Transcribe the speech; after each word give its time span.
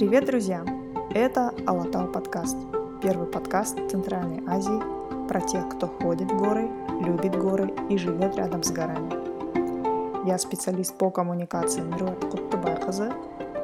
Привет, 0.00 0.24
друзья! 0.24 0.64
Это 1.10 1.52
Алатау 1.66 2.10
подкаст. 2.10 2.56
Первый 3.02 3.26
подкаст 3.26 3.76
Центральной 3.90 4.42
Азии 4.48 4.80
про 5.28 5.42
тех, 5.42 5.68
кто 5.68 5.88
ходит 5.88 6.32
в 6.32 6.38
горы, 6.38 6.70
любит 7.02 7.36
горы 7.36 7.70
и 7.90 7.98
живет 7.98 8.34
рядом 8.36 8.62
с 8.62 8.70
горами. 8.70 10.26
Я 10.26 10.38
специалист 10.38 10.96
по 10.96 11.10
коммуникации 11.10 11.82
Мируат 11.82 12.24
Куттубайкызы. 12.24 13.12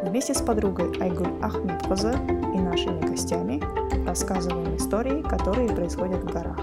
Вместе 0.02 0.34
с 0.34 0.42
подругой 0.42 0.92
Айгуль 1.00 1.42
Ахмедкызы 1.42 2.12
и 2.12 2.58
нашими 2.58 3.00
гостями 3.00 3.62
рассказываем 4.06 4.76
истории, 4.76 5.22
которые 5.22 5.70
происходят 5.70 6.22
в 6.22 6.30
горах 6.30 6.60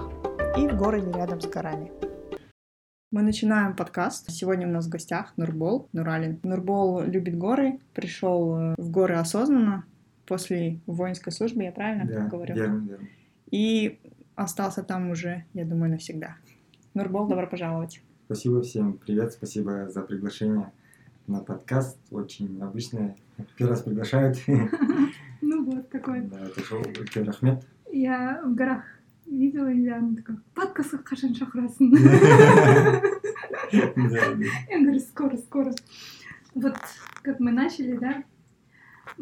и 0.55 0.67
в 0.67 0.77
городе 0.77 1.11
рядом 1.13 1.41
с 1.41 1.47
горами. 1.47 1.91
Мы 3.13 3.21
начинаем 3.21 3.75
подкаст. 3.75 4.31
Сегодня 4.31 4.67
у 4.67 4.71
нас 4.71 4.87
в 4.87 4.89
гостях 4.89 5.33
Нурбол 5.37 5.87
Нуралин. 5.93 6.39
Нурбол 6.41 7.03
любит 7.03 7.37
горы, 7.37 7.77
пришел 7.93 8.57
э, 8.57 8.75
в 8.75 8.89
горы 8.89 9.13
осознанно 9.13 9.85
после 10.25 10.79
воинской 10.87 11.31
службы, 11.31 11.61
я 11.61 11.71
правильно 11.71 12.11
Да, 12.11 12.25
говорю? 12.25 12.55
верно, 12.55 12.87
верно. 12.89 13.07
И 13.51 13.99
остался 14.33 14.81
там 14.81 15.11
уже, 15.11 15.45
я 15.53 15.63
думаю, 15.63 15.91
навсегда. 15.91 16.37
Нурбол, 16.95 17.27
добро 17.27 17.45
пожаловать. 17.45 18.01
Спасибо 18.25 18.63
всем, 18.63 18.93
привет, 18.93 19.33
спасибо 19.33 19.87
за 19.91 20.01
приглашение 20.01 20.71
на 21.27 21.41
подкаст. 21.41 21.99
Очень 22.09 22.59
обычно 22.63 23.13
первый 23.57 23.73
раз 23.73 23.83
приглашают. 23.83 24.39
Ну 25.45 25.65
вот, 25.65 25.87
какой. 25.89 26.21
Да, 26.21 26.39
это 26.39 26.61
шоу 26.61 26.81
Ахмед. 27.27 27.63
Я 27.91 28.41
в 28.43 28.55
горах 28.55 28.85
видела 29.25 29.71
Ильяну, 29.71 30.15
такая, 30.15 30.37
подкасы 30.55 30.97
қашан 30.97 31.33
шақырасың? 31.33 31.91
Я 33.71 34.79
говорю, 34.79 34.99
скоро, 34.99 35.37
скоро. 35.37 35.73
Вот 36.53 36.75
как 37.23 37.39
мы 37.39 37.51
начали, 37.51 37.97
да, 37.97 38.23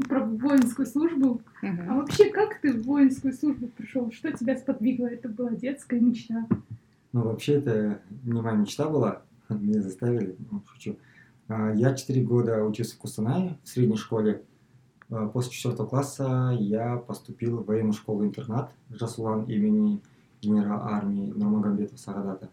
про 0.07 0.25
воинскую 0.25 0.85
службу. 0.85 1.41
А 1.61 1.95
вообще, 1.95 2.29
как 2.29 2.59
ты 2.59 2.73
в 2.73 2.83
воинскую 2.83 3.33
службу 3.33 3.67
пришел? 3.67 4.11
Что 4.11 4.31
тебя 4.31 4.57
сподвигло? 4.57 5.07
Это 5.07 5.29
была 5.29 5.51
детская 5.51 5.99
мечта. 5.99 6.45
Ну, 7.13 7.21
вообще, 7.23 7.53
это 7.55 8.01
не 8.23 8.41
моя 8.41 8.55
мечта 8.55 8.89
была. 8.89 9.21
Меня 9.49 9.81
заставили, 9.81 10.35
ну, 10.49 10.61
шучу. 10.71 10.97
А, 11.47 11.73
Я 11.73 11.93
4 11.93 12.23
года 12.23 12.63
учился 12.63 12.95
в 12.95 12.99
Кустанае 12.99 13.57
в 13.63 13.69
средней 13.69 13.97
школе. 13.97 14.43
А, 15.11 15.27
После 15.27 15.51
4 15.51 15.75
класса 15.87 16.55
я 16.57 16.97
поступил 16.97 17.57
в 17.57 17.65
военную 17.65 17.93
школу-интернат 17.93 18.73
Жасулан 18.89 19.43
имени 19.43 20.01
генерала 20.41 20.85
армии 20.85 21.31
Нурмагомедова 21.31 21.97
Сагадата. 21.97 22.49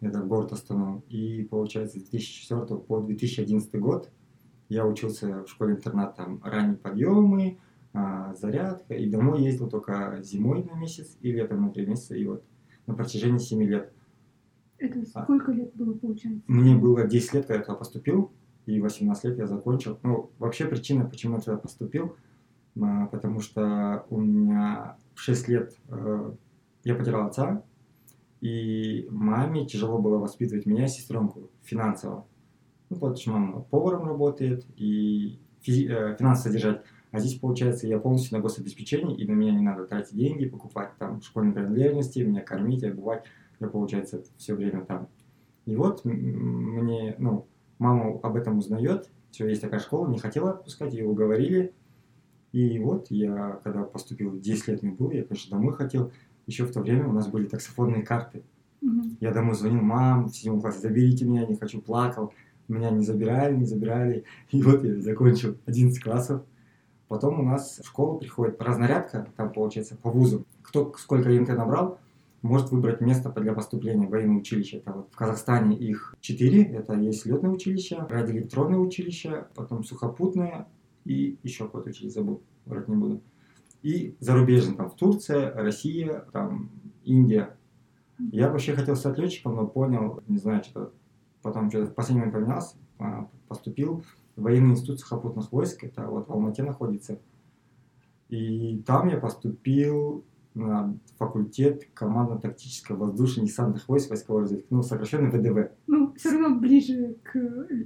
Это 0.00 0.20
город 0.20 0.52
Астану. 0.52 1.02
И, 1.08 1.44
получается, 1.48 2.00
с 2.00 2.02
2004 2.02 2.80
по 2.80 3.00
2011 3.00 3.74
год 3.78 4.10
я 4.68 4.84
учился 4.86 5.44
в 5.44 5.48
школе-интернат. 5.48 6.16
Там 6.16 6.40
ранние 6.42 6.76
подъемы, 6.76 7.58
а, 7.92 8.34
зарядка. 8.34 8.94
И 8.94 9.08
домой 9.08 9.42
ездил 9.44 9.68
только 9.70 10.18
зимой 10.22 10.64
на 10.64 10.74
месяц 10.74 11.16
и 11.20 11.30
летом 11.30 11.62
на 11.62 11.70
3 11.70 11.86
месяца. 11.86 12.16
И 12.16 12.26
вот 12.26 12.42
на 12.86 12.94
протяжении 12.94 13.38
7 13.38 13.62
лет. 13.62 13.92
Это 14.78 14.98
А. 15.14 15.22
сколько 15.22 15.52
лет 15.52 15.72
было, 15.76 15.94
получается? 15.94 16.42
Мне 16.48 16.74
было 16.74 17.06
10 17.06 17.34
лет, 17.34 17.46
когда 17.46 17.60
я 17.60 17.64
туда 17.64 17.76
поступил, 17.78 18.32
и 18.66 18.80
18 18.80 19.24
лет 19.24 19.38
я 19.38 19.46
закончил. 19.46 19.98
Ну, 20.02 20.30
вообще 20.38 20.66
причина, 20.66 21.04
почему 21.04 21.36
я 21.36 21.40
туда 21.40 21.56
поступил, 21.56 22.16
а, 22.80 23.06
потому 23.06 23.40
что 23.40 24.06
у 24.10 24.20
меня 24.20 24.96
в 25.14 25.20
6 25.20 25.48
лет 25.48 25.76
э, 25.88 26.32
я 26.84 26.94
потерял 26.94 27.26
отца, 27.26 27.62
и 28.40 29.06
маме 29.10 29.66
тяжело 29.66 29.98
было 29.98 30.18
воспитывать 30.18 30.66
меня 30.66 30.86
и 30.86 30.88
сестренку 30.88 31.50
финансово. 31.62 32.26
Ну, 32.90 32.96
потому 32.96 33.16
что 33.16 33.30
мама 33.30 33.60
поваром 33.62 34.06
работает 34.06 34.66
и 34.76 35.38
физи- 35.66 35.88
э, 35.88 36.16
финансово 36.16 36.48
содержать. 36.48 36.82
А 37.12 37.20
здесь, 37.20 37.38
получается, 37.38 37.86
я 37.86 37.98
полностью 37.98 38.36
на 38.36 38.42
гособеспечении, 38.42 39.16
и 39.16 39.28
на 39.28 39.32
меня 39.32 39.52
не 39.52 39.60
надо 39.60 39.86
тратить 39.86 40.16
деньги, 40.16 40.46
покупать 40.46 40.90
там 40.98 41.20
школьные 41.20 41.54
принадлежности, 41.54 42.20
меня 42.20 42.40
кормить, 42.40 42.82
обувать. 42.84 43.24
Я, 43.60 43.68
получается, 43.68 44.24
все 44.38 44.54
время 44.54 44.84
там. 44.84 45.08
И 45.66 45.76
вот 45.76 46.04
мне, 46.04 47.14
ну, 47.18 47.46
мама 47.82 48.18
об 48.22 48.36
этом 48.36 48.58
узнает, 48.58 49.10
все, 49.30 49.48
есть 49.48 49.60
такая 49.60 49.80
школа, 49.80 50.08
не 50.08 50.18
хотела 50.18 50.50
отпускать, 50.50 50.94
ее 50.94 51.06
уговорили. 51.06 51.72
И 52.52 52.78
вот 52.78 53.10
я, 53.10 53.60
когда 53.64 53.82
поступил, 53.82 54.38
10 54.38 54.68
лет 54.68 54.82
мне 54.82 54.92
было, 54.92 55.10
я, 55.10 55.24
конечно, 55.24 55.56
домой 55.56 55.74
хотел. 55.74 56.12
Еще 56.46 56.64
в 56.64 56.72
то 56.72 56.80
время 56.80 57.08
у 57.08 57.12
нас 57.12 57.28
были 57.28 57.46
таксофонные 57.46 58.02
карты. 58.02 58.42
Мгм. 58.82 59.16
Я 59.20 59.32
домой 59.32 59.54
звонил, 59.54 59.80
мам, 59.80 60.26
в 60.26 60.36
седьмом 60.36 60.60
классе, 60.60 60.80
заберите 60.80 61.24
меня, 61.24 61.46
не 61.46 61.56
хочу, 61.56 61.80
плакал. 61.80 62.32
Меня 62.68 62.90
не 62.90 63.04
забирали, 63.04 63.56
не 63.56 63.64
забирали. 63.64 64.24
И 64.50 64.62
вот 64.62 64.84
я 64.84 65.00
закончил 65.00 65.56
11 65.66 66.02
классов. 66.02 66.42
Потом 67.08 67.40
у 67.40 67.42
нас 67.42 67.80
в 67.82 67.86
школу 67.86 68.18
приходит 68.18 68.60
разнарядка, 68.60 69.26
там 69.36 69.52
получается 69.52 69.96
по 69.96 70.10
вузу. 70.10 70.46
Кто 70.62 70.94
сколько 70.98 71.30
ЕНТ 71.30 71.48
набрал, 71.48 71.98
может 72.42 72.70
выбрать 72.70 73.00
место 73.00 73.30
для 73.30 73.52
поступления 73.52 74.06
в 74.06 74.10
военное 74.10 74.38
училище. 74.38 74.78
Это 74.78 74.92
вот 74.92 75.08
в 75.12 75.16
Казахстане 75.16 75.76
их 75.76 76.14
четыре. 76.20 76.64
Это 76.64 76.94
есть 76.94 77.24
летное 77.24 77.50
училище, 77.50 78.04
радиоэлектронное 78.08 78.78
училище, 78.78 79.46
потом 79.54 79.84
сухопутное 79.84 80.68
и 81.04 81.38
еще 81.42 81.64
какое-то 81.64 81.90
училище, 81.90 82.14
забыл, 82.14 82.42
врать 82.66 82.88
не 82.88 82.96
буду. 82.96 83.22
И 83.82 84.16
зарубежный, 84.20 84.76
там 84.76 84.90
в 84.90 84.96
Турция, 84.96 85.52
Россия, 85.54 86.26
там 86.32 86.70
Индия. 87.04 87.56
Я 88.18 88.50
вообще 88.50 88.74
хотел 88.74 88.96
стать 88.96 89.18
летчиком, 89.18 89.56
но 89.56 89.66
понял, 89.66 90.22
не 90.28 90.38
знаю, 90.38 90.62
что 90.62 90.92
потом 91.42 91.70
что-то 91.70 91.90
в 91.90 91.94
последний 91.94 92.20
момент 92.20 92.34
поменялся, 92.34 92.76
а, 92.98 93.28
поступил 93.48 94.04
в 94.36 94.42
военный 94.42 94.72
институт 94.72 95.00
сухопутных 95.00 95.50
войск, 95.50 95.82
это 95.84 96.06
вот 96.06 96.28
в 96.28 96.32
Алмате 96.32 96.62
находится. 96.62 97.20
И 98.28 98.82
там 98.86 99.08
я 99.08 99.18
поступил 99.18 100.24
на 100.54 100.94
факультет 101.18 101.88
командно-тактического 101.94 102.96
воздушно-десантных 102.96 103.88
войск 103.88 104.10
войсковой 104.10 104.42
разведки, 104.42 104.66
ну, 104.70 104.82
сокращенно 104.82 105.30
ВДВ. 105.30 105.70
Ну, 105.86 106.12
все 106.14 106.30
равно 106.30 106.58
ближе 106.58 107.16
к 107.22 107.38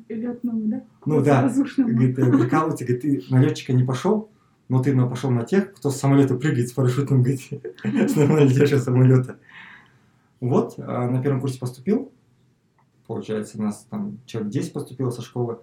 летному, 0.08 0.66
да? 0.66 0.84
Ну 1.04 1.22
да, 1.22 1.42
Воздушному. 1.42 1.90
Говорит, 1.90 2.18
э, 2.18 2.30
прикалывается, 2.30 2.84
говорит, 2.84 3.02
ты 3.02 3.24
на 3.30 3.40
летчика 3.40 3.72
не 3.72 3.84
пошел, 3.84 4.30
но 4.68 4.82
ты 4.82 4.94
пошел 5.08 5.30
на 5.30 5.44
тех, 5.44 5.72
кто 5.74 5.90
с 5.90 5.96
самолета 5.96 6.34
прыгает 6.34 6.68
с 6.68 6.72
парашютом, 6.72 7.22
говорит, 7.22 7.40
с 7.84 8.16
нормально 8.16 8.48
летящего 8.48 8.78
самолета. 8.78 9.38
Вот, 10.40 10.74
а, 10.78 11.08
на 11.08 11.22
первом 11.22 11.40
курсе 11.40 11.58
поступил, 11.58 12.12
получается, 13.06 13.58
у 13.58 13.62
нас 13.62 13.86
там 13.88 14.18
человек 14.26 14.52
10 14.52 14.72
поступило 14.72 15.10
со 15.10 15.22
школы. 15.22 15.58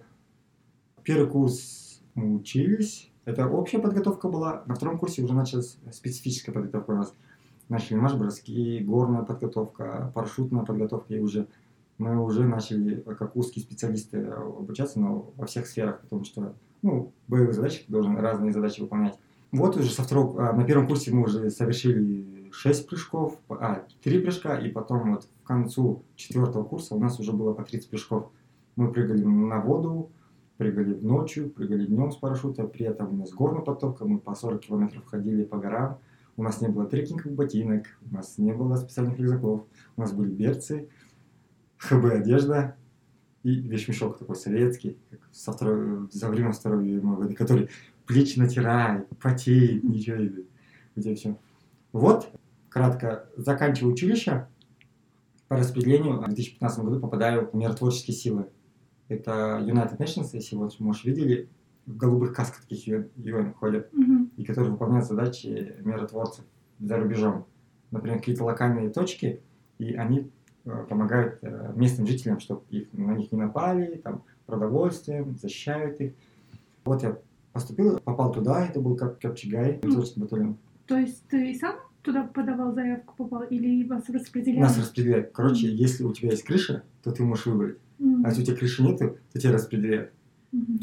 Первый 1.02 1.28
курс 1.28 2.02
мы 2.14 2.34
учились, 2.34 3.10
это 3.24 3.48
общая 3.48 3.78
подготовка 3.78 4.28
была, 4.28 4.62
на 4.66 4.74
втором 4.74 4.98
курсе 4.98 5.22
уже 5.22 5.34
началась 5.34 5.78
специфическая 5.92 6.54
подготовка 6.54 6.90
у 6.90 6.96
нас. 6.96 7.14
Начали 7.68 7.96
марш-броски, 7.96 8.80
горная 8.80 9.22
подготовка, 9.22 10.12
парашютная 10.14 10.64
подготовка, 10.64 11.14
и 11.14 11.20
уже 11.20 11.48
мы 11.96 12.22
уже 12.22 12.44
начали, 12.44 12.96
как 13.18 13.36
узкие 13.36 13.64
специалисты, 13.64 14.26
обучаться, 14.26 15.00
но 15.00 15.32
во 15.36 15.46
всех 15.46 15.66
сферах, 15.66 16.00
потому 16.02 16.24
что, 16.24 16.54
ну, 16.82 17.12
боевых 17.28 17.54
задач 17.54 17.84
должен 17.88 18.16
разные 18.18 18.52
задачи 18.52 18.80
выполнять. 18.80 19.18
Вот 19.52 19.76
уже 19.76 19.90
со 19.90 20.02
второго, 20.02 20.48
а, 20.48 20.52
на 20.52 20.64
первом 20.64 20.88
курсе 20.88 21.12
мы 21.12 21.22
уже 21.22 21.48
совершили 21.50 22.50
6 22.50 22.88
прыжков, 22.88 23.38
а, 23.48 23.86
3 24.02 24.20
прыжка, 24.20 24.58
и 24.58 24.68
потом 24.68 25.14
вот 25.14 25.28
к 25.44 25.46
концу 25.46 26.02
четвертого 26.16 26.64
курса 26.64 26.96
у 26.96 26.98
нас 26.98 27.20
уже 27.20 27.32
было 27.32 27.54
по 27.54 27.62
30 27.62 27.88
прыжков. 27.88 28.30
Мы 28.74 28.90
прыгали 28.92 29.22
на 29.22 29.60
воду, 29.60 30.10
прыгали 30.56 30.94
ночью, 30.94 31.50
прыгали 31.50 31.86
днем 31.86 32.12
с 32.12 32.16
парашюта, 32.16 32.64
при 32.64 32.86
этом 32.86 33.14
у 33.14 33.16
нас 33.16 33.30
горная 33.32 33.62
подтопка, 33.62 34.04
мы 34.04 34.18
по 34.18 34.34
40 34.34 34.60
километров 34.60 35.04
ходили 35.06 35.44
по 35.44 35.58
горам, 35.58 35.98
у 36.36 36.42
нас 36.42 36.60
не 36.60 36.68
было 36.68 36.86
трекинговых 36.86 37.32
ботинок, 37.32 37.86
у 38.10 38.14
нас 38.14 38.38
не 38.38 38.52
было 38.52 38.76
специальных 38.76 39.18
рюкзаков, 39.18 39.66
у 39.96 40.00
нас 40.00 40.12
были 40.12 40.30
берцы, 40.30 40.88
ХБ 41.78 42.04
одежда 42.06 42.76
и 43.42 43.54
вещмешок 43.56 44.18
такой 44.18 44.36
советский, 44.36 44.98
как 45.10 45.20
со 45.32 45.52
второй, 45.52 46.08
за 46.10 46.28
время 46.28 46.52
Второй 46.52 46.84
мировой 46.84 47.16
войны, 47.16 47.34
который 47.34 47.68
плечи 48.06 48.38
натирает, 48.38 49.08
потеет, 49.20 49.84
ничего 49.84 50.16
не 50.16 50.46
где 50.96 51.14
все. 51.14 51.36
Вот, 51.92 52.28
кратко, 52.68 53.28
заканчиваю 53.36 53.92
училище, 53.92 54.46
по 55.48 55.56
распределению 55.56 56.20
в 56.20 56.24
2015 56.24 56.84
году 56.84 57.00
попадаю 57.00 57.50
в 57.50 57.54
миротворческие 57.54 58.16
силы. 58.16 58.48
Это 59.14 59.60
United 59.64 59.98
Nations, 59.98 60.28
если 60.32 60.56
вот, 60.56 60.78
может, 60.80 61.04
видели, 61.04 61.48
в 61.86 61.96
голубых 61.96 62.34
касках 62.34 62.62
таких 62.62 62.86
ЮН, 62.86 63.08
ЮН 63.16 63.52
ходят, 63.54 63.92
Мгм. 63.92 64.30
и 64.36 64.44
которые 64.44 64.72
выполняют 64.72 65.06
задачи 65.06 65.76
миротворцев 65.80 66.44
за 66.80 66.96
рубежом. 66.96 67.46
Например, 67.90 68.18
какие-то 68.18 68.44
локальные 68.44 68.90
точки, 68.90 69.40
и 69.78 69.94
они 69.94 70.30
э, 70.64 70.86
помогают 70.88 71.38
э, 71.42 71.72
местным 71.76 72.06
жителям, 72.06 72.40
чтобы 72.40 72.62
их, 72.70 72.92
на 72.92 73.12
них 73.12 73.30
не 73.32 73.38
напали, 73.38 73.96
там, 74.02 74.22
продовольствием, 74.46 75.36
защищают 75.36 76.00
их. 76.00 76.14
Вот 76.84 77.02
я 77.02 77.18
поступил, 77.52 77.98
попал 78.00 78.32
туда, 78.32 78.66
это 78.66 78.80
был 78.80 78.96
как 78.96 79.20
Капчигай, 79.20 79.80
миротворческий 79.82 80.22
батальон. 80.22 80.56
То 80.86 80.98
есть 80.98 81.22
ты 81.28 81.54
сам 81.54 81.76
туда 82.02 82.24
подавал 82.24 82.72
заявку, 82.74 83.14
попал, 83.14 83.42
или 83.42 83.86
вас 83.86 84.08
распределяли? 84.08 84.60
Нас 84.60 84.78
распределяют. 84.78 85.32
Короче, 85.32 85.68
если 85.68 86.04
у 86.04 86.12
тебя 86.12 86.30
есть 86.30 86.44
крыша, 86.44 86.82
то 87.02 87.10
ты 87.12 87.22
можешь 87.22 87.46
выбрать. 87.46 87.78
М. 87.98 88.24
А 88.24 88.28
если 88.28 88.42
у 88.42 88.44
тебя 88.46 88.56
крыши 88.56 88.82
нету, 88.82 89.18
то 89.32 89.38
тебя 89.40 89.52
распределяют. 89.52 90.12
Мгм. 90.52 90.80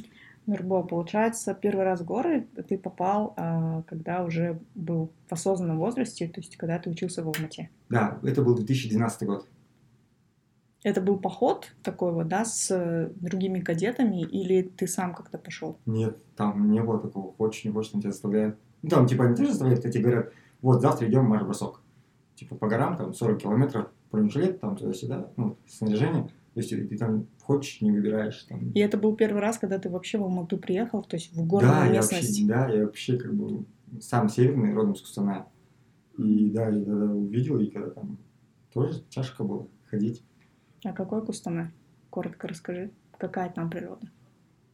Нурбо, 0.48 0.84
получается, 0.84 1.54
первый 1.54 1.86
раз 1.86 2.02
в 2.02 2.06
горы 2.06 2.48
ты 2.68 2.78
попал, 2.78 3.34
а, 3.38 3.84
когда 3.84 4.24
уже 4.24 4.60
был 4.74 5.12
в 5.28 5.34
осознанном 5.34 5.78
возрасте, 5.78 6.28
то 6.28 6.42
есть 6.42 6.58
когда 6.58 6.80
ты 6.80 6.90
учился 6.90 7.24
в 7.24 7.28
Алмате. 7.28 7.70
Да, 7.90 8.20
это 8.24 8.42
был 8.42 8.56
2012 8.56 9.28
год. 9.28 9.48
Это 10.84 11.00
был 11.00 11.18
поход 11.18 11.76
такой 11.84 12.12
вот, 12.12 12.28
да, 12.28 12.44
с 12.44 13.12
другими 13.16 13.60
кадетами, 13.60 14.22
или 14.24 14.64
ты 14.64 14.88
сам 14.88 15.14
как-то 15.14 15.38
пошел? 15.38 15.78
Нет, 15.86 16.18
там 16.36 16.72
не 16.72 16.82
было 16.82 17.00
такого, 17.00 17.34
хочешь, 17.34 17.64
не 17.66 17.72
хочешь, 17.72 17.92
там 17.92 18.02
тебя 18.02 18.12
заставляют. 18.12 18.58
Ну, 18.82 18.90
там, 18.90 19.06
типа, 19.06 19.24
не 19.24 19.36
то, 19.36 19.44
что 19.44 19.52
заставляют, 19.52 19.84
тебе 19.84 20.02
говорят, 20.02 20.34
вот, 20.62 20.82
завтра 20.82 21.08
идем 21.08 21.26
в 21.26 21.30
марш-бросок. 21.30 21.82
Типа, 22.36 22.56
по 22.56 22.68
горам, 22.68 22.98
там, 22.98 23.14
40 23.14 23.44
километров, 23.44 23.90
бронежилет, 24.12 24.60
там, 24.60 24.76
туда-сюда, 24.76 25.30
ну, 25.38 25.56
снаряжение. 25.68 26.28
То 26.54 26.60
есть 26.60 26.70
ты 26.70 26.98
там 26.98 27.28
хочешь, 27.42 27.82
не 27.82 27.92
выбираешь. 27.92 28.44
Там. 28.44 28.72
И 28.72 28.80
это 28.80 28.98
был 28.98 29.16
первый 29.16 29.42
раз, 29.42 29.58
когда 29.58 29.80
ты 29.80 29.90
вообще 29.90 30.18
в 30.18 30.24
Алмату 30.24 30.58
приехал, 30.58 31.02
то 31.02 31.16
есть 31.16 31.34
в 31.34 31.46
горную 31.46 31.74
да, 31.74 31.88
местность? 31.88 32.40
Я 32.40 32.48
вообще, 32.48 32.68
да, 32.68 32.76
я 32.78 32.86
вообще 32.86 33.18
как 33.18 33.34
бы 33.34 33.66
сам 34.02 34.28
северный, 34.28 34.74
родом 34.74 34.96
с 34.96 35.02
Кустаная. 35.02 35.48
И 36.18 36.50
да, 36.50 36.68
я 36.68 36.84
тогда 36.84 37.06
увидел, 37.06 37.60
и 37.60 37.68
когда 37.68 37.90
там 37.92 38.18
тоже 38.74 39.02
тяжко 39.10 39.44
было 39.44 39.68
ходить. 39.86 40.24
А 40.84 40.92
какой 40.94 41.26
Кустанай? 41.26 41.68
Коротко 42.10 42.48
расскажи, 42.48 42.92
какая 43.18 43.50
там 43.50 43.70
природа? 43.70 44.10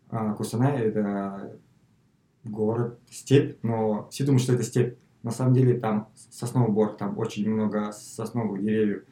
А, 0.09 0.33
Кустанай— 0.33 0.81
это 0.81 1.59
город, 2.43 2.99
степь, 3.09 3.57
но 3.61 4.07
все 4.09 4.25
думают, 4.25 4.41
что 4.41 4.53
это 4.53 4.63
степь. 4.63 4.97
На 5.21 5.31
самом 5.31 5.53
деле 5.53 5.79
там 5.79 6.09
сосновый 6.15 6.71
бор, 6.71 6.95
там 6.95 7.17
очень 7.17 7.49
много 7.49 7.91
сосновых 7.91 8.63
деревьев. 8.63 9.03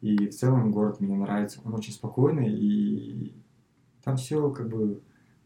И 0.00 0.28
в 0.28 0.34
целом 0.34 0.70
город 0.70 1.00
мне 1.00 1.16
нравится. 1.16 1.60
Он 1.64 1.74
очень 1.74 1.92
спокойный, 1.92 2.52
и 2.52 3.34
там 4.04 4.16
все 4.16 4.50
как 4.50 4.68
бы 4.68 5.02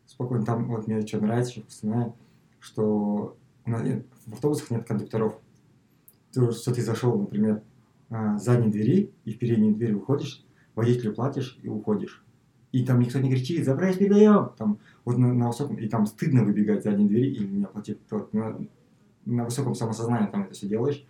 спокойно. 0.06 0.44
Там 0.44 0.68
вот 0.68 0.86
мне 0.86 1.06
что 1.06 1.20
нравится, 1.20 1.52
что 1.52 1.62
Кустанай, 1.62 2.12
что 2.60 3.36
нет, 3.66 4.06
в 4.26 4.34
автобусах 4.34 4.70
нет 4.70 4.86
кондукторов. 4.86 5.38
То, 6.32 6.50
что 6.50 6.74
ты 6.74 6.82
зашел, 6.82 7.18
например, 7.18 7.62
а, 8.10 8.38
с 8.38 8.44
задней 8.44 8.70
двери 8.70 9.12
и 9.24 9.32
в 9.32 9.38
переднюю 9.38 9.74
дверь 9.74 9.94
выходишь, 9.94 10.44
водителю 10.74 11.14
платишь 11.14 11.58
и 11.62 11.68
уходишь. 11.68 12.24
И 12.72 12.84
там 12.86 13.00
никто 13.00 13.18
не 13.18 13.30
кричит, 13.30 13.64
забрать 13.64 13.98
передаем. 13.98 14.50
Там 14.56 14.78
вот 15.04 15.18
на, 15.18 15.32
на 15.32 15.48
высоком, 15.48 15.76
и 15.76 15.88
там 15.88 16.06
стыдно 16.06 16.42
выбегать 16.44 16.80
с 16.80 16.84
задней 16.84 17.06
двери 17.06 17.34
и 17.34 17.46
не 17.46 17.64
оплатить. 17.64 17.98
На, 18.32 18.58
на 19.26 19.44
высоком 19.44 19.74
самосознании 19.74 20.30
там 20.30 20.44
это 20.44 20.54
все 20.54 20.66
делаешь. 20.66 21.06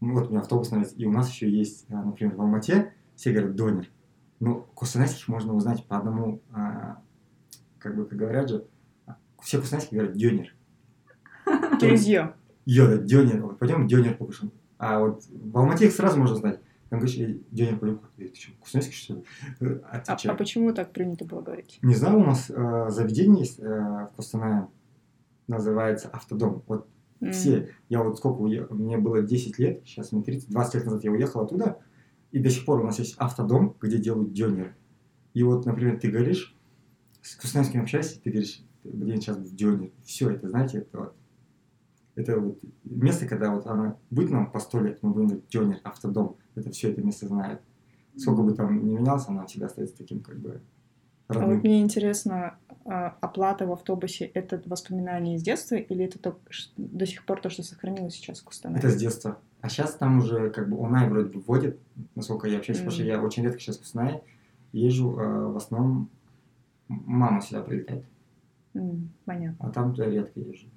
Ну, 0.00 0.14
вот 0.14 0.28
у 0.28 0.30
меня 0.30 0.40
автобус 0.40 0.70
нравится. 0.70 0.96
И 0.96 1.04
у 1.04 1.12
нас 1.12 1.30
еще 1.30 1.50
есть, 1.50 1.86
а, 1.90 2.02
например, 2.02 2.34
в 2.34 2.40
Алмате 2.40 2.94
все 3.16 3.32
говорят 3.32 3.54
донер. 3.54 3.90
Но 4.40 4.62
кустанайских 4.74 5.28
можно 5.28 5.54
узнать 5.54 5.84
по 5.86 5.98
одному, 5.98 6.40
а, 6.52 7.02
как 7.78 7.94
бы, 7.94 8.06
как 8.06 8.18
говорят 8.18 8.48
же, 8.48 8.66
все 9.42 9.58
кустанайские 9.58 10.00
говорят 10.00 10.16
дёнер. 10.16 10.54
Через 11.80 12.06
ё. 12.06 12.34
Ё, 12.64 12.88
да, 12.88 12.96
дёнер. 12.98 13.42
Вот, 13.42 13.58
пойдем 13.58 13.86
дёнер 13.86 14.16
покушаем. 14.16 14.52
А 14.78 15.00
вот 15.00 15.24
в 15.28 15.58
Алмате 15.58 15.86
их 15.86 15.92
сразу 15.92 16.18
можно 16.18 16.36
знать. 16.36 16.60
Там 16.88 16.98
говоришь, 17.00 17.16
дёнер 17.50 17.78
пойдем. 17.78 18.00
Ты 18.16 18.32
что, 18.34 18.52
кустанайский, 18.58 18.94
что 18.94 19.14
ли? 19.14 19.80
А, 19.90 20.02
а 20.06 20.34
почему 20.34 20.72
так 20.72 20.92
принято 20.92 21.24
было 21.24 21.42
говорить? 21.42 21.78
Не 21.82 21.94
знаю, 21.94 22.20
у 22.20 22.24
нас 22.24 22.50
э, 22.50 22.86
заведение 22.88 23.40
есть 23.40 23.60
э, 23.60 23.64
в 23.64 24.12
Кустанае, 24.16 24.68
называется 25.46 26.08
Автодом. 26.08 26.62
Вот 26.66 26.88
Mm. 27.20 27.32
Все. 27.32 27.68
Я 27.88 28.02
вот 28.02 28.18
сколько 28.18 28.40
уехал, 28.40 28.74
мне 28.74 28.96
было 28.96 29.22
10 29.22 29.58
лет, 29.58 29.82
сейчас 29.84 30.12
мне 30.12 30.22
30, 30.22 30.50
20 30.50 30.74
лет 30.74 30.84
назад 30.84 31.04
я 31.04 31.10
уехал 31.10 31.42
оттуда, 31.42 31.78
и 32.32 32.38
до 32.38 32.48
сих 32.50 32.64
пор 32.64 32.80
у 32.80 32.84
нас 32.84 32.98
есть 32.98 33.14
автодом, 33.18 33.76
где 33.80 33.98
делают 33.98 34.32
дёнеры. 34.32 34.74
И 35.34 35.42
вот, 35.42 35.66
например, 35.66 35.98
ты 36.00 36.10
говоришь, 36.10 36.56
с 37.22 37.36
Кустанайским 37.36 37.82
общаешься, 37.82 38.20
ты 38.20 38.30
говоришь, 38.30 38.64
блин, 38.84 39.20
сейчас 39.20 39.36
будет 39.36 39.54
дёнер. 39.54 39.90
Все, 40.04 40.30
это, 40.30 40.48
знаете, 40.48 40.78
это 40.78 40.98
вот, 40.98 41.14
это 42.14 42.40
вот 42.40 42.60
место, 42.84 43.26
когда 43.26 43.54
вот 43.54 43.66
она 43.66 43.98
будет 44.10 44.30
нам 44.30 44.50
по 44.50 44.58
сто 44.58 44.80
лет, 44.80 44.98
мы 45.02 45.10
будем 45.10 45.26
говорить 45.26 45.48
дёнер, 45.48 45.80
автодом, 45.84 46.36
это 46.54 46.70
все 46.70 46.90
это 46.90 47.02
место 47.02 47.26
знает. 47.26 47.60
Сколько 48.16 48.42
бы 48.42 48.54
там 48.54 48.84
ни 48.84 48.94
менялся, 48.94 49.30
она 49.30 49.46
всегда 49.46 49.66
остается 49.66 49.96
таким, 49.96 50.20
как 50.20 50.40
бы, 50.40 50.62
родным. 51.30 51.50
А 51.50 51.54
вот 51.54 51.64
мне 51.64 51.80
интересно, 51.80 52.58
а, 52.84 53.16
оплата 53.20 53.66
в 53.66 53.72
автобусе— 53.72 54.24
это 54.34 54.62
воспоминания 54.66 55.36
из 55.36 55.42
детства 55.42 55.76
или 55.76 56.04
это 56.04 56.18
то, 56.18 56.38
до 56.76 57.06
сих 57.06 57.24
пор 57.24 57.40
то, 57.40 57.50
что 57.50 57.62
сохранилось 57.62 58.14
сейчас 58.14 58.40
в 58.40 58.44
Кустанае? 58.44 58.78
Это 58.78 58.90
с 58.90 58.96
детства. 58.96 59.38
А 59.60 59.68
сейчас 59.68 59.94
там 59.94 60.18
уже 60.18 60.50
как 60.50 60.68
бы 60.68 60.78
онлайн 60.78 61.10
вроде 61.10 61.28
бы 61.28 61.40
вводит, 61.40 61.78
насколько 62.14 62.48
я 62.48 62.58
общаюсь, 62.58 62.78
mm. 62.78 62.84
потому 62.84 62.92
что 62.92 63.04
я 63.04 63.22
очень 63.22 63.44
редко 63.44 63.60
сейчас 63.60 63.76
в 63.76 63.80
Кустанае 63.80 64.22
езжу, 64.72 65.18
а 65.18 65.48
в 65.48 65.56
основном 65.56 66.08
мама 66.88 67.40
сюда 67.40 67.62
прилетает. 67.62 68.04
Mm, 68.74 69.08
понятно. 69.24 69.66
А 69.66 69.70
там 69.70 69.92
я 69.94 70.06
редко 70.06 70.40
езжу. 70.40 70.68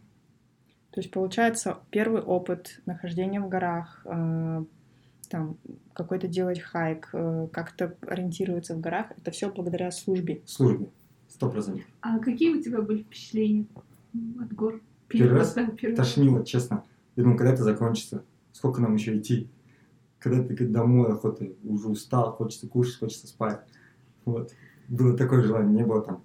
То 0.92 1.00
есть, 1.00 1.12
получается, 1.12 1.80
первый 1.90 2.22
опыт 2.22 2.82
нахождения 2.86 3.40
в 3.40 3.50
горах, 3.50 4.02
э, 4.06 4.64
там 5.34 5.58
какой-то 5.94 6.28
делать 6.28 6.60
хайк, 6.60 7.10
э, 7.12 7.48
как-то 7.52 7.98
ориентироваться 8.02 8.76
в 8.76 8.80
горах, 8.80 9.08
это 9.18 9.32
все 9.32 9.52
благодаря 9.52 9.90
службе. 9.90 10.44
Службе, 10.46 10.92
сто 11.28 11.50
процентов. 11.50 11.84
А 12.02 12.20
какие 12.20 12.56
у 12.56 12.62
тебя 12.62 12.84
были 12.84 13.02
впечатления 13.02 13.66
от 14.40 14.54
гор? 14.54 14.80
Первый, 15.08 15.30
первый 15.30 15.40
раз 15.40 15.56
да, 15.56 15.66
первый 15.66 15.96
тошнило, 15.96 16.46
честно. 16.46 16.84
Я 17.16 17.24
думаю, 17.24 17.40
когда 17.40 17.52
это 17.52 17.64
закончится, 17.64 18.24
сколько 18.52 18.80
нам 18.80 18.94
еще 18.94 19.18
идти? 19.18 19.50
Когда 20.20 20.44
ты 20.44 20.68
домой 20.68 21.12
охота, 21.12 21.48
уже 21.64 21.88
устал, 21.88 22.34
хочется 22.34 22.68
кушать, 22.68 23.00
хочется 23.00 23.26
спать. 23.26 23.60
Вот. 24.26 24.52
Было 24.88 25.18
такое 25.18 25.42
желание, 25.42 25.74
не 25.74 25.84
было 25.84 26.04
там 26.04 26.22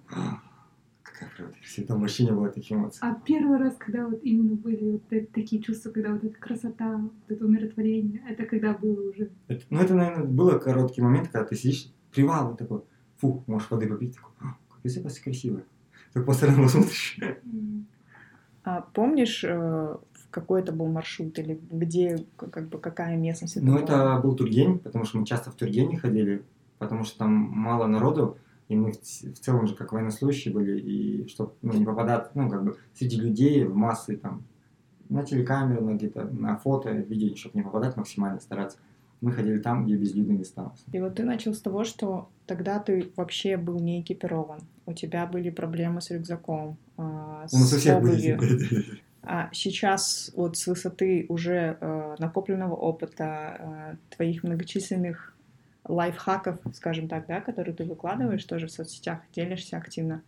какая 1.13 1.47
красивая. 1.53 1.87
Там 1.87 2.01
вообще 2.01 2.25
не 2.25 2.31
было 2.31 2.49
таких 2.49 2.71
эмоций. 2.77 2.99
А 3.01 3.15
первый 3.25 3.57
раз, 3.57 3.75
когда 3.77 4.07
вот 4.07 4.21
именно 4.23 4.55
были 4.55 4.91
вот 4.91 5.03
такие 5.33 5.61
чувства, 5.61 5.91
когда 5.91 6.11
вот 6.13 6.23
эта 6.23 6.37
красота, 6.37 6.97
вот 6.97 7.13
это 7.27 7.45
умиротворение, 7.45 8.21
это 8.27 8.45
когда 8.45 8.73
было 8.73 9.09
уже? 9.09 9.29
Это, 9.47 9.63
ну, 9.69 9.79
это, 9.81 9.93
наверное, 9.95 10.25
было 10.25 10.57
короткий 10.59 11.01
момент, 11.01 11.29
когда 11.29 11.45
ты 11.45 11.55
сидишь, 11.55 11.91
привал, 12.11 12.53
и 12.53 12.57
такой, 12.57 12.81
фу, 13.17 13.43
можешь 13.47 13.69
воды 13.69 13.87
попить, 13.87 14.15
такой, 14.15 14.31
«А, 14.39 14.55
капец, 14.73 14.97
это 14.97 15.09
красиво. 15.23 15.61
Так 16.13 16.25
по 16.25 16.33
сторонам 16.33 16.67
смотришь. 16.69 17.19
А 18.63 18.81
помнишь, 18.81 19.43
э, 19.43 19.97
какой 20.31 20.61
это 20.61 20.71
был 20.71 20.87
маршрут 20.87 21.37
или 21.39 21.59
где, 21.71 22.25
как 22.37 22.67
бы, 22.69 22.77
какая 22.77 23.15
местность 23.17 23.57
это 23.57 23.65
Ну, 23.65 23.73
была? 23.73 23.81
это 23.83 24.19
был 24.21 24.35
Тургень, 24.35 24.79
потому 24.79 25.05
что 25.05 25.17
мы 25.17 25.25
часто 25.25 25.49
в 25.49 25.55
Тургене 25.55 25.97
ходили, 25.97 26.43
потому 26.77 27.03
что 27.03 27.19
там 27.19 27.31
мало 27.31 27.87
народу, 27.87 28.37
и 28.69 28.75
мы 28.75 28.93
в, 28.93 28.97
в 28.97 29.39
целом 29.39 29.67
же 29.67 29.75
как 29.75 29.91
военнослужащие 29.91 30.53
были, 30.53 30.79
и 30.79 31.27
чтобы 31.27 31.53
ну, 31.61 31.73
не 31.73 31.83
попадать, 31.83 32.33
ну, 32.35 32.49
как 32.49 32.63
бы 32.63 32.77
среди 32.93 33.17
людей 33.17 33.65
в 33.65 33.75
массы, 33.75 34.15
там, 34.15 34.43
на 35.09 35.25
телекамеру, 35.25 35.83
на 35.83 35.95
где-то, 35.95 36.25
на 36.25 36.55
фото, 36.55 36.91
видео, 36.91 37.35
чтобы 37.35 37.57
не 37.57 37.63
попадать, 37.63 37.97
максимально 37.97 38.39
стараться. 38.39 38.77
Мы 39.21 39.33
ходили 39.33 39.57
там, 39.57 39.85
где 39.85 39.95
безлюдные 39.95 40.37
места. 40.37 40.71
И 40.93 40.99
вот 41.01 41.15
ты 41.15 41.23
начал 41.23 41.53
с 41.53 41.59
того, 41.59 41.83
что 41.83 42.29
тогда 42.45 42.79
ты 42.79 43.11
вообще 43.17 43.57
был 43.57 43.79
не 43.79 44.01
экипирован. 44.01 44.59
У 44.85 44.93
тебя 44.93 45.25
были 45.25 45.49
проблемы 45.49 45.99
с 45.99 46.11
рюкзаком, 46.11 46.77
э, 46.97 47.47
с 47.47 47.53
У 47.53 47.57
нас 47.57 47.73
у 47.73 47.77
всех 47.77 48.01
были. 48.01 48.37
А 49.21 49.49
сейчас 49.51 50.31
вот 50.35 50.57
с 50.57 50.65
высоты 50.67 51.25
уже 51.27 51.77
э, 51.79 52.15
накопленного 52.19 52.75
опыта, 52.75 53.57
э, 53.59 54.15
твоих 54.15 54.43
многочисленных 54.43 55.35
лайфхаков, 55.89 56.59
скажем 56.73 57.07
так, 57.09 57.27
да, 57.27 57.41
которые 57.41 57.75
ты 57.75 57.83
выкладываешь 57.83 58.45
тоже 58.45 58.67
в 58.67 58.71
соцсетях, 58.71 59.19
делишься 59.33 59.77
активно. 59.77 60.21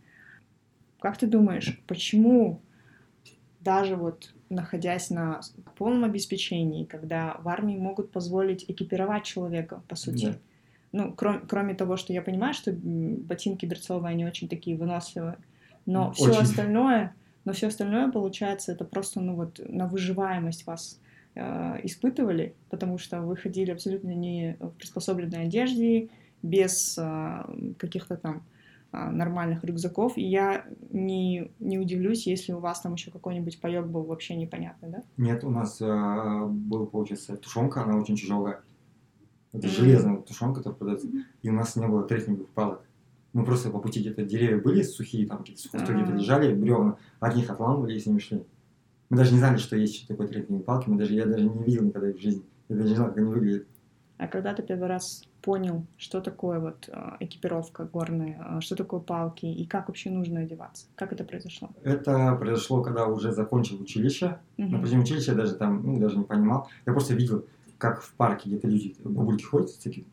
Как 1.00 1.18
ты 1.18 1.28
думаешь, 1.28 1.80
почему 1.88 2.62
даже 3.60 3.96
вот 3.96 4.34
находясь 4.50 5.10
на 5.10 5.42
полном 5.78 6.04
обеспечении, 6.04 6.84
когда 6.84 7.38
в 7.42 7.48
армии 7.48 7.78
могут 7.78 8.12
позволить 8.12 8.66
экипировать 8.68 9.24
человека, 9.24 9.82
по 9.88 9.96
сути, 9.96 10.26
да. 10.26 10.38
ну, 10.92 11.14
кроме, 11.14 11.40
кроме 11.40 11.74
того, 11.74 11.96
что 11.96 12.12
я 12.12 12.22
понимаю, 12.22 12.54
что 12.54 12.74
ботинки 12.74 13.66
берцовые, 13.66 14.12
они 14.12 14.26
очень 14.26 14.50
такие 14.50 14.76
выносливые, 14.76 15.38
но 15.86 16.10
очень. 16.10 16.32
все 16.32 16.42
остальное, 16.42 17.16
но 17.46 17.54
все 17.54 17.68
остальное, 17.68 18.12
получается, 18.12 18.72
это 18.72 18.84
просто, 18.84 19.22
ну 19.22 19.36
вот, 19.36 19.62
на 19.68 19.88
выживаемость 19.88 20.66
вас 20.66 21.00
испытывали, 21.36 22.56
потому 22.70 22.98
что 22.98 23.22
вы 23.22 23.38
ходили 23.38 23.72
абсолютно 23.72 24.10
не 24.10 24.58
в 24.60 24.72
приспособленной 24.72 25.44
одежде, 25.44 26.10
без 26.42 26.98
э, 26.98 27.74
каких-то 27.78 28.18
там 28.18 28.44
э, 28.92 29.10
нормальных 29.10 29.64
рюкзаков, 29.64 30.18
и 30.18 30.24
я 30.24 30.66
не, 30.90 31.52
не 31.60 31.80
удивлюсь, 31.80 32.28
если 32.28 32.54
у 32.54 32.60
вас 32.60 32.82
там 32.82 32.94
еще 32.94 33.12
какой-нибудь 33.12 33.60
паек 33.60 33.86
был 33.86 34.04
вообще 34.04 34.36
непонятный, 34.36 34.90
да? 34.90 35.04
Нет, 35.18 35.44
у 35.44 35.50
нас 35.50 35.82
э, 35.82 36.46
был, 36.48 36.88
получается, 36.88 37.38
тушенка, 37.38 37.84
она 37.84 37.98
очень 37.98 38.16
тяжелая. 38.16 38.62
Это 39.54 39.68
mm-hmm. 39.68 39.72
железная 39.72 40.18
тушенка, 40.18 40.60
которая 40.60 40.78
продается, 40.78 41.08
mm-hmm. 41.08 41.24
и 41.44 41.50
у 41.50 41.54
нас 41.54 41.76
не 41.76 41.88
было 41.88 42.04
трекинговых 42.04 42.50
палок. 42.50 42.86
Мы 43.34 43.46
просто 43.46 43.70
по 43.70 43.80
пути 43.80 44.02
где-то 44.02 44.26
деревья 44.26 44.58
были 44.58 44.82
сухие, 44.82 45.26
там 45.26 45.40
какие-то 45.40 45.62
сухостой 45.62 45.96
где-то 45.96 46.12
лежали, 46.14 46.54
бревна, 46.54 46.98
от 47.22 47.36
них 47.36 47.50
отламывали 47.50 47.96
и 47.96 48.00
с 48.00 48.06
ними 48.06 48.20
шли. 48.20 48.44
Мы 49.12 49.18
даже 49.18 49.34
не 49.34 49.40
знали, 49.40 49.58
что 49.58 49.76
есть 49.76 49.96
еще 49.96 50.08
такой 50.08 50.30
трекинговые 50.30 50.64
палки, 50.64 50.90
мы 50.90 50.98
даже, 50.98 51.14
я 51.14 51.26
даже 51.26 51.44
не 51.44 51.64
видел 51.66 51.84
никогда 51.84 52.10
их 52.10 52.16
в 52.16 52.22
жизни. 52.22 52.44
Я 52.70 52.78
даже 52.78 52.88
не 52.88 52.96
знал, 52.96 53.10
как 53.10 53.18
они 53.18 53.28
выглядят. 53.28 53.68
А 54.18 54.28
когда 54.30 54.54
ты 54.54 54.64
первый 54.64 54.88
раз 54.88 55.24
понял, 55.42 55.86
что 55.98 56.22
такое 56.22 56.62
вот 56.62 56.88
э, 56.88 57.18
экипировка 57.20 57.84
горная, 57.84 58.40
э, 58.40 58.62
что 58.62 58.78
такое 58.78 59.02
палки 59.02 59.46
и 59.46 59.66
как 59.66 59.90
вообще 59.90 60.12
нужно 60.12 60.40
одеваться? 60.40 60.86
Как 60.96 61.12
это 61.12 61.26
произошло? 61.26 61.72
Это 61.84 62.38
произошло, 62.38 62.82
когда 62.82 63.06
уже 63.06 63.34
закончил 63.34 63.82
училище. 63.82 64.40
Мгм. 64.56 64.72
На 64.72 64.78
протяжении 64.78 65.04
училища 65.04 65.32
я 65.32 65.38
даже 65.38 65.56
там, 65.56 65.84
ну, 65.84 66.00
даже 66.00 66.18
не 66.18 66.24
понимал. 66.24 66.70
Я 66.86 66.94
просто 66.94 67.14
видел, 67.14 67.44
как 67.78 68.02
в 68.02 68.14
парке 68.14 68.48
где-то 68.50 68.70
люди, 68.70 68.96
бабульки 69.04 69.44
ходят 69.44 69.72
с 69.72 69.76
такими... 69.76 70.06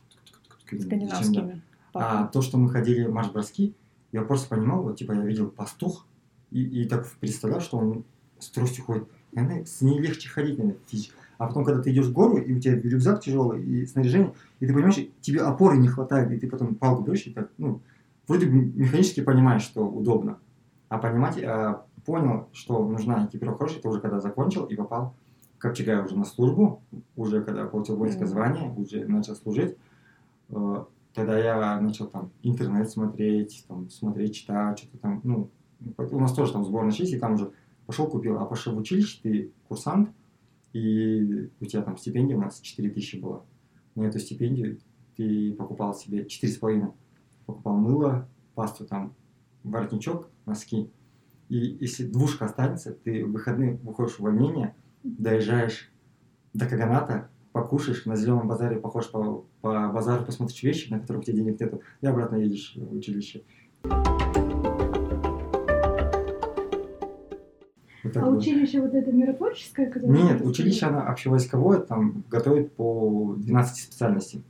Скандинавскими 0.67 1.63
А 1.95 2.27
то, 2.27 2.43
что 2.43 2.59
мы 2.59 2.69
ходили 2.69 3.07
марш-броски, 3.07 3.77
я 4.11 4.23
просто 4.23 4.49
понимал, 4.49 4.83
вот, 4.83 4.99
типа, 4.99 5.13
я 5.13 5.23
видел 5.23 5.51
пастух, 5.51 6.05
и, 6.51 6.83
и 6.83 6.89
так 6.89 7.09
представлял, 7.21 7.61
что 7.61 7.79
он 7.79 8.05
с 8.39 8.51
тростью 8.51 8.85
ходит. 8.85 9.09
И 9.33 9.39
она, 9.39 9.65
с 9.65 9.81
ней 9.81 9.99
легче 9.99 10.29
ходить, 10.29 10.59
наверное, 10.59 10.81
физически. 10.87 11.15
А 11.39 11.47
потом, 11.47 11.65
когда 11.65 11.83
ты 11.83 11.93
идешь 11.93 12.07
в 12.07 12.13
гору, 12.13 12.39
и 12.39 12.53
у 12.53 12.61
тебя 12.61 12.77
рюкзак 12.77 13.21
тяжелый, 13.21 13.63
и 13.63 13.87
снаряжение, 13.87 14.35
и 14.61 14.67
ты 14.67 14.75
понимаешь, 14.75 14.99
тебе 15.21 15.43
опоры 15.43 15.79
не 15.79 15.89
хватает, 15.89 16.33
и 16.33 16.39
ты 16.39 16.49
потом 16.49 16.75
палку 16.75 17.03
берешь, 17.03 17.27
и 17.27 17.31
так, 17.31 17.51
ну, 17.59 17.81
вроде 18.27 18.47
бы 18.47 18.53
механически 18.53 19.21
понимаешь, 19.21 19.63
что 19.63 19.87
удобно. 19.87 20.39
А 20.89 20.99
понимать, 20.99 21.41
а, 21.43 21.85
понял, 22.05 22.49
что 22.53 22.89
нужна 22.89 23.27
экипировка 23.27 23.59
хорошая, 23.59 23.81
это 23.81 23.89
уже 23.89 24.01
когда 24.01 24.21
закончил 24.21 24.65
и 24.65 24.75
попал 24.75 25.15
в 25.55 25.59
Копчегай 25.59 26.03
уже 26.03 26.17
на 26.17 26.25
службу, 26.25 26.83
уже 27.15 27.43
когда 27.43 27.67
получил 27.67 27.97
воинское 27.97 28.27
звание, 28.27 28.73
уже 28.77 29.07
начал 29.07 29.37
служить. 29.37 29.77
Э, 30.51 30.85
Тогда 31.19 31.37
я 31.37 31.81
начал 31.81 32.07
там 32.07 32.31
интернет 32.45 32.89
смотреть, 32.89 33.65
там, 33.67 33.91
смотреть, 33.91 34.37
читать, 34.37 34.79
что-то 34.79 34.99
там, 34.99 35.21
ну, 35.25 35.51
у 35.97 36.21
нас 36.21 36.33
тоже 36.33 36.53
там 36.53 36.65
сборная 36.65 36.93
есть, 36.93 37.13
и 37.13 37.19
там 37.19 37.35
уже 37.35 37.51
пошел 37.89 38.07
купил, 38.07 38.37
а 38.39 38.45
пошел 38.45 38.75
в 38.75 38.77
училище, 38.77 39.19
ты 39.23 39.53
курсант, 39.67 40.11
и 40.75 41.51
у 41.59 41.65
тебя 41.65 41.81
там 41.81 41.97
стипендия 41.97 42.37
у 42.37 42.41
нас 42.41 42.61
4000 42.61 43.17
была. 43.17 43.45
На 43.95 44.03
эту 44.03 44.19
стипендию 44.19 44.79
ты 45.17 45.55
покупал 45.55 45.95
себе 45.95 46.25
4,5. 46.25 46.93
Покупал 47.47 47.79
мыло, 47.79 48.29
пасту 48.55 48.85
там, 48.85 49.15
воротничок, 49.65 50.29
носки. 50.45 50.91
И 51.49 51.57
если 51.81 52.05
двушка 52.05 52.45
останется, 52.45 52.93
ты 52.93 53.25
в 53.25 53.33
выходные 53.33 53.77
выходишь 53.77 54.17
в 54.17 54.21
увольнение, 54.21 54.75
доезжаешь 55.03 55.91
до 56.53 56.67
Каганата, 56.67 57.31
покушаешь, 57.53 58.05
на 58.05 58.17
зеленом 58.17 58.49
базаре 58.49 58.77
похож 58.77 59.11
по, 59.11 59.47
по 59.63 59.89
базару, 59.89 60.27
посмотришь 60.27 60.63
вещи, 60.63 60.93
на 60.93 61.01
которых 61.01 61.23
у 61.23 61.25
тебя 61.25 61.39
денег 61.39 61.59
нету, 61.59 61.81
и 62.03 62.07
обратно 62.07 62.37
едешь 62.37 62.75
в 62.77 62.95
училище. 62.95 63.45
Вот 68.09 68.17
А 68.17 68.21
было. 68.27 68.37
училище 68.39 68.81
вот 68.81 68.95
это 68.95 69.13
миротворческое, 69.13 69.91
которое... 69.91 70.23
Нет, 70.23 70.41
училище 70.43 70.87
оно 70.87 71.07
общевойсковое, 71.09 71.79
там 71.81 72.25
готовит 72.31 72.73
по 72.73 73.35
12 73.39 73.77
специальностям. 73.77 74.43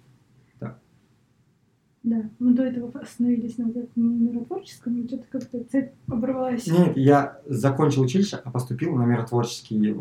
Да, 2.04 2.22
мы 2.38 2.54
до 2.54 2.62
этого 2.62 2.90
остановились 3.00 3.58
на 3.58 3.66
вот 3.66 3.76
этом 3.76 4.24
миротворческом, 4.24 4.96
и 5.02 5.06
что-то 5.06 5.24
как-то 5.30 5.62
цепь 5.64 5.92
оборвалась. 6.06 6.66
Нет, 6.66 6.96
я 6.96 7.38
закончил 7.46 8.02
училище, 8.02 8.36
а 8.42 8.50
поступил 8.50 8.94
на 8.94 9.04
миротворческие, 9.04 9.94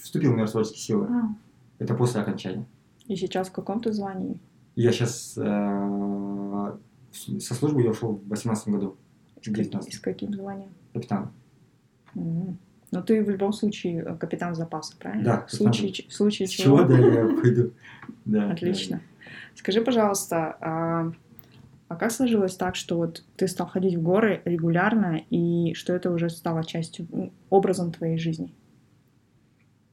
вступил 0.00 0.34
в 0.34 0.36
миротворческие 0.36 0.80
силы. 0.80 1.06
А, 1.10 1.34
Это 1.78 1.94
после 1.94 2.20
окончания. 2.20 2.64
И 3.08 3.16
сейчас 3.16 3.48
в 3.48 3.52
каком 3.52 3.80
ты 3.80 3.92
звании? 3.92 4.38
Я 4.76 4.92
сейчас 4.92 5.32
со 5.32 6.78
службы 7.54 7.82
я 7.82 7.90
ушел 7.90 8.20
в 8.24 8.28
18 8.28 8.68
году, 8.68 8.96
в 9.36 9.46
И 9.46 9.50
с 9.50 9.54
19 9.54 9.96
каким 9.98 10.32
званием? 10.34 10.68
капитан. 10.92 11.30
Мгм. 12.14 12.58
Но 12.92 13.00
ты 13.00 13.24
в 13.24 13.30
любом 13.30 13.54
случае 13.54 14.02
э, 14.02 14.16
капитан 14.16 14.54
запаса, 14.54 14.94
правильно? 14.98 15.24
Да, 15.24 15.46
В 15.48 15.52
случае, 15.52 16.06
в 16.08 16.12
случае 16.12 16.46
С 16.46 16.50
чего? 16.50 16.78
чего, 16.78 16.88
да, 16.88 16.98
я 16.98 17.24
пойду. 17.40 17.72
Да, 18.26 18.50
Отлично. 18.50 19.00
Скажи, 19.54 19.80
пожалуйста, 19.80 20.56
а, 20.60 21.12
а 21.88 21.96
как 21.96 22.12
сложилось 22.12 22.54
так, 22.54 22.76
что 22.76 22.98
вот 22.98 23.24
ты 23.36 23.48
стал 23.48 23.66
ходить 23.66 23.96
в 23.96 24.02
горы 24.02 24.42
регулярно 24.44 25.22
и 25.30 25.72
что 25.74 25.94
это 25.94 26.10
уже 26.10 26.28
стало 26.28 26.64
частью, 26.64 27.06
образом 27.48 27.92
твоей 27.92 28.18
жизни? 28.18 28.54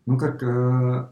Ну, 0.06 0.18
как, 0.18 0.44
э, 0.44 1.08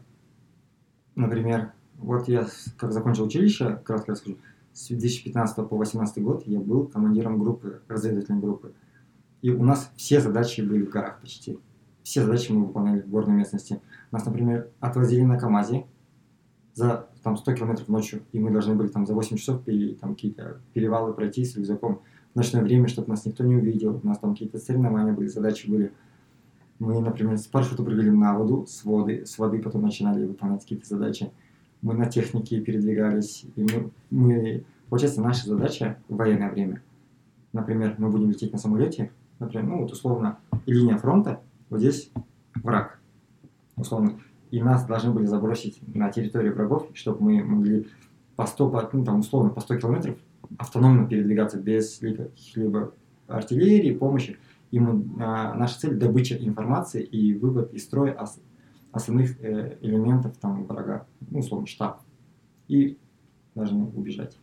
например, 1.14 1.72
вот 1.96 2.28
я, 2.28 2.46
как 2.76 2.92
закончил 2.92 3.24
училище, 3.24 3.80
кратко 3.82 4.12
расскажу, 4.12 4.36
с 4.74 4.88
2015 4.88 5.56
по 5.56 5.76
2018 5.76 6.22
год 6.22 6.42
я 6.46 6.60
был 6.60 6.86
командиром 6.86 7.38
группы, 7.38 7.80
разведывательной 7.88 8.40
группы. 8.40 8.74
И 9.40 9.50
у 9.50 9.64
нас 9.64 9.90
все 9.96 10.20
задачи 10.20 10.60
были 10.60 10.82
в 10.82 10.90
горах 10.90 11.20
почти. 11.20 11.58
Все 12.08 12.24
задачи 12.24 12.50
мы 12.50 12.64
выполняли 12.64 13.02
в 13.02 13.10
горной 13.10 13.36
местности. 13.36 13.82
Нас, 14.12 14.24
например, 14.24 14.70
отвозили 14.80 15.20
на 15.24 15.38
КАМАЗе 15.38 15.84
за 16.72 17.06
там, 17.22 17.36
100 17.36 17.52
километров 17.52 17.88
ночью, 17.88 18.22
и 18.32 18.38
мы 18.38 18.50
должны 18.50 18.74
были 18.74 18.88
там 18.88 19.04
за 19.04 19.12
8 19.12 19.36
часов 19.36 19.62
пере- 19.62 19.94
там, 19.94 20.14
какие-то 20.14 20.58
перевалы 20.72 21.12
пройти 21.12 21.44
с 21.44 21.54
рюкзаком 21.54 22.00
в 22.32 22.36
ночное 22.36 22.62
время, 22.62 22.88
чтобы 22.88 23.10
нас 23.10 23.26
никто 23.26 23.44
не 23.44 23.56
увидел. 23.56 24.00
У 24.02 24.06
нас 24.06 24.18
там 24.20 24.32
какие-то 24.32 24.58
соревнования 24.58 25.12
были, 25.12 25.26
задачи 25.26 25.68
были. 25.68 25.92
Мы, 26.78 26.98
например, 26.98 27.36
с 27.36 27.46
парашюта 27.46 27.82
прыгали 27.82 28.08
на 28.08 28.38
воду, 28.38 28.64
с 28.66 28.86
воды, 28.86 29.26
с 29.26 29.36
воды 29.36 29.60
потом 29.60 29.82
начинали 29.82 30.24
выполнять 30.24 30.62
какие-то 30.62 30.88
задачи. 30.88 31.30
Мы 31.82 31.92
на 31.92 32.06
технике 32.06 32.62
передвигались. 32.62 33.44
И 33.54 33.62
мы, 33.62 33.90
мы, 34.08 34.64
получается, 34.88 35.20
наша 35.20 35.46
задача 35.46 35.98
в 36.08 36.16
военное 36.16 36.50
время. 36.50 36.80
Например, 37.52 37.96
мы 37.98 38.08
будем 38.08 38.30
лететь 38.30 38.52
на 38.54 38.58
самолете, 38.58 39.10
например, 39.40 39.66
ну 39.66 39.82
вот 39.82 39.92
условно 39.92 40.38
линия 40.64 40.96
фронта, 40.96 41.42
вот 41.70 41.80
здесь 41.80 42.10
враг, 42.62 43.00
условно. 43.76 44.20
И 44.50 44.62
нас 44.62 44.86
должны 44.86 45.10
были 45.12 45.26
забросить 45.26 45.80
на 45.94 46.10
территорию 46.10 46.54
врагов, 46.54 46.88
чтобы 46.94 47.22
мы 47.22 47.44
могли 47.44 47.86
по 48.36 48.46
100, 48.46 48.70
по- 48.70 48.88
ну, 48.92 49.04
там, 49.04 49.20
условно, 49.20 49.50
по 49.50 49.60
100 49.60 49.76
километров 49.76 50.16
автономно 50.58 51.06
передвигаться 51.06 51.58
без 51.58 52.00
ли- 52.00 52.14
каких-либо 52.16 52.94
артиллерии, 53.26 53.94
помощи. 53.94 54.38
И 54.70 54.80
мы, 54.80 55.04
а, 55.22 55.54
наша 55.54 55.78
цель– 55.80 55.96
добыча 55.98 56.36
информации 56.36 57.02
и 57.02 57.34
вывод 57.34 57.72
из 57.74 57.84
строя 57.84 58.14
ос- 58.14 58.40
основных 58.92 59.38
э, 59.42 59.76
элементов 59.82 60.36
там, 60.38 60.64
врага, 60.64 61.06
ну, 61.30 61.40
условно, 61.40 61.66
штаб. 61.66 62.00
И 62.68 62.96
должны 63.54 63.84
убежать. 63.84 64.38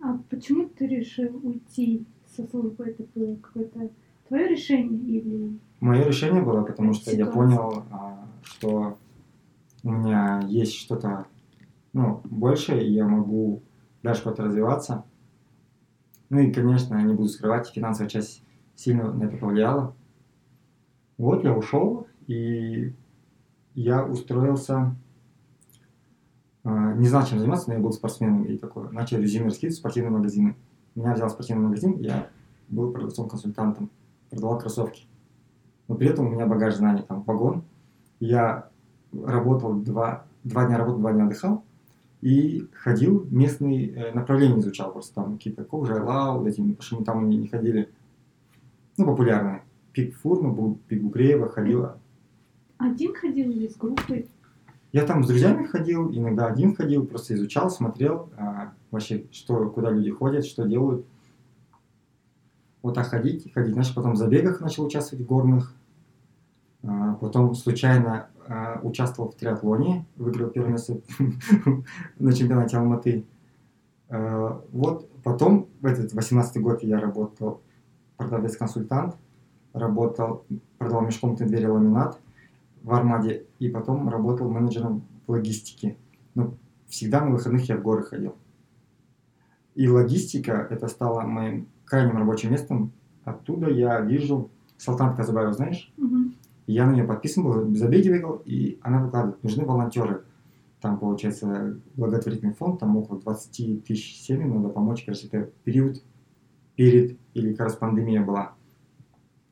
а 0.00 0.18
почему 0.30 0.68
ты 0.68 0.86
решил 0.86 1.38
уйти 1.42 2.04
со 2.36 2.46
службы? 2.46 2.84
Это 2.84 3.04
было 3.14 3.36
какое-то 3.36 3.90
твое 4.28 4.48
решение 4.48 5.00
или... 5.18 5.58
Мое 5.84 6.02
решение 6.04 6.40
было, 6.40 6.62
потому 6.62 6.94
что 6.94 7.10
я 7.10 7.26
Ситуация. 7.26 7.34
понял, 7.34 7.84
а, 7.90 8.26
что 8.42 8.96
у 9.82 9.92
меня 9.92 10.40
есть 10.48 10.76
что-то 10.76 11.26
ну, 11.92 12.22
большее, 12.24 12.88
и 12.88 12.94
я 12.94 13.06
могу 13.06 13.62
дальше 14.02 14.22
куда-то 14.22 14.44
развиваться. 14.44 15.04
Ну 16.30 16.38
и, 16.38 16.50
конечно, 16.50 16.94
не 16.94 17.12
буду 17.12 17.28
скрывать, 17.28 17.68
финансовая 17.68 18.08
часть 18.08 18.42
сильно 18.74 19.12
на 19.12 19.24
это 19.24 19.36
повлияла. 19.36 19.94
Вот 21.18 21.44
я 21.44 21.52
ушел, 21.52 22.06
и 22.28 22.94
я 23.74 24.06
устроился, 24.06 24.96
а, 26.62 26.94
не 26.94 27.08
знал, 27.08 27.26
чем 27.26 27.40
заниматься, 27.40 27.68
но 27.68 27.74
я 27.74 27.82
был 27.82 27.92
спортсменом 27.92 28.44
и 28.44 28.56
такой, 28.56 28.90
начал 28.90 29.18
резюме 29.18 29.48
раскидывать 29.48 29.76
в 29.76 29.80
спортивные 29.80 30.12
магазины. 30.12 30.56
Меня 30.94 31.12
взял 31.12 31.28
спортивный 31.28 31.64
магазин, 31.64 31.98
я 31.98 32.30
был 32.70 32.90
продавцом-консультантом, 32.90 33.90
продавал 34.30 34.58
кроссовки. 34.58 35.08
Но 35.88 35.94
при 35.94 36.08
этом 36.08 36.26
у 36.26 36.30
меня 36.30 36.46
багаж 36.46 36.76
знаний, 36.76 37.02
там, 37.06 37.22
вагон. 37.22 37.62
Я 38.20 38.68
работал 39.12 39.74
два, 39.74 40.24
два 40.44 40.66
дня 40.66 40.78
работал, 40.78 41.00
два 41.00 41.12
дня 41.12 41.24
отдыхал. 41.26 41.64
И 42.22 42.66
ходил, 42.72 43.26
местные 43.30 43.90
э, 43.90 44.12
направления 44.14 44.58
изучал 44.60 44.92
просто 44.92 45.14
там 45.14 45.34
какие-то 45.34 45.62
Ковжайлау, 45.64 46.38
вот 46.38 46.48
эти, 46.48 46.56
потому 46.56 46.80
что 46.80 46.98
мы 46.98 47.04
там 47.04 47.28
не, 47.28 47.36
не 47.36 47.48
ходили. 47.48 47.90
Ну, 48.96 49.04
популярные. 49.04 49.62
Пик 49.92 50.16
Фурма, 50.16 50.50
Бу- 50.50 50.78
Пик 50.88 51.02
Букреева 51.02 51.48
ходила. 51.48 51.98
Один 52.78 53.14
ходил 53.14 53.50
или 53.50 53.68
с 53.68 53.76
группой? 53.76 54.26
Я 54.92 55.04
там 55.04 55.22
с 55.24 55.26
друзьями 55.26 55.66
ходил, 55.66 56.10
иногда 56.12 56.46
один 56.46 56.74
ходил, 56.74 57.04
просто 57.04 57.34
изучал, 57.34 57.68
смотрел 57.68 58.30
а, 58.36 58.72
вообще, 58.90 59.24
что, 59.32 59.68
куда 59.68 59.90
люди 59.90 60.10
ходят, 60.10 60.46
что 60.46 60.64
делают. 60.66 61.04
Вот 62.84 62.92
так 62.92 63.06
ходить, 63.06 63.50
ходить. 63.54 63.72
Значит, 63.72 63.94
потом 63.94 64.12
в 64.12 64.16
забегах 64.16 64.60
начал 64.60 64.84
участвовать 64.84 65.24
в 65.24 65.26
горных. 65.26 65.74
А, 66.82 67.14
потом 67.14 67.54
случайно 67.54 68.28
а, 68.46 68.78
участвовал 68.82 69.30
в 69.30 69.36
триатлоне, 69.36 70.04
выиграл 70.16 70.50
первое 70.50 70.72
место 70.72 71.00
на 72.18 72.32
чемпионате 72.34 72.76
Алматы. 72.76 73.24
А, 74.10 74.62
вот 74.70 75.10
потом, 75.22 75.70
в 75.80 75.86
этот 75.86 76.12
18 76.12 76.60
год 76.60 76.82
я 76.82 77.00
работал 77.00 77.62
продавец-консультант, 78.18 79.16
работал, 79.72 80.44
продавал 80.76 81.06
межкомнатные 81.06 81.48
двери 81.48 81.64
ламинат 81.64 82.20
в 82.82 82.92
Армаде, 82.92 83.46
и 83.60 83.70
потом 83.70 84.10
работал 84.10 84.50
менеджером 84.50 85.06
в 85.26 85.30
логистике. 85.32 85.96
Но 86.34 86.52
всегда 86.86 87.24
на 87.24 87.30
выходных 87.30 87.66
я 87.66 87.78
в 87.78 87.82
горы 87.82 88.02
ходил. 88.02 88.36
И 89.74 89.88
логистика, 89.88 90.66
это 90.68 90.86
стало 90.88 91.22
моим 91.22 91.66
крайним 91.84 92.16
рабочим 92.16 92.50
местом. 92.50 92.92
Оттуда 93.24 93.68
я 93.70 94.00
вижу 94.00 94.50
Салтан 94.76 95.16
Казабаева, 95.16 95.52
знаешь? 95.52 95.92
И 96.66 96.72
я 96.72 96.86
на 96.86 96.92
нее 96.92 97.04
подписан 97.04 97.44
был, 97.44 97.74
забеги 97.74 98.08
бегал, 98.08 98.42
и 98.44 98.78
она 98.82 99.02
выкладывает, 99.04 99.42
нужны 99.42 99.64
волонтеры. 99.64 100.24
там, 100.80 100.98
получается, 100.98 101.78
благотворительный 101.96 102.52
фонд, 102.52 102.80
там 102.80 102.96
около 102.98 103.18
20 103.18 103.84
тысяч 103.84 104.20
семьям 104.20 104.54
надо 104.56 104.68
помочь, 104.68 105.04
кажется, 105.04 105.28
это 105.28 105.50
период 105.64 106.02
перед, 106.76 107.16
или 107.32 107.52
как 107.54 107.68
раз 107.68 107.76
пандемия 107.76 108.22
была, 108.22 108.52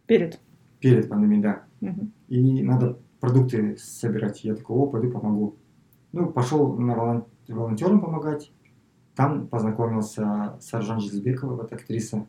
Перед. 0.07 0.41
перед 0.81 1.09
пандемией, 1.09 1.43
да. 1.43 1.63
Мгм. 1.81 2.13
И 2.29 2.63
надо 2.63 2.99
продукты 3.21 3.77
собирать. 3.79 4.45
Я 4.45 4.55
такой, 4.57 4.77
о, 4.77 4.87
пойду 4.87 5.11
помогу. 5.11 5.57
Ну, 6.13 6.27
пошел 6.31 6.77
на 6.77 6.95
волон- 6.95 7.25
волонтерам 7.49 8.01
помогать. 8.01 8.53
Там 9.15 9.47
познакомился 9.47 10.57
с 10.61 10.73
Аржан 10.73 11.01
Жизбекова, 11.01 11.55
вот 11.55 11.73
актриса. 11.73 12.27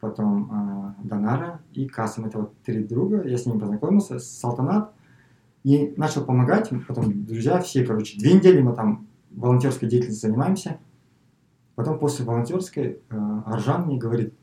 Потом 0.00 0.50
а, 0.50 0.94
Донара 1.02 1.60
и 1.72 1.86
Касым. 1.86 2.26
Это 2.26 2.40
вот 2.40 2.54
три 2.64 2.84
друга. 2.84 3.22
Я 3.26 3.38
с 3.38 3.46
ними 3.46 3.58
познакомился. 3.58 4.18
Салтанат. 4.18 4.92
И 5.64 5.94
начал 5.96 6.24
помогать. 6.24 6.70
Потом 6.88 7.24
друзья 7.24 7.60
все, 7.60 7.84
короче, 7.84 8.18
две 8.18 8.34
недели 8.34 8.60
мы 8.60 8.74
там 8.74 9.06
волонтерской 9.30 9.88
деятельностью 9.88 10.28
занимаемся. 10.28 10.78
Потом 11.76 11.98
после 11.98 12.24
волонтерской 12.24 13.00
а, 13.10 13.42
Аржан 13.46 13.86
мне 13.86 13.96
говорит, 13.96 14.34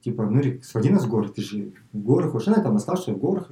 типа, 0.00 0.24
Нурик, 0.24 0.64
своди 0.64 0.90
нас 0.90 1.04
в 1.04 1.10
горы, 1.10 1.28
ты 1.28 1.42
же 1.42 1.72
в 1.92 1.98
горы 1.98 2.30
хочешь. 2.30 2.48
Она 2.48 2.62
там 2.62 2.76
осталась, 2.76 3.06
в 3.06 3.18
горах. 3.18 3.50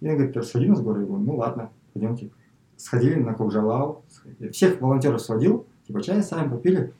И 0.00 0.08
он 0.08 0.16
говорит, 0.16 0.44
своди 0.44 0.66
нас 0.66 0.80
в 0.80 0.84
горы. 0.84 1.02
Я 1.02 1.06
говорю, 1.06 1.24
ну 1.24 1.36
ладно, 1.36 1.70
пойдемте. 1.92 2.30
Сходили 2.76 3.16
на 3.16 3.34
Кокжалау. 3.34 4.04
Всех 4.52 4.80
волонтеров 4.80 5.20
сводил, 5.20 5.66
типа 5.88 6.02
чай 6.02 6.22
сами 6.22 6.48
попили. 6.48 6.92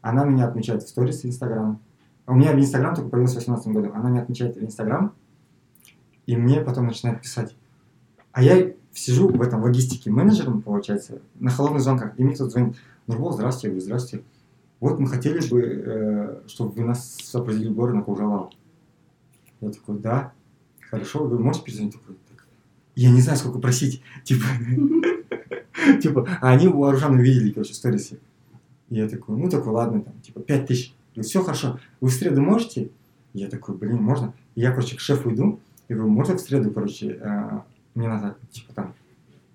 Она 0.00 0.24
меня 0.24 0.46
отмечает 0.46 0.82
в 0.82 0.88
сторис 0.88 1.24
Инстаграм. 1.26 1.78
У 2.26 2.34
меня 2.34 2.54
Инстаграм 2.54 2.94
только 2.94 3.10
появился 3.10 3.40
в 3.40 3.44
2018 3.44 3.72
году. 3.72 3.92
Она 3.94 4.08
меня 4.08 4.22
отмечает 4.22 4.56
в 4.56 4.62
Инстаграм. 4.62 5.12
И 6.26 6.36
мне 6.36 6.60
потом 6.60 6.86
начинает 6.86 7.20
писать. 7.20 7.56
А 8.32 8.42
я 8.42 8.72
сижу 8.92 9.28
в 9.28 9.42
этом 9.42 9.62
логистике 9.62 10.10
менеджером, 10.10 10.62
получается, 10.62 11.20
на 11.38 11.50
холодных 11.50 11.82
звонках. 11.82 12.18
И 12.18 12.24
мне 12.24 12.34
кто-то 12.34 12.50
звонит. 12.50 12.76
Нурбол, 13.08 13.32
здравствуйте. 13.32 13.66
Я 13.66 13.70
говорю, 13.72 13.84
здравствуйте. 13.84 14.24
Вот 14.78 15.00
мы 15.00 15.08
хотели 15.08 15.46
бы, 15.50 15.60
э, 15.62 16.40
чтобы 16.46 16.70
вы 16.70 16.84
нас 16.84 17.16
сопроводили 17.16 17.68
в 17.68 17.74
горы 17.74 17.94
на 17.94 18.02
Кокжалау. 18.02 18.50
Я 19.60 19.70
такой, 19.70 19.98
да, 19.98 20.32
хорошо. 20.88 21.24
Говорю, 21.24 21.42
можете 21.42 21.64
перезвонить? 21.64 21.94
Такой, 21.94 22.14
«Так, 22.30 22.46
Я 22.94 23.10
не 23.10 23.20
знаю, 23.20 23.36
сколько 23.36 23.58
просить. 23.58 24.02
Типа, 24.22 24.44
типа, 26.02 26.28
а 26.40 26.50
они 26.50 26.68
у 26.68 26.84
Аржана 26.84 27.18
увидели, 27.18 27.50
короче. 27.50 27.72
И 28.90 28.96
я 28.96 29.08
такой, 29.08 29.36
ну 29.36 29.48
такой, 29.48 29.72
ладно, 29.72 30.02
там, 30.02 30.14
типа, 30.20 30.40
пять 30.40 30.66
тысяч. 30.66 30.94
Говорю, 31.14 31.28
все 31.28 31.42
хорошо. 31.42 31.80
Вы 32.00 32.08
в 32.08 32.12
среду 32.12 32.40
можете? 32.40 32.90
Я 33.32 33.48
такой, 33.48 33.76
блин, 33.76 34.02
можно. 34.02 34.34
И 34.54 34.60
я, 34.60 34.70
короче, 34.70 34.96
к 34.96 35.00
шефу 35.00 35.32
иду. 35.32 35.60
Я 35.88 35.96
говорю, 35.96 36.12
можно 36.12 36.36
в 36.36 36.40
среду, 36.40 36.70
короче, 36.70 37.18
э, 37.20 37.60
мне 37.94 38.08
надо, 38.08 38.36
типа, 38.50 38.72
там, 38.74 38.94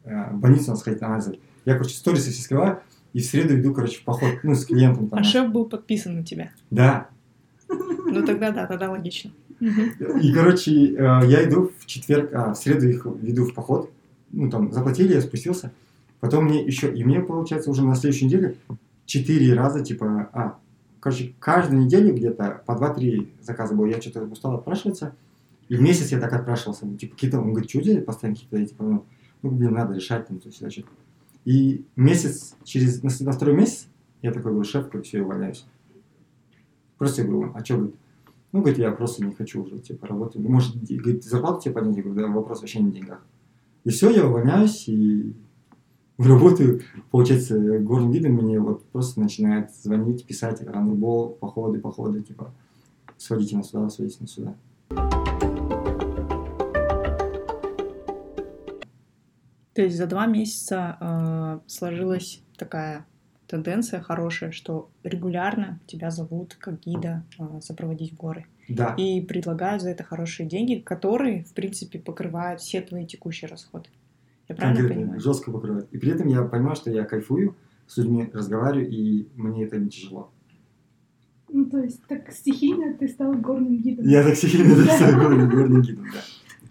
э, 0.04 0.32
в 0.32 0.38
больницу 0.38 0.68
надо 0.68 0.80
сходить 0.80 1.02
на 1.02 1.08
анализы. 1.08 1.40
Я, 1.66 1.74
короче, 1.74 1.96
сторисы 1.96 2.32
все 2.32 2.42
скрываю. 2.42 2.80
И 3.14 3.20
в 3.20 3.26
среду 3.26 3.60
иду, 3.60 3.74
короче, 3.74 4.00
в 4.00 4.04
поход, 4.04 4.30
ну, 4.44 4.56
с 4.56 4.66
клиентом 4.66 5.10
там. 5.10 5.20
А 5.20 5.24
шеф 5.24 5.52
был 5.52 5.66
подписан 5.66 6.16
на 6.16 6.24
тебя. 6.24 6.52
Да, 6.70 7.08
Ну 8.16 8.26
тогда 8.26 8.52
да, 8.52 8.66
тогда 8.66 8.90
логично. 8.90 9.32
И, 9.60 10.34
короче, 10.34 10.72
э, 10.72 11.22
я 11.26 11.44
иду 11.48 11.72
в 11.80 11.86
четверг, 11.86 12.32
а 12.34 12.54
в 12.54 12.58
среду 12.58 12.88
их 12.88 13.06
веду 13.06 13.46
в 13.46 13.54
поход. 13.54 13.92
Ну, 14.32 14.50
там, 14.50 14.72
заплатили, 14.72 15.14
я 15.14 15.22
спустился. 15.22 15.72
Потом 16.26 16.46
мне 16.46 16.66
еще, 16.66 16.92
и 16.92 17.04
мне, 17.04 17.20
получается, 17.20 17.70
уже 17.70 17.86
на 17.86 17.94
следующей 17.94 18.26
неделе 18.26 18.58
четыре 19.06 19.54
раза, 19.54 19.84
типа, 19.84 20.28
а, 20.34 20.58
короче, 21.00 21.36
каждую 21.38 21.84
неделю 21.84 22.16
где-то 22.16 22.64
по 22.66 22.72
2-3 22.72 23.30
заказа 23.42 23.76
было. 23.76 23.86
Я 23.86 24.02
что-то 24.02 24.24
устал 24.24 24.56
отпрашиваться. 24.56 25.16
И 25.70 25.78
месяц 25.78 26.12
я 26.12 26.20
так 26.20 26.34
отпрашивался. 26.34 26.88
Ну, 26.88 26.98
типа, 26.98 27.14
какие-то, 27.14 27.40
он 27.40 27.52
говорит, 27.52 27.70
что 27.70 27.80
делать 27.80 28.08
постоянно 28.08 28.38
какие-то, 28.38 28.58
я, 28.58 28.66
типа, 28.66 28.84
ну, 28.84 29.06
ну, 29.44 29.52
блин, 29.52 29.74
надо 29.74 29.94
решать 29.94 30.28
там, 30.28 30.40
то 30.40 30.48
есть, 30.48 30.58
значит. 30.58 30.88
И 31.44 31.86
месяц, 31.96 32.56
через, 32.64 33.04
на, 33.04 33.12
на 33.20 33.32
второй 33.32 33.56
месяц, 33.56 33.88
я 34.24 34.32
такой 34.32 34.52
говорю, 34.52 34.68
шеф, 34.68 34.88
все, 35.04 35.20
я 35.20 35.24
увольняюсь. 35.26 35.64
Просто 36.98 37.22
я 37.22 37.28
говорю, 37.28 37.52
а 37.54 37.64
что, 37.64 37.76
говорит, 37.76 37.96
ну, 38.52 38.62
говорит, 38.62 38.80
я 38.80 38.90
просто 38.90 39.24
не 39.24 39.36
хочу 39.36 39.62
уже, 39.62 39.78
типа, 39.78 40.08
работать. 40.08 40.42
Может, 40.42 40.84
говорит, 40.84 41.24
зарплату 41.24 41.62
тебе 41.62 41.76
поднять? 41.76 41.98
Я 41.98 42.02
говорю, 42.02 42.20
да, 42.20 42.28
вопрос 42.34 42.62
вообще 42.62 42.80
не 42.80 42.90
в 42.90 42.94
деньгах. 42.96 43.24
И 43.84 43.92
все, 43.92 44.10
я 44.10 44.26
увольняюсь 44.26 44.88
и 44.88 45.36
работаю. 46.18 46.82
Получается, 47.12 47.58
горный 47.80 48.14
гидом 48.14 48.34
мне 48.34 48.60
вот 48.60 48.86
просто 48.86 49.20
начинает 49.20 49.74
звонить, 49.76 50.26
писать, 50.26 50.62
ранурбол, 50.62 51.30
походы, 51.30 51.80
походы, 51.80 52.22
типа, 52.22 52.54
сводите 53.18 53.58
нас 53.58 53.70
сюда, 53.70 53.90
сводите 53.90 54.18
нас 54.22 54.32
сюда. 54.32 54.56
То 59.74 59.82
есть 59.82 59.98
за 59.98 60.08
два 60.08 60.26
месяца 60.26 60.98
э, 61.02 61.60
сложилась 61.68 62.42
такая 62.58 63.06
тенденция 63.48 64.00
хорошая, 64.00 64.52
что 64.52 64.90
регулярно 65.04 65.82
тебя 65.86 66.12
зовут 66.12 66.56
как 66.58 66.80
гида 66.80 67.26
э, 67.38 67.60
сопроводить 67.62 68.14
в 68.14 68.16
горы. 68.16 68.46
Да, 68.70 68.96
И 68.98 69.22
предлагают 69.22 69.82
за 69.82 69.90
это 69.90 70.04
хорошие 70.04 70.48
деньги, 70.48 70.76
которые, 70.76 71.44
в 71.44 71.54
принципе, 71.54 72.00
покрывают 72.00 72.62
все 72.62 72.82
твои 72.82 73.06
текущие 73.06 73.50
расходы. 73.50 73.90
Я 74.48 74.56
правильно 74.56 74.80
конкретно, 74.80 75.04
понимаю? 75.04 75.22
жестко 75.22 75.52
покрывает. 75.52 75.88
И 75.92 75.98
при 75.98 76.12
этом 76.12 76.28
я 76.28 76.44
понимаю, 76.44 76.76
что 76.76 76.92
я 76.92 77.04
кайфую, 77.04 77.56
с 77.88 77.98
людьми 77.98 78.30
разговариваю, 78.34 78.90
и 78.90 79.28
мне 79.36 79.66
это 79.66 79.78
не 79.78 79.90
тяжело. 79.90 80.32
Ну, 81.50 81.66
то 81.66 81.80
есть, 81.80 82.04
так 82.08 82.32
стихийно 82.32 82.94
ты 82.96 83.08
стал 83.08 83.34
горным 83.34 83.78
гидом. 83.78 84.06
Я 84.06 84.24
так 84.24 84.36
сильно 84.36 84.76
написал 84.76 85.14
горным 85.20 85.50
горным 85.50 85.82
гидом, 85.82 86.06
да. 86.12 86.20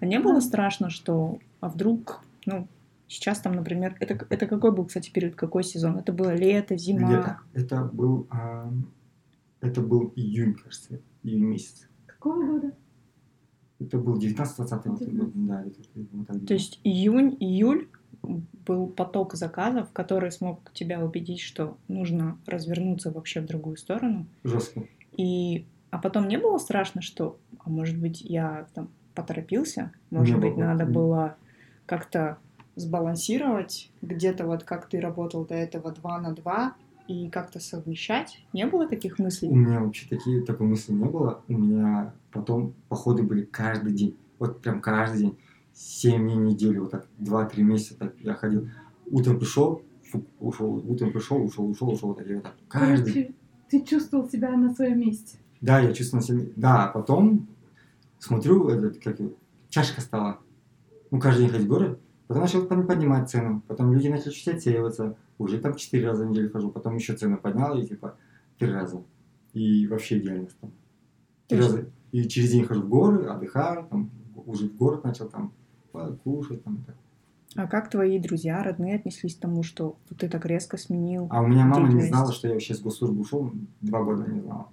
А 0.00 0.06
не 0.06 0.18
было 0.18 0.40
страшно, 0.40 0.90
что, 0.90 1.38
а 1.60 1.68
вдруг, 1.68 2.20
ну, 2.46 2.66
сейчас 3.08 3.38
там, 3.40 3.54
например, 3.54 3.96
это, 4.00 4.26
это 4.28 4.46
какой 4.46 4.72
был, 4.72 4.84
кстати, 4.84 5.10
период, 5.10 5.34
какой 5.34 5.64
сезон? 5.64 5.96
Это 5.96 6.12
было 6.12 6.34
лето, 6.34 6.76
зима? 6.76 7.06
Где-то. 7.06 7.38
Это 7.54 7.84
был, 7.84 8.26
а, 8.30 8.70
это 9.60 9.80
был 9.80 10.12
июнь, 10.16 10.54
кажется, 10.54 11.00
июнь 11.22 11.44
месяц. 11.44 11.88
Какого 12.06 12.44
года? 12.44 12.72
Это 13.80 13.98
был 13.98 14.16
19-20 14.18 14.88
год. 14.88 14.98
19. 15.00 15.46
Да, 15.46 15.62
это, 15.64 15.80
вот 16.12 16.26
так 16.26 16.46
То 16.46 16.54
есть 16.54 16.80
июнь, 16.84 17.37
июль 17.40 17.88
был 18.66 18.87
поток 18.87 19.34
заказов, 19.34 19.88
который 19.92 20.30
смог 20.32 20.72
тебя 20.72 21.04
убедить, 21.04 21.40
что 21.40 21.76
нужно 21.88 22.38
развернуться 22.46 23.10
вообще 23.10 23.40
в 23.40 23.46
другую 23.46 23.76
сторону. 23.76 24.26
жестко. 24.44 24.84
И, 25.16 25.66
а 25.90 25.98
потом 25.98 26.28
не 26.28 26.38
было 26.38 26.58
страшно, 26.58 27.02
что, 27.02 27.38
а 27.58 27.68
может 27.68 27.98
быть, 27.98 28.20
я 28.22 28.66
там 28.74 28.88
поторопился, 29.14 29.92
может 30.10 30.37
Не 30.37 30.40
быть, 30.42 30.54
было. 30.54 30.64
надо 30.64 30.87
было 30.87 31.37
как-то 31.87 32.38
сбалансировать 32.76 33.90
где-то 34.02 34.46
вот 34.46 34.64
как 34.64 34.88
ты 34.88 35.00
работал 35.00 35.44
до 35.44 35.54
этого 35.54 35.92
два 35.92 36.18
на 36.20 36.32
два 36.34 36.74
и 37.06 37.28
как-то 37.28 37.60
совмещать. 37.60 38.44
Не 38.52 38.66
было 38.66 38.88
таких 38.88 39.18
У 39.18 39.22
мыслей? 39.22 39.48
меня 39.50 39.80
вообще 39.80 40.08
такие, 40.08 40.42
такой 40.42 40.66
мысли 40.66 40.92
не 40.92 41.04
было. 41.04 41.42
У 41.48 41.52
меня 41.52 42.12
потом 42.35 42.75
походы 42.88 43.23
были 43.23 43.42
каждый 43.44 43.92
день. 43.94 44.16
Вот 44.38 44.61
прям 44.61 44.81
каждый 44.83 45.20
день. 45.20 45.38
Семь 45.73 46.25
дней 46.25 46.37
в 46.37 46.40
неделю, 46.40 46.83
вот 46.83 46.90
так, 46.92 47.07
два-три 47.18 47.62
месяца 47.64 47.97
так 47.97 48.14
я 48.20 48.35
ходил. 48.35 48.68
Утром 49.07 49.38
пришел, 49.38 49.83
фу, 50.09 50.25
ушел, 50.38 50.77
утром 50.88 51.12
пришел, 51.12 51.42
ушел, 51.42 51.68
ушел, 51.68 51.90
ушел, 51.90 52.09
вот 52.11 52.18
так, 52.18 52.31
и 52.31 52.35
вот 52.35 52.44
так. 52.44 52.55
Каждый 52.68 53.12
Короче, 53.12 53.35
ты 53.68 53.85
чувствовал 53.85 54.29
себя 54.29 54.57
на 54.57 54.73
своем 54.73 55.01
месте. 55.01 55.38
Да, 55.61 55.81
я 55.81 55.92
чувствую 55.92 56.20
на 56.20 56.27
себе. 56.27 56.53
Да, 56.55 56.85
а 56.85 56.92
потом 56.92 57.49
смотрю, 58.18 58.68
этот, 58.68 59.03
как 59.03 59.18
его, 59.18 59.33
чашка 59.68 60.01
стала. 60.01 60.38
Ну, 61.11 61.18
каждый 61.18 61.42
день 61.42 61.51
ходить 61.51 61.66
в 61.66 61.70
горы. 61.70 61.99
Потом 62.27 62.42
начал 62.42 62.66
под- 62.66 62.87
поднимать 62.87 63.31
цену. 63.31 63.62
Потом 63.66 63.92
люди 63.92 64.09
начали 64.09 64.31
чуть 64.31 64.49
отсеиваться. 64.49 65.16
Уже 65.38 65.59
там 65.59 65.75
четыре 65.75 66.09
раза 66.09 66.25
в 66.25 66.31
неделю 66.31 66.51
хожу. 66.51 66.70
Потом 66.70 66.97
еще 66.97 67.14
цену 67.14 67.37
поднял 67.38 67.77
и 67.77 67.87
типа 67.87 68.16
три 68.59 68.70
раза. 68.70 69.03
И 69.53 69.87
вообще 69.88 70.18
идеально 70.18 70.49
стало. 70.49 70.73
Три 71.49 71.59
раза. 71.59 71.90
И 72.14 72.29
через 72.29 72.53
день 72.53 72.64
хожу 72.64 72.83
в 72.83 72.88
горы, 72.88 73.27
отдыхаю, 73.27 73.88
там, 73.90 74.09
уже 74.46 74.68
в 74.68 74.77
город 74.77 75.03
начал 75.03 75.29
там 75.29 75.53
кушать. 76.22 76.62
Там, 76.62 76.85
так. 76.87 76.94
А 77.57 77.66
как 77.66 77.90
твои 77.90 78.20
друзья, 78.20 78.62
родные 78.62 78.94
отнеслись 78.94 79.35
к 79.35 79.40
тому, 79.40 79.64
что 79.64 79.96
ты 80.16 80.29
так 80.29 80.46
резко 80.46 80.77
сменил? 80.77 81.27
А 81.29 81.42
у 81.42 81.48
меня 81.48 81.66
мама 81.66 81.92
не 81.92 82.03
знала, 82.03 82.33
что 82.33 82.46
я 82.46 82.55
вообще 82.55 82.74
с 82.74 82.81
госслужбы 82.81 83.20
ушел. 83.20 83.50
Два 83.81 84.05
года 84.05 84.31
не 84.31 84.40
знала. 84.40 84.68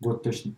Год 0.00 0.24
точно. 0.24 0.54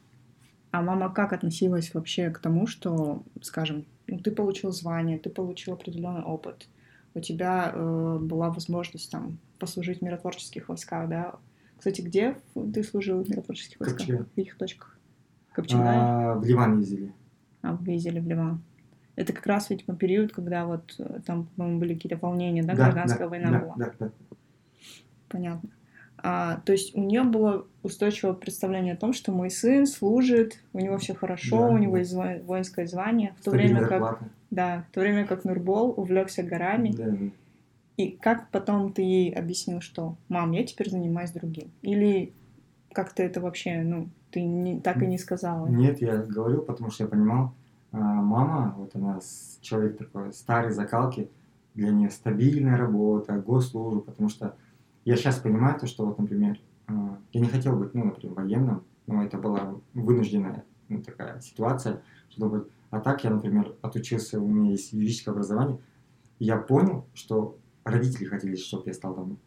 А 0.70 0.80
мама 0.80 1.12
как 1.12 1.34
относилась 1.34 1.92
вообще 1.92 2.30
к 2.30 2.38
тому, 2.38 2.66
что, 2.66 3.22
скажем, 3.42 3.84
ну, 4.06 4.20
ты 4.20 4.30
получил 4.30 4.72
звание, 4.72 5.18
ты 5.18 5.28
получил 5.28 5.74
определенный 5.74 6.22
опыт, 6.22 6.66
у 7.12 7.20
тебя 7.20 7.72
э, 7.74 8.18
была 8.22 8.48
возможность 8.48 9.10
там 9.10 9.36
послужить 9.58 9.98
в 9.98 10.02
миротворческих 10.02 10.70
войсках, 10.70 11.10
да? 11.10 11.34
Кстати, 11.76 12.00
где 12.00 12.38
ты 12.72 12.82
служил 12.82 13.22
в 13.22 13.28
миротворческих 13.28 13.80
войсках? 13.80 14.06
В 14.06 14.34
каких 14.34 14.56
точках? 14.56 14.97
Копченая? 15.58 16.32
А, 16.32 16.34
в 16.36 16.44
Ливан 16.44 16.78
ездили. 16.78 17.12
А, 17.62 17.74
вы 17.74 17.92
ездили 17.92 18.20
в 18.20 18.28
Ливан. 18.28 18.62
Это 19.16 19.32
как 19.32 19.44
раз, 19.46 19.70
видимо, 19.70 19.96
период, 19.96 20.32
когда 20.32 20.64
вот 20.66 20.94
э, 21.00 21.18
там, 21.26 21.46
по-моему, 21.56 21.80
были 21.80 21.94
какие-то 21.94 22.16
волнения, 22.16 22.62
да, 22.62 22.74
гражданская 22.74 23.28
война 23.28 23.50
да, 23.50 23.58
была. 23.58 23.74
Да, 23.76 23.92
да. 23.98 24.10
Понятно. 25.28 25.70
А, 26.18 26.60
то 26.64 26.70
есть 26.70 26.94
у 26.94 27.00
нее 27.02 27.24
было 27.24 27.66
устойчивое 27.82 28.34
представление 28.34 28.94
о 28.94 28.96
том, 28.96 29.12
что 29.12 29.32
мой 29.32 29.50
сын 29.50 29.88
служит, 29.88 30.60
у 30.72 30.78
него 30.78 30.96
все 30.98 31.14
хорошо, 31.14 31.58
Да, 31.58 31.68
у 31.70 31.78
него 31.78 31.94
да. 31.94 31.98
есть 31.98 32.14
воинское 32.44 32.86
звание, 32.86 33.34
в 33.40 33.42
то 33.42 33.50
Стабильная 33.50 33.80
время 33.80 33.88
как 33.88 34.00
зарплата. 34.00 34.32
да, 34.50 34.84
в 34.88 34.94
то 34.94 35.00
время 35.00 35.26
как 35.26 35.44
Нурбол 35.44 35.92
увлекся 35.96 36.44
горами 36.44 36.92
Да, 36.92 37.04
да. 37.04 37.16
И 37.96 38.10
как 38.12 38.50
потом 38.50 38.92
ты 38.92 39.02
ей 39.02 39.32
объяснил, 39.32 39.80
что 39.80 40.16
«мам, 40.28 40.52
я 40.52 40.62
теперь 40.62 40.88
занимаюсь 40.88 41.32
другим»? 41.32 41.72
Или 41.82 42.32
как 42.92 43.12
ты 43.12 43.24
это 43.24 43.40
вообще, 43.40 43.82
ну, 43.82 44.08
ты 44.30 44.42
не, 44.42 44.80
так 44.80 45.02
и 45.02 45.06
не 45.06 45.18
сказала? 45.18 45.66
Нет, 45.66 46.00
я 46.00 46.18
говорил, 46.18 46.62
потому 46.62 46.90
что 46.90 47.04
я 47.04 47.08
понимал, 47.08 47.54
а, 47.92 47.98
мама, 47.98 48.74
вот 48.76 48.94
она 48.94 49.20
человек 49.60 49.98
такой 49.98 50.32
старой 50.32 50.72
закалки, 50.72 51.30
для 51.74 51.90
нее 51.90 52.10
стабильная 52.10 52.76
работа, 52.76 53.34
госслужба, 53.34 54.00
потому 54.00 54.28
что 54.28 54.56
я 55.04 55.16
сейчас 55.16 55.38
понимаю 55.38 55.78
то, 55.78 55.86
что 55.86 56.04
вот, 56.04 56.18
например, 56.18 56.58
а, 56.86 57.18
я 57.32 57.40
не 57.40 57.48
хотел 57.48 57.76
быть, 57.76 57.94
ну, 57.94 58.04
например, 58.06 58.34
военным, 58.34 58.84
но 59.06 59.22
это 59.22 59.38
была 59.38 59.74
вынужденная 59.94 60.64
ну, 60.88 61.02
такая 61.02 61.40
ситуация, 61.40 62.02
чтобы... 62.30 62.68
А 62.90 63.00
так 63.00 63.22
я, 63.24 63.30
например, 63.30 63.74
отучился, 63.82 64.40
у 64.40 64.48
меня 64.48 64.70
есть 64.70 64.92
юридическое 64.92 65.32
образование, 65.32 65.78
и 66.38 66.46
я 66.46 66.56
понял, 66.56 67.06
что 67.14 67.58
родители 67.84 68.24
хотели, 68.24 68.56
чтобы 68.56 68.84
я 68.86 68.94
стал 68.94 69.14
там, 69.14 69.38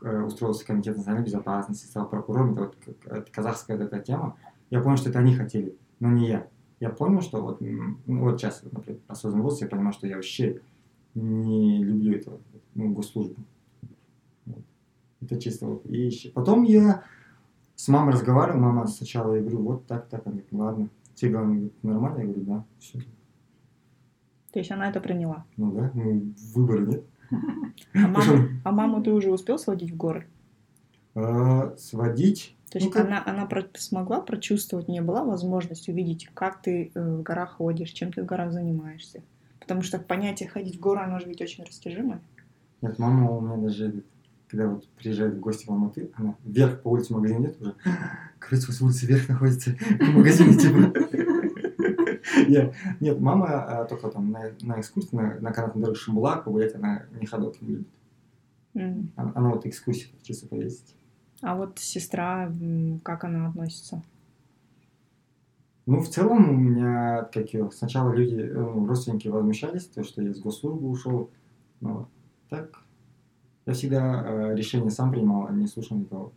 устроился 0.00 0.64
в 0.64 0.66
комитет 0.66 0.96
национальной 0.96 1.26
безопасности, 1.26 1.86
стал 1.86 2.08
прокурором, 2.08 2.52
это 2.52 2.72
вот 3.10 3.30
казахская 3.30 3.78
такая 3.78 4.00
тема. 4.00 4.36
Я 4.70 4.80
понял, 4.80 4.96
что 4.96 5.10
это 5.10 5.18
они 5.18 5.34
хотели, 5.34 5.76
но 5.98 6.10
не 6.10 6.28
я. 6.28 6.48
Я 6.78 6.90
понял, 6.90 7.20
что 7.20 7.42
вот, 7.42 7.60
ну, 7.60 7.96
вот 8.06 8.40
сейчас, 8.40 8.62
например, 8.70 9.00
осознанный 9.06 9.42
возраст, 9.42 9.62
я 9.62 9.68
понимаю, 9.68 9.92
что 9.92 10.06
я 10.06 10.16
вообще 10.16 10.60
не 11.14 11.84
люблю 11.84 12.16
этого, 12.16 12.40
ну, 12.74 12.92
госслужбу. 12.92 13.42
Вот. 14.46 14.64
Это 15.20 15.38
чисто 15.40 15.66
вот. 15.66 15.84
И 15.86 16.30
потом 16.34 16.62
я 16.62 17.04
с 17.74 17.88
мамой 17.88 18.14
разговаривал, 18.14 18.60
мама 18.60 18.86
сначала, 18.86 19.34
я 19.34 19.40
говорю, 19.40 19.62
вот 19.62 19.86
так, 19.86 20.08
так, 20.08 20.26
она 20.26 20.36
говорит, 20.36 20.52
ладно. 20.52 20.88
Тебе 21.14 21.32
говорит, 21.32 21.82
нормально? 21.82 22.18
Я 22.20 22.24
говорю, 22.24 22.42
да, 22.42 22.64
все. 22.78 23.00
То 24.52 24.58
есть 24.58 24.70
она 24.70 24.88
это 24.88 25.00
приняла? 25.00 25.44
Ну 25.56 25.72
да, 25.72 25.90
ну 25.94 26.32
выбора 26.54 26.86
нет. 26.86 27.04
А 27.94 28.06
маму, 28.06 28.48
а 28.62 28.72
маму 28.72 29.02
ты 29.02 29.10
уже 29.10 29.30
успел 29.30 29.58
сводить 29.58 29.90
в 29.90 29.96
горы? 29.96 30.26
А, 31.14 31.74
сводить? 31.76 32.54
То 32.70 32.78
есть 32.78 32.94
ну, 32.94 33.00
она, 33.00 33.22
она 33.26 33.46
про, 33.46 33.66
смогла 33.74 34.20
прочувствовать, 34.20 34.86
не 34.86 35.00
была 35.00 35.24
возможность 35.24 35.88
увидеть, 35.88 36.28
как 36.34 36.62
ты 36.62 36.92
э, 36.94 37.16
в 37.16 37.22
горах 37.22 37.56
ходишь, 37.56 37.90
чем 37.90 38.12
ты 38.12 38.22
в 38.22 38.26
горах 38.26 38.52
занимаешься? 38.52 39.22
Потому 39.58 39.82
что 39.82 39.98
понятие 39.98 40.48
ходить 40.48 40.76
в 40.76 40.80
горы, 40.80 41.00
оно 41.00 41.18
же 41.18 41.26
ведь 41.26 41.40
очень 41.40 41.64
растяжимое. 41.64 42.20
Нет, 42.80 42.98
мама 42.98 43.30
у 43.30 43.40
меня 43.40 43.56
даже 43.56 44.04
когда 44.50 44.66
вот 44.66 44.88
приезжает 44.88 45.34
в 45.34 45.40
гости 45.40 45.66
в 45.66 45.70
Алматы, 45.70 46.10
она 46.14 46.34
вверх 46.44 46.82
по 46.82 46.88
улице 46.88 47.12
магазин 47.12 47.42
нет 47.42 47.60
уже. 47.60 47.74
Короче, 48.38 48.72
с 48.72 48.82
улицы 48.82 49.06
вверх 49.06 49.28
находится 49.28 49.70
в 50.00 50.16
магазине, 50.16 50.54
типа. 50.54 50.92
Я, 52.52 52.72
нет, 53.00 53.20
мама 53.20 53.46
а, 53.64 53.84
только 53.84 54.08
там 54.08 54.30
на, 54.30 54.50
на 54.62 54.80
экскурсии, 54.80 55.14
на, 55.14 55.38
на 55.40 55.52
канатной 55.52 55.82
дороге 55.82 55.98
Шамбулак 55.98 56.44
погулять, 56.44 56.74
она 56.74 57.04
не 57.18 57.26
ходок 57.26 57.60
не 57.60 57.68
любит. 57.68 57.88
Mm. 58.74 59.08
Она, 59.16 59.32
она 59.34 59.50
вот 59.50 59.66
экскурсии 59.66 60.10
чисто 60.22 60.46
поездить. 60.48 60.94
А 61.42 61.56
вот 61.56 61.78
сестра, 61.78 62.52
как 63.02 63.24
она 63.24 63.48
относится? 63.48 64.02
Ну, 65.86 66.00
в 66.00 66.08
целом 66.08 66.50
у 66.50 66.56
меня, 66.56 67.28
как 67.32 67.52
ее, 67.52 67.70
сначала 67.72 68.12
люди, 68.12 68.34
ну, 68.34 68.86
родственники 68.86 69.28
возмущались, 69.28 69.86
то, 69.86 70.04
что 70.04 70.22
я 70.22 70.32
с 70.32 70.38
госслужбы 70.38 70.88
ушел, 70.88 71.30
но 71.80 72.08
так 72.48 72.84
я 73.66 73.72
всегда 73.72 74.22
э, 74.24 74.54
решение 74.54 74.90
сам 74.90 75.10
принимал, 75.10 75.46
а 75.46 75.52
не 75.52 75.66
слушал 75.66 75.96
никого. 75.96 76.32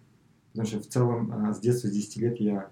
Потому 0.52 0.67
что 0.67 0.80
в 0.80 0.88
целом 0.88 1.49
э, 1.49 1.54
с 1.54 1.60
детства, 1.60 1.88
с 1.88 1.91
10 1.91 2.17
лет 2.17 2.39
я 2.39 2.69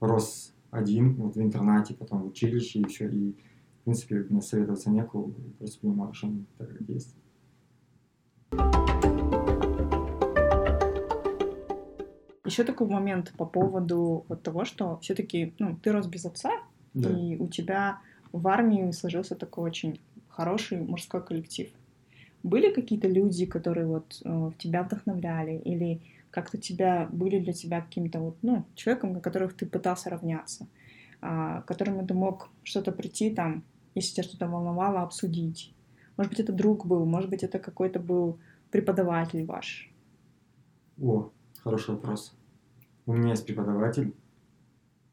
рос 0.00 0.52
один, 0.70 1.14
вот 1.14 1.36
в 1.36 1.40
интернате, 1.40 1.94
потом 1.94 2.22
в 2.22 2.26
училище 2.28 2.80
еще, 2.80 3.10
и 3.10 3.32
в 3.80 3.84
принципе 3.84 4.26
мне 4.28 4.40
советоваться 4.40 4.90
некого, 4.90 5.32
просто 5.58 5.80
принимал 5.80 6.10
решение 6.10 6.44
так, 6.58 6.68
как 6.70 6.88
есть. 6.88 7.16
Еще 12.44 12.64
такой 12.64 12.88
момент 12.88 13.32
по 13.36 13.46
поводу 13.46 14.24
вот 14.28 14.42
того, 14.42 14.64
что 14.64 14.98
все-таки 14.98 15.54
ну, 15.58 15.76
ты 15.76 15.92
рос 15.92 16.06
без 16.06 16.24
отца, 16.24 16.50
да. 16.94 17.08
и 17.08 17.36
у 17.36 17.46
тебя 17.46 18.00
в 18.32 18.46
армии 18.48 18.90
сложился 18.90 19.36
такой 19.36 19.64
очень 19.70 20.00
хороший 20.28 20.80
мужской 20.80 21.24
коллектив. 21.24 21.68
Были 22.42 22.72
какие-то 22.72 23.06
люди, 23.06 23.44
которые 23.46 23.86
вот 23.86 24.20
э, 24.24 24.50
тебя 24.58 24.82
вдохновляли, 24.82 25.58
или 25.58 26.00
как-то 26.30 26.58
тебя 26.58 27.08
были 27.10 27.38
для 27.40 27.52
тебя 27.52 27.80
каким-то 27.80 28.20
вот, 28.20 28.36
ну, 28.42 28.64
человеком, 28.74 29.12
на 29.12 29.20
которых 29.20 29.56
ты 29.56 29.66
пытался 29.66 30.10
равняться, 30.10 30.66
а, 31.20 31.62
которому 31.62 32.06
ты 32.06 32.14
мог 32.14 32.48
что-то 32.62 32.92
прийти 32.92 33.30
там, 33.30 33.64
если 33.94 34.14
тебя 34.14 34.24
что-то 34.24 34.48
волновало, 34.48 35.02
обсудить. 35.02 35.74
Может 36.16 36.30
быть, 36.30 36.40
это 36.40 36.52
друг 36.52 36.86
был, 36.86 37.04
может 37.04 37.30
быть, 37.30 37.42
это 37.42 37.58
какой-то 37.58 37.98
был 37.98 38.38
преподаватель 38.70 39.44
ваш. 39.44 39.90
О, 41.00 41.30
хороший 41.62 41.94
вопрос. 41.94 42.36
У 43.06 43.12
меня 43.14 43.30
есть 43.30 43.46
преподаватель 43.46 44.14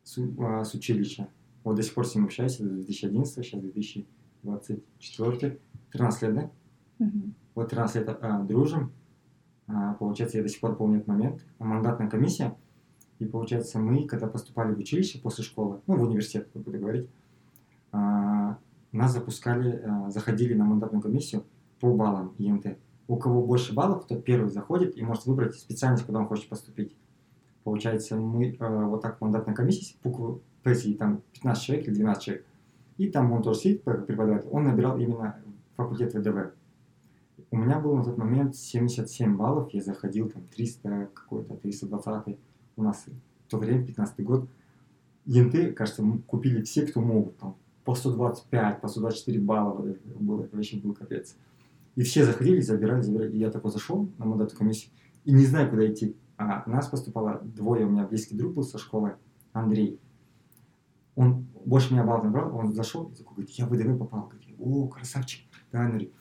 с, 0.03 0.19
а, 0.39 0.63
с 0.63 0.73
училища. 0.73 1.29
Вот 1.63 1.75
до 1.75 1.83
сих 1.83 1.93
пор 1.93 2.05
с 2.05 2.15
ним 2.15 2.25
общаюсь, 2.25 2.55
это 2.55 2.69
2011, 2.69 3.43
сейчас 3.43 3.61
2024, 3.61 5.59
13 5.91 6.21
лет, 6.21 6.33
да? 6.35 6.51
Угу. 6.99 7.33
Вот 7.55 7.69
13 7.69 7.95
лет 7.95 8.09
а, 8.21 8.43
дружим. 8.43 8.91
А, 9.67 9.93
получается, 9.95 10.37
я 10.37 10.43
до 10.43 10.49
сих 10.49 10.59
пор 10.59 10.75
помню 10.75 10.97
этот 10.97 11.07
момент. 11.07 11.45
Мандатная 11.59 12.09
комиссия. 12.09 12.55
И 13.19 13.25
получается, 13.25 13.79
мы, 13.79 14.07
когда 14.07 14.27
поступали 14.27 14.73
в 14.73 14.79
училище 14.79 15.19
после 15.19 15.43
школы, 15.43 15.81
ну, 15.87 15.97
в 15.97 16.03
университет, 16.03 16.47
как 16.53 16.61
буду 16.61 16.79
говорить, 16.79 17.09
а, 17.91 18.57
нас 18.91 19.13
запускали, 19.13 19.81
а, 19.83 20.09
заходили 20.09 20.53
на 20.53 20.65
мандатную 20.65 21.01
комиссию 21.01 21.43
по 21.79 21.93
баллам 21.93 22.33
ЕМТ. 22.37 22.77
У 23.07 23.17
кого 23.17 23.45
больше 23.45 23.73
баллов, 23.73 24.05
тот 24.05 24.23
первый 24.23 24.49
заходит 24.49 24.97
и 24.97 25.01
может 25.01 25.25
выбрать 25.25 25.55
специальность, 25.55 26.05
куда 26.05 26.19
он 26.19 26.27
хочет 26.27 26.49
поступить. 26.49 26.95
Получается, 27.63 28.15
мы 28.15 28.55
вот 28.59 29.01
так 29.01 29.19
мандатная 29.19 29.55
комиссия, 29.55 29.95
буквы 30.03 30.39
П, 30.63 30.73
там 30.97 31.21
15 31.33 31.63
человек 31.63 31.87
или 31.87 31.95
12 31.95 32.23
человек, 32.23 32.45
и 32.97 33.09
там 33.09 33.31
он 33.31 33.41
тоже 33.41 33.59
сидит, 33.59 33.83
преподаватель, 33.83 34.47
он 34.51 34.63
набирал 34.63 34.97
именно 34.97 35.37
факультет 35.75 36.13
ВДВ 36.13 36.53
у 37.51 37.57
меня 37.57 37.79
было 37.79 37.97
на 37.97 38.03
тот 38.03 38.17
момент 38.17 38.55
77 38.55 39.37
баллов, 39.37 39.73
я 39.73 39.81
заходил 39.81 40.29
там 40.29 40.43
300 40.47 41.09
какой-то, 41.13 41.55
320 41.55 42.37
у 42.75 42.83
нас 42.83 43.05
в 43.45 43.49
то 43.49 43.57
время, 43.57 43.85
15 43.85 44.23
год, 44.23 44.49
ЕНТ, 45.25 45.75
кажется, 45.75 46.03
купили 46.25 46.61
все, 46.61 46.85
кто 46.85 47.01
могут, 47.01 47.37
там, 47.37 47.55
по 47.83 47.95
125, 47.95 48.81
по 48.81 48.87
124 48.87 49.39
балла 49.39 49.87
это 49.87 49.99
было, 50.19 50.43
это 50.43 50.55
вообще 50.55 50.77
был 50.77 50.93
капец. 50.93 51.37
И 51.95 52.03
все 52.03 52.25
заходили, 52.25 52.59
забирали, 52.59 53.01
забирали. 53.01 53.31
И 53.31 53.39
я 53.39 53.49
такой 53.49 53.71
зашел 53.71 54.09
на 54.17 54.25
мандатную 54.25 54.57
комиссию 54.57 54.91
и 55.23 55.31
не 55.31 55.45
знаю, 55.45 55.69
куда 55.69 55.89
идти. 55.91 56.15
А 56.37 56.69
нас 56.69 56.87
поступало 56.87 57.41
двое, 57.43 57.85
у 57.85 57.89
меня 57.89 58.05
близкий 58.05 58.35
друг 58.35 58.53
был 58.53 58.63
со 58.63 58.77
школы, 58.77 59.15
Андрей. 59.51 59.99
Он 61.15 61.47
больше 61.65 61.93
меня 61.93 62.03
баллов 62.03 62.25
набрал, 62.25 62.55
он 62.55 62.73
зашел 62.73 63.05
и 63.05 63.15
такой 63.15 63.37
говорит, 63.37 63.49
я 63.51 63.65
в 63.65 63.69
ВДВ 63.69 63.97
попал. 63.97 64.27
Говорит, 64.27 64.55
о, 64.59 64.87
красавчик. 64.87 65.47
Да, 65.71 65.85
Андрей. 65.85 66.13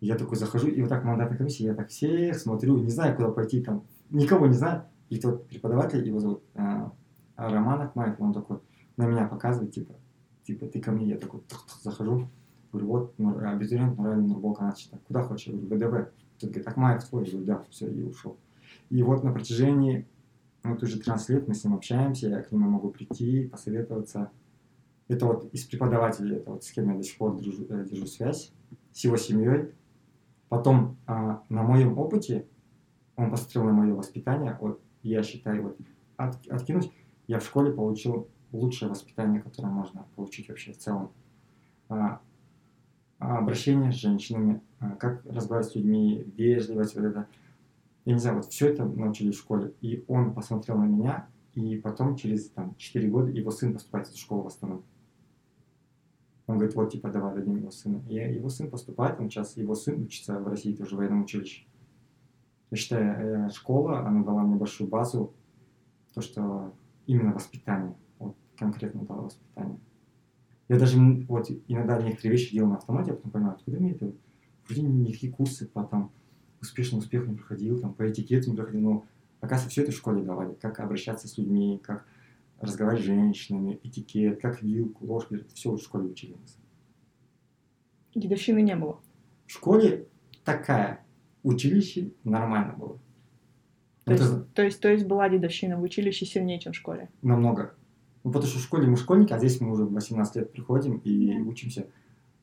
Я 0.00 0.16
такой 0.16 0.36
захожу, 0.36 0.68
и 0.68 0.80
вот 0.80 0.88
так 0.88 1.04
мандатная 1.04 1.36
комиссия, 1.36 1.64
я 1.64 1.74
так 1.74 1.88
всех 1.88 2.38
смотрю, 2.38 2.78
не 2.78 2.90
знаю, 2.90 3.14
куда 3.16 3.30
пойти, 3.30 3.62
там, 3.62 3.84
никого 4.10 4.46
не 4.46 4.54
знаю. 4.54 4.84
И 5.10 5.18
тот 5.18 5.46
преподаватель, 5.46 6.06
его 6.06 6.20
зовут 6.20 6.42
а, 6.54 6.92
Роман 7.36 7.82
Акмаев, 7.82 8.20
он 8.20 8.32
такой 8.32 8.60
на 8.96 9.06
меня 9.06 9.26
показывает, 9.26 9.72
типа, 9.72 9.94
типа, 10.44 10.66
ты 10.66 10.80
ко 10.80 10.92
мне, 10.92 11.06
я 11.06 11.18
такой 11.18 11.40
тух 11.40 11.66
-тух, 11.66 11.82
захожу, 11.82 12.28
говорю, 12.72 12.88
вот, 12.88 13.14
ну, 13.18 13.38
абитуриент 13.38 13.98
Нуралин 13.98 14.26
Нурбол 14.26 14.54
Канадчита, 14.54 14.98
куда 15.06 15.22
хочешь? 15.22 15.48
Я 15.48 15.58
говорю, 15.58 15.76
ВДВ. 15.76 16.10
Тут 16.38 16.50
говорит, 16.50 16.68
Акмаев 16.68 17.04
твой? 17.04 17.24
Я 17.24 17.30
говорю, 17.32 17.46
да, 17.46 17.64
все, 17.70 17.88
и 17.88 18.02
ушел. 18.02 18.36
И 18.88 19.02
вот 19.02 19.24
на 19.24 19.32
протяжении, 19.32 20.06
вот 20.62 20.82
уже 20.82 20.98
13 20.98 21.28
лет 21.30 21.48
мы 21.48 21.54
с 21.54 21.64
ним 21.64 21.74
общаемся, 21.74 22.28
я 22.28 22.42
к 22.42 22.52
нему 22.52 22.68
могу 22.68 22.90
прийти, 22.90 23.48
посоветоваться. 23.48 24.30
Это 25.08 25.26
вот 25.26 25.52
из 25.52 25.64
преподавателей, 25.64 26.36
это 26.36 26.50
вот 26.52 26.64
с 26.64 26.70
кем 26.70 26.90
я 26.90 26.96
до 26.96 27.02
сих 27.02 27.18
пор 27.18 27.36
дружу, 27.36 27.66
э, 27.68 27.84
держу 27.90 28.06
связь, 28.06 28.52
с 28.92 29.04
его 29.04 29.16
семьей, 29.16 29.72
Потом 30.50 30.96
а, 31.06 31.44
на 31.48 31.62
моем 31.62 31.96
опыте, 31.96 32.44
он 33.14 33.30
посмотрел 33.30 33.64
на 33.64 33.72
мое 33.72 33.94
воспитание, 33.94 34.58
вот 34.60 34.82
я 35.04 35.22
считаю, 35.22 35.62
вот 35.62 35.78
от, 36.16 36.44
откинуть, 36.48 36.92
я 37.28 37.38
в 37.38 37.44
школе 37.44 37.72
получил 37.72 38.28
лучшее 38.50 38.88
воспитание, 38.88 39.40
которое 39.40 39.68
можно 39.68 40.06
получить 40.16 40.48
вообще 40.48 40.72
в 40.72 40.78
целом. 40.78 41.12
А, 41.88 42.20
а 43.20 43.38
обращение 43.38 43.92
с 43.92 43.94
женщинами, 43.94 44.60
как 44.98 45.24
разговаривать 45.24 45.70
с 45.70 45.76
людьми, 45.76 46.24
вежливость, 46.36 46.96
вот 46.96 47.04
это. 47.04 47.28
Я 48.04 48.14
не 48.14 48.18
знаю, 48.18 48.38
вот 48.38 48.46
все 48.46 48.70
это 48.70 48.84
научили 48.84 49.30
в 49.30 49.36
школе. 49.36 49.72
И 49.80 50.04
он 50.08 50.34
посмотрел 50.34 50.78
на 50.78 50.86
меня, 50.86 51.28
и 51.54 51.76
потом 51.76 52.16
через 52.16 52.50
там, 52.50 52.74
4 52.76 53.08
года 53.08 53.30
его 53.30 53.52
сын 53.52 53.72
поступает 53.72 54.08
в 54.08 54.18
школу 54.18 54.42
в 54.42 54.46
Астану. 54.48 54.82
Он 56.50 56.58
говорит, 56.58 56.74
вот, 56.74 56.90
типа, 56.90 57.10
давай 57.10 57.34
дадим 57.34 57.56
его 57.56 57.70
сына. 57.70 58.02
И 58.08 58.14
его 58.14 58.48
сын 58.48 58.70
поступает, 58.70 59.20
он 59.20 59.30
сейчас, 59.30 59.56
его 59.56 59.74
сын 59.74 60.02
учится 60.02 60.38
в 60.40 60.48
России 60.48 60.74
тоже 60.74 60.96
в 60.96 60.98
военном 60.98 61.22
училище. 61.22 61.64
Я 62.70 62.76
считаю, 62.76 63.46
э, 63.46 63.50
школа, 63.50 64.00
она 64.06 64.24
дала 64.24 64.42
мне 64.42 64.56
большую 64.56 64.88
базу, 64.88 65.32
то, 66.12 66.20
что 66.20 66.74
именно 67.06 67.32
воспитание, 67.32 67.94
вот 68.18 68.36
конкретно 68.56 69.04
дала 69.04 69.22
воспитание. 69.22 69.78
Я 70.68 70.78
даже 70.78 70.98
вот 71.28 71.50
иногда 71.68 72.00
некоторые 72.02 72.32
вещи 72.32 72.52
делал 72.52 72.70
на 72.70 72.76
автомате, 72.76 73.12
а 73.12 73.14
потом 73.14 73.30
понимаю, 73.30 73.54
откуда 73.54 73.78
мне 73.78 73.92
это 73.92 74.12
вроде 74.66 74.82
никакие 74.82 75.32
курсы 75.32 75.66
по 75.66 75.84
там 75.84 76.10
успешным 76.60 77.00
успехам 77.00 77.32
не 77.32 77.36
проходил, 77.36 77.80
там 77.80 77.94
по 77.94 78.08
этикету 78.08 78.50
не 78.50 78.56
проходил, 78.56 78.80
но 78.80 79.04
оказывается, 79.40 79.70
все 79.70 79.82
это 79.82 79.92
в 79.92 79.96
школе 79.96 80.22
давали, 80.22 80.54
как 80.54 80.80
обращаться 80.80 81.28
с 81.28 81.38
людьми, 81.38 81.80
как 81.82 82.06
разговаривать 82.60 83.02
с 83.04 83.06
женщинами, 83.06 83.80
этикет, 83.82 84.40
как 84.40 84.62
вилку, 84.62 85.06
ложку, 85.06 85.34
это 85.34 85.52
все 85.54 85.72
в 85.72 85.78
школе 85.80 86.08
учили 86.08 86.34
нас. 86.40 86.58
Дедовщины 88.14 88.60
не 88.62 88.76
было. 88.76 89.00
В 89.46 89.52
школе 89.52 90.06
такая, 90.44 91.04
училище 91.42 92.12
нормально 92.24 92.74
было. 92.74 92.98
То 94.04 94.12
Это 94.12 94.22
есть, 94.24 94.52
то, 94.54 94.62
есть, 94.62 94.80
то 94.80 94.88
есть 94.90 95.06
была 95.06 95.28
дедовщина 95.28 95.76
в 95.76 95.82
училище 95.82 96.26
сильнее, 96.26 96.58
чем 96.58 96.72
в 96.72 96.76
школе. 96.76 97.10
намного. 97.22 97.74
Ну, 98.22 98.32
потому 98.32 98.50
что 98.50 98.58
в 98.58 98.62
школе 98.62 98.86
мы 98.86 98.96
школьники, 98.98 99.32
а 99.32 99.38
здесь 99.38 99.60
мы 99.62 99.72
уже 99.72 99.84
в 99.84 99.92
18 99.92 100.36
лет 100.36 100.52
приходим 100.52 100.98
и 100.98 101.38
учимся. 101.40 101.86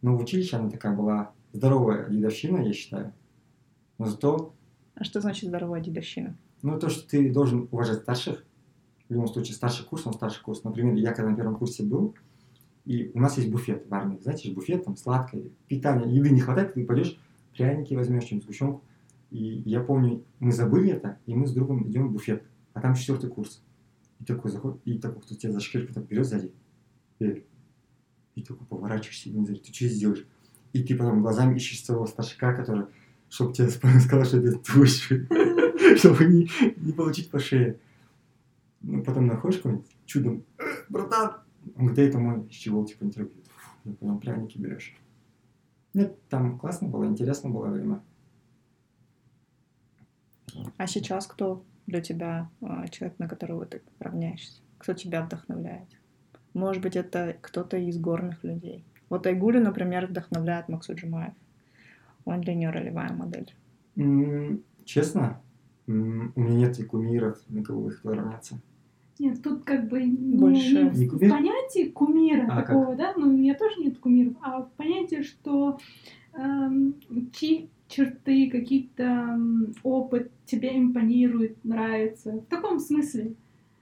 Но 0.02 0.16
в 0.18 0.22
училище 0.22 0.58
она 0.58 0.70
такая 0.72 0.96
была 0.96 1.34
здоровая 1.54 2.10
дедовщина, 2.10 2.62
я 2.66 2.74
считаю. 2.74 3.14
Но 4.00 4.06
зато, 4.08 4.56
А 4.96 5.04
что 5.04 5.22
значит 5.22 5.50
здоровая 5.50 5.82
дедовщина? 5.82 6.36
ну, 6.64 6.80
то, 6.80 6.90
что 6.90 7.08
ты 7.08 7.32
должен 7.32 7.68
уважать 7.72 8.00
старших, 8.02 8.44
в 9.08 9.14
любом 9.14 9.28
случае, 9.28 9.56
старший 9.56 9.86
курс, 9.86 10.06
он 10.06 10.14
старший 10.14 10.44
курс. 10.44 10.64
Например, 10.64 10.94
я 10.96 11.14
когда 11.14 11.32
на 11.32 11.36
первом 11.36 11.56
курсе 11.56 11.84
был, 11.84 12.16
и 12.86 13.12
у 13.14 13.20
нас 13.20 13.38
есть 13.38 13.50
буфет 13.50 13.86
в 13.88 13.94
армии, 13.94 14.20
знаете, 14.22 14.52
буфет, 14.52 14.86
там 14.86 14.96
сладкое, 14.96 15.50
питание, 15.68 16.14
еды 16.14 16.30
не 16.30 16.40
хватает, 16.40 16.74
ты 16.74 16.86
пойдешь, 16.86 17.20
пряники 17.56 17.94
возьмешь, 17.94 18.24
что-нибудь, 18.24 18.46
сгущенку. 18.46 18.84
И 19.30 19.62
я 19.66 19.82
помню, 19.82 20.24
мы 20.40 20.52
забыли 20.52 20.92
это, 20.92 21.20
и 21.26 21.36
мы 21.36 21.48
с 21.48 21.52
другом 21.52 21.88
идем 21.90 22.08
в 22.08 22.14
буфет, 22.14 22.44
а 22.74 22.80
там 22.80 22.96
четвертый 22.96 23.30
курс. 23.30 23.62
И 24.20 24.24
такой 24.24 24.52
заход, 24.52 24.80
и 24.86 24.98
такой, 24.98 25.22
кто 25.22 25.36
тебя 25.36 25.52
за 25.52 25.60
шкирку 25.60 25.94
так 25.94 26.08
берет 26.08 26.26
сзади, 26.26 26.54
и, 27.20 27.44
и 28.36 28.42
такой 28.42 28.66
поворачиваешься, 28.68 29.30
и 29.30 29.34
не 29.34 29.46
знаю, 29.46 29.60
ты 29.60 29.74
что 29.74 29.88
сделаешь? 29.88 30.26
И 30.74 30.84
ты 30.84 30.96
потом 30.96 31.22
глазами 31.22 31.56
ищешь 31.56 31.84
своего 31.84 32.06
старшика, 32.08 32.54
который, 32.54 32.86
чтобы 33.30 33.54
тебе 33.54 33.70
сказал, 34.00 34.26
что 34.26 34.38
это 34.38 34.60
твощ, 34.60 35.10
чтобы 35.98 36.26
не, 36.26 36.50
не 36.78 36.94
получить 36.94 37.30
по 37.30 37.40
шее. 37.40 37.80
Ну, 38.88 39.04
потом 39.04 39.28
находишь 39.28 39.58
какой-нибудь 39.58 39.98
чудом, 40.06 40.46
«Э, 40.58 40.64
братан, 40.88 41.42
он 41.76 41.88
говорит, 41.88 42.10
это 42.10 42.20
мой 42.20 42.50
щегол, 42.50 42.86
типа. 42.86 43.06
Фу, 43.12 43.30
я 43.84 43.94
понял, 43.94 44.18
пряники 44.18 44.58
берешь. 44.58 44.96
Нет, 45.94 46.18
там 46.30 46.58
классно 46.58 46.88
было, 46.88 47.06
интересно 47.06 47.50
было 47.50 47.68
время. 47.68 48.02
А 50.78 50.88
сейчас 50.88 51.28
кто 51.28 51.66
для 51.86 52.00
тебя 52.00 52.50
а, 52.62 52.88
человек, 52.88 53.20
на 53.20 53.28
которого 53.28 53.66
ты 53.66 53.82
равняешься? 54.00 54.62
Кто 54.78 54.94
тебя 54.94 55.22
вдохновляет? 55.22 55.90
Может 56.54 56.82
быть, 56.82 56.96
это 56.96 57.36
кто-то 57.42 57.76
из 57.76 58.00
горных 58.00 58.42
людей. 58.46 58.86
Вот 59.10 59.28
Айгули, 59.28 59.60
например, 59.60 60.08
вдохновляет 60.08 60.70
Максу 60.70 60.96
Джумаев. 60.96 61.34
Он 62.24 62.40
для 62.40 62.56
нее 62.56 62.70
ролевая 62.70 63.12
модель. 63.12 63.54
Честно, 64.86 65.42
у 65.88 65.92
меня 65.92 66.56
нет 66.56 66.80
и 66.80 66.84
кумиров, 66.84 67.38
на 67.50 67.64
кого 67.64 67.82
бы 67.82 67.92
хотел 67.92 68.14
равняться. 68.14 68.62
Нет, 69.20 69.42
тут 69.42 69.64
как 69.64 69.88
бы 69.88 70.02
не, 70.04 70.38
Больше 70.38 70.84
не 70.84 70.90
в, 70.90 71.00
не 71.00 71.08
в 71.08 71.12
кумир? 71.12 71.32
понятии 71.32 71.90
кумира 71.90 72.48
А, 72.50 72.62
такого, 72.62 72.96
да, 72.96 73.14
ну, 73.18 73.28
у 73.30 73.32
меня 73.32 73.56
тоже 73.56 73.80
нет 73.82 73.98
кумиров, 73.98 74.34
а 74.42 74.62
в 74.62 74.72
понятии, 74.74 75.22
что 75.24 75.80
эм, 76.34 76.96
чьи 77.34 77.70
черты, 77.88 78.50
какие-то 78.52 79.04
м, 79.04 79.74
опыт 79.84 80.30
тебе 80.46 80.78
импонирует, 80.78 81.58
нравится. 81.64 82.32
В 82.34 82.46
таком 82.46 82.80
смысле. 82.80 83.34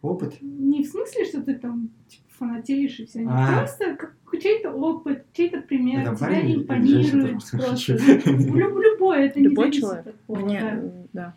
Опыт? 0.01 0.37
Не 0.41 0.83
в 0.83 0.87
смысле, 0.87 1.25
что 1.25 1.41
ты 1.41 1.55
там 1.55 1.89
типа, 2.07 2.23
фанатеешь 2.37 2.99
и 2.99 3.05
все. 3.05 3.19
Не 3.21 3.27
А. 3.29 3.57
просто 3.59 3.95
как 3.95 4.15
чей-то 4.41 4.71
опыт, 4.71 5.25
чей-то 5.33 5.61
пример 5.61 6.01
Это 6.01 6.15
тебя 6.15 6.27
парень 6.27 6.55
импонирует 6.61 7.37
просто. 7.51 7.97
Любой, 8.37 9.25
это 9.25 9.39
не 9.39 9.47
Любой 9.47 9.65
зависит 9.65 9.81
человек. 9.81 10.07
от 10.07 10.19
пола, 10.21 10.91
да. 11.13 11.33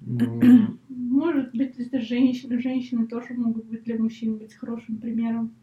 Может 0.88 1.52
быть, 1.52 1.78
это 1.78 2.00
женщины. 2.00 2.58
Женщины 2.60 3.06
тоже 3.06 3.34
могут 3.34 3.66
быть 3.66 3.84
для 3.84 3.98
мужчин 3.98 4.36
быть 4.38 4.54
хорошим 4.54 4.98
примером. 4.98 5.54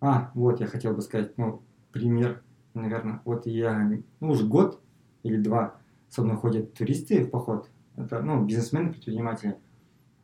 А, 0.00 0.30
вот 0.34 0.60
я 0.60 0.66
хотел 0.66 0.94
бы 0.94 1.02
сказать, 1.02 1.36
ну, 1.36 1.62
пример, 1.92 2.42
наверное. 2.74 3.20
Вот 3.24 3.46
я, 3.46 3.90
ну, 4.20 4.30
уже 4.30 4.46
год 4.46 4.80
или 5.22 5.36
два 5.36 5.76
со 6.08 6.22
мной 6.22 6.36
ходят 6.36 6.74
туристы 6.74 7.24
в 7.24 7.30
поход. 7.30 7.68
Это, 7.96 8.22
ну, 8.22 8.44
бизнесмены, 8.44 8.92
предприниматели. 8.92 9.56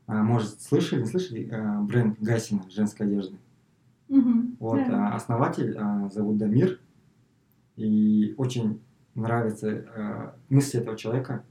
А, 0.06 0.22
может, 0.22 0.60
слышали, 0.60 1.00
не 1.00 1.06
слышали 1.06 1.48
а, 1.50 1.80
бренд 1.80 2.20
Гасина 2.20 2.62
женской 2.70 3.06
одежды? 3.06 3.38
Мгм, 4.08 4.56
Вот, 4.60 4.76
да. 4.86 5.08
а, 5.08 5.16
основатель 5.16 5.76
а, 5.76 6.08
зовут 6.10 6.38
Дамир. 6.38 6.80
И 7.76 8.34
очень 8.36 8.80
нравятся 9.14 9.84
а, 9.96 10.36
мысли 10.48 10.80
этого 10.80 10.96
человека. 10.96 11.44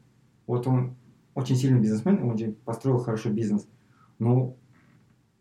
Вот 0.48 0.68
он 0.68 0.96
очень 1.36 1.56
сильный 1.56 1.80
бизнесмен, 1.80 2.24
он 2.24 2.38
построил 2.66 3.00
хороший 3.00 3.32
бизнес. 3.32 3.68
Но 4.20 4.56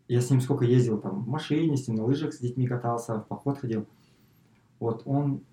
я 0.07 0.21
с 0.21 0.29
ним 0.29 0.41
сколько 0.41 0.65
ездил, 0.65 0.99
там, 0.99 1.23
в 1.23 1.27
машине, 1.27 1.77
с 1.77 1.87
ним 1.87 1.97
на 1.97 2.05
лыжах 2.05 2.33
с 2.33 2.39
детьми 2.39 2.67
катался, 2.67 3.19
в 3.19 3.27
поход 3.27 3.59
ходил. 3.59 3.87
Вот 4.79 5.03
он, 5.05 5.43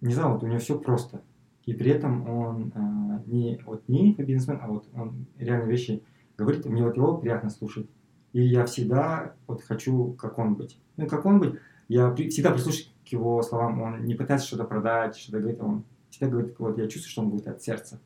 не 0.00 0.14
знаю, 0.14 0.34
вот 0.34 0.42
у 0.42 0.46
него 0.46 0.58
все 0.58 0.78
просто. 0.78 1.22
И 1.64 1.72
при 1.72 1.90
этом 1.90 2.28
он 2.28 2.72
а, 2.74 3.22
не, 3.26 3.60
вот 3.66 3.88
не 3.88 4.14
бизнесмен, 4.14 4.60
а 4.62 4.68
вот 4.68 4.88
он 4.94 5.26
реально 5.36 5.68
вещи 5.68 6.02
говорит, 6.38 6.64
мне 6.66 6.84
вот 6.84 6.96
его 6.96 7.18
приятно 7.18 7.50
слушать. 7.50 7.88
И 8.32 8.42
я 8.42 8.64
всегда 8.66 9.34
вот 9.46 9.62
хочу, 9.62 10.12
как 10.12 10.38
он 10.38 10.54
быть. 10.54 10.78
Ну, 10.96 11.08
как 11.08 11.26
он 11.26 11.40
быть, 11.40 11.54
я 11.88 12.10
при- 12.10 12.28
всегда 12.28 12.52
прислушиваюсь 12.52 12.92
к 13.04 13.08
его 13.08 13.42
словам, 13.42 13.80
он 13.80 14.04
не 14.04 14.14
пытается 14.14 14.46
что-то 14.46 14.64
продать, 14.64 15.16
что-то 15.16 15.40
говорит, 15.40 15.60
он 15.60 15.84
всегда 16.10 16.28
говорит, 16.28 16.58
вот 16.58 16.78
я 16.78 16.86
чувствую, 16.86 17.10
что 17.10 17.22
он 17.22 17.28
говорит 17.28 17.48
от 17.48 17.62
сердца. 17.62 18.00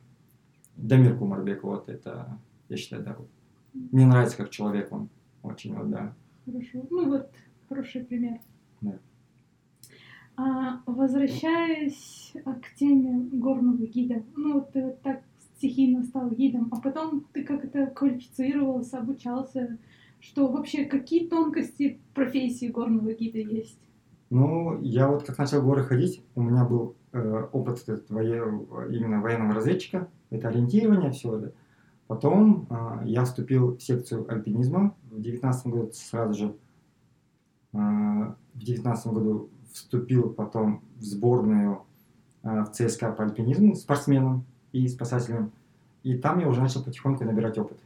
Дамир 0.81 1.17
Кумарбек, 1.17 1.63
вот 1.63 1.89
это, 1.89 2.37
я 2.69 2.77
считаю, 2.77 3.03
да. 3.03 3.17
Мне 3.73 4.05
нравится 4.05 4.37
как 4.37 4.49
человек 4.49 4.91
он, 4.91 5.09
очень 5.43 5.73
вот, 5.75 5.89
да. 5.89 6.13
Хорошо. 6.45 6.85
Ну 6.89 7.07
вот, 7.09 7.29
хороший 7.69 8.03
пример. 8.03 8.39
Да. 8.81 8.97
А, 10.37 10.81
возвращаясь 10.85 12.33
а, 12.45 12.53
к 12.53 12.73
теме 12.75 13.29
горного 13.31 13.85
гида, 13.85 14.23
ну 14.35 14.53
вот 14.55 14.71
ты 14.71 14.83
вот 14.83 15.01
так 15.01 15.21
стихийно 15.57 16.03
стал 16.03 16.29
гидом, 16.31 16.69
а 16.71 16.81
потом 16.81 17.25
ты 17.33 17.43
как 17.43 17.63
это 17.63 17.85
квалифицировался, 17.87 18.99
обучался, 18.99 19.77
что 20.19 20.47
вообще 20.47 20.85
какие 20.85 21.27
тонкости 21.27 21.99
профессии 22.13 22.67
горного 22.67 23.13
гида 23.13 23.37
есть? 23.39 23.79
Ну, 24.29 24.81
я 24.81 25.09
вот 25.09 25.23
как 25.23 25.37
начал 25.37 25.61
в 25.61 25.65
горы 25.65 25.83
ходить, 25.83 26.23
у 26.35 26.41
меня 26.41 26.65
был 26.65 26.95
э, 27.11 27.47
опыт 27.51 27.83
этот 27.87 28.09
вое- 28.09 28.65
именно 28.89 29.21
военного 29.21 29.55
разведчика, 29.55 30.07
это 30.31 30.47
ориентирование, 30.47 31.11
все 31.11 31.37
это. 31.37 31.53
Потом 32.07 32.67
э, 32.69 33.03
я 33.05 33.23
вступил 33.23 33.75
в 33.75 33.81
секцию 33.81 34.25
альпинизма 34.29 34.95
в 35.11 35.21
девятнадцатом 35.21 35.71
году 35.71 35.91
сразу 35.93 36.33
же. 36.33 36.55
Э, 37.73 37.77
в 38.53 38.59
девятнадцатом 38.59 39.13
году 39.13 39.49
вступил 39.71 40.29
потом 40.29 40.83
в 40.97 41.03
сборную 41.03 41.83
э, 42.43 42.63
в 42.63 42.71
ЦСКА 42.71 43.11
по 43.11 43.23
альпинизму 43.23 43.75
спортсменом 43.75 44.45
и 44.71 44.87
спасателем. 44.87 45.51
И 46.03 46.17
там 46.17 46.39
я 46.39 46.47
уже 46.47 46.61
начал 46.61 46.83
потихоньку 46.83 47.23
набирать 47.23 47.57
опыт. 47.57 47.77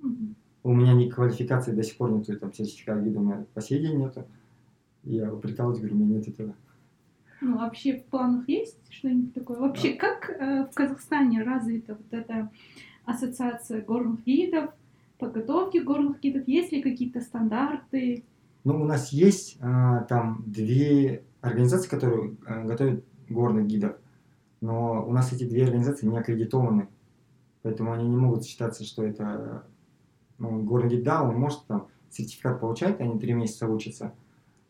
Мгм. 0.00 0.36
У 0.62 0.72
меня 0.72 0.94
ни 0.94 1.08
квалификации 1.08 1.72
до 1.72 1.82
сих 1.82 1.96
пор 1.96 2.12
нету, 2.12 2.38
там 2.38 2.52
сертификат 2.52 3.02
гида 3.02 3.18
у 3.18 3.22
меня 3.22 3.44
по 3.54 3.60
сей 3.60 3.80
день 3.80 3.98
нету. 3.98 4.24
Я 5.02 5.30
прикалываюсь, 5.30 5.80
говорю, 5.80 5.96
у 5.96 5.98
меня 5.98 6.18
нет 6.18 6.28
этого. 6.28 6.54
Ну, 7.40 7.58
вообще 7.58 7.96
в 7.96 8.04
планах 8.04 8.48
есть 8.48 8.78
что-нибудь 8.90 9.34
такое? 9.34 9.58
Вообще, 9.58 9.94
как 9.94 10.28
э, 10.30 10.66
в 10.70 10.74
Казахстане 10.74 11.42
развита 11.42 11.94
вот 11.94 12.12
эта 12.12 12.50
ассоциация 13.04 13.82
горных 13.82 14.24
гидов, 14.24 14.70
подготовки 15.18 15.78
горных 15.78 16.20
гидов? 16.20 16.46
Есть 16.46 16.72
ли 16.72 16.82
какие-то 16.82 17.20
стандарты? 17.20 18.24
Ну, 18.64 18.82
у 18.82 18.84
нас 18.84 19.12
есть 19.12 19.56
а, 19.60 20.02
там 20.04 20.44
две 20.46 21.24
организации, 21.40 21.88
которые 21.88 22.36
а, 22.46 22.64
готовят 22.64 23.04
горных 23.28 23.66
гидов, 23.66 23.96
но 24.60 25.06
у 25.06 25.12
нас 25.12 25.32
эти 25.32 25.44
две 25.44 25.64
организации 25.64 26.06
не 26.06 26.18
аккредитованы, 26.18 26.88
поэтому 27.62 27.92
они 27.92 28.06
не 28.06 28.16
могут 28.16 28.44
считаться, 28.44 28.84
что 28.84 29.02
это 29.02 29.64
ну, 30.38 30.62
горный 30.62 30.90
гид, 30.90 31.04
да, 31.04 31.22
он 31.22 31.36
может 31.36 31.64
там 31.66 31.88
сертификат 32.10 32.60
получать, 32.60 33.00
они 33.00 33.18
три 33.18 33.32
месяца 33.32 33.66
учатся, 33.66 34.12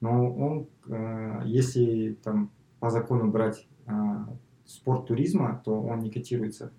но 0.00 0.33
он, 0.33 0.68
а, 0.88 1.42
если 1.44 2.16
там 2.22 2.52
по 2.81 2.90
закону 2.90 3.31
брать 3.31 3.66
а, 3.87 4.29
спорт 4.64 5.07
туризма, 5.07 5.61
то 5.64 5.81
он 5.81 6.01
не 6.01 6.11
котируется, 6.11 6.73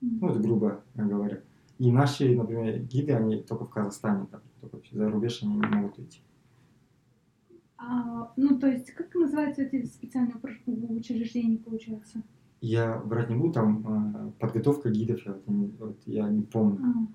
ну, 0.00 0.28
это 0.28 0.40
грубо 0.40 0.82
говоря. 0.94 1.42
И 1.78 1.90
наши, 1.90 2.36
например, 2.36 2.80
гиды, 2.80 3.12
они 3.12 3.42
только 3.42 3.64
в 3.64 3.70
Казахстане, 3.70 4.26
там, 4.30 4.40
только 4.60 4.78
за 4.92 5.10
рубеж 5.10 5.42
они 5.42 5.56
не 5.56 5.66
могут 5.66 5.98
идти. 5.98 6.20
А, 7.76 8.32
ну, 8.36 8.58
то 8.58 8.68
есть, 8.68 8.92
как 8.92 9.14
называются 9.14 9.62
эти 9.62 9.84
специальные 9.84 10.36
учреждения, 10.88 11.58
получается? 11.58 12.22
Я 12.60 12.98
врать 12.98 13.28
не 13.28 13.36
буду, 13.36 13.52
там 13.52 13.84
э, 13.86 14.32
подготовка 14.38 14.90
гидов, 14.90 15.20
я, 15.26 15.36
вот 15.46 16.00
я 16.06 16.28
не 16.28 16.42
помню. 16.42 16.78
А, 16.82 17.06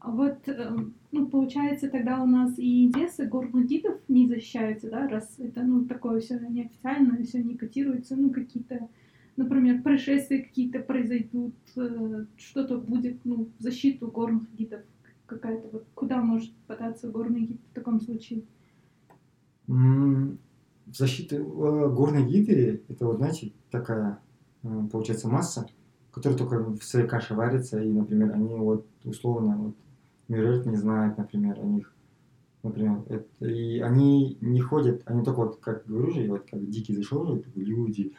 а 0.00 0.10
вот, 0.10 0.48
эм, 0.48 0.94
ну, 1.10 1.26
получается, 1.26 1.88
тогда 1.88 2.22
у 2.22 2.26
нас 2.26 2.58
и 2.58 2.86
интересы 2.86 3.26
горных 3.26 3.66
гидов 3.66 3.98
не 4.08 4.28
защищаются, 4.28 4.90
да, 4.90 5.08
раз 5.08 5.38
это, 5.38 5.62
ну, 5.62 5.86
такое 5.86 6.20
все 6.20 6.38
неофициальное, 6.38 7.24
все 7.24 7.42
не 7.42 7.56
котируется, 7.56 8.16
ну, 8.16 8.30
какие-то 8.30 8.88
например, 9.38 9.82
происшествия 9.82 10.42
какие-то 10.42 10.80
произойдут, 10.80 11.54
э, 11.76 12.26
что-то 12.36 12.78
будет, 12.78 13.24
ну, 13.24 13.48
защиту 13.58 14.08
горных 14.08 14.52
гидов 14.54 14.80
какая-то, 15.26 15.68
вот 15.72 15.86
куда 15.94 16.20
может 16.20 16.52
податься 16.66 17.08
горный 17.08 17.42
гид 17.42 17.60
в 17.70 17.74
таком 17.74 18.00
случае? 18.00 18.42
В 19.66 20.36
защиту 20.92 21.36
э, 21.36 21.94
горной 21.94 22.24
гиды, 22.26 22.82
это 22.88 23.06
вот, 23.06 23.18
знаете, 23.18 23.52
такая, 23.70 24.18
э, 24.64 24.82
получается, 24.90 25.28
масса, 25.28 25.68
которая 26.10 26.36
только 26.36 26.58
в 26.64 26.82
своей 26.82 27.06
каше 27.06 27.34
варится, 27.34 27.80
и, 27.80 27.92
например, 27.92 28.32
они 28.32 28.56
вот 28.56 28.86
условно, 29.04 29.56
вот, 29.56 29.76
мир 30.28 30.66
не 30.66 30.76
знает, 30.76 31.18
например, 31.18 31.58
о 31.60 31.64
них, 31.64 31.94
например, 32.62 33.02
это- 33.08 33.46
и 33.46 33.78
они 33.80 34.36
не 34.40 34.60
ходят, 34.60 35.02
они 35.06 35.24
только 35.24 35.38
вот, 35.38 35.56
как 35.60 35.86
говорю 35.86 36.10
же, 36.10 36.28
вот 36.28 36.46
как 36.50 36.68
дикие 36.68 36.96
зашел 36.96 37.24
люди, 37.54 38.12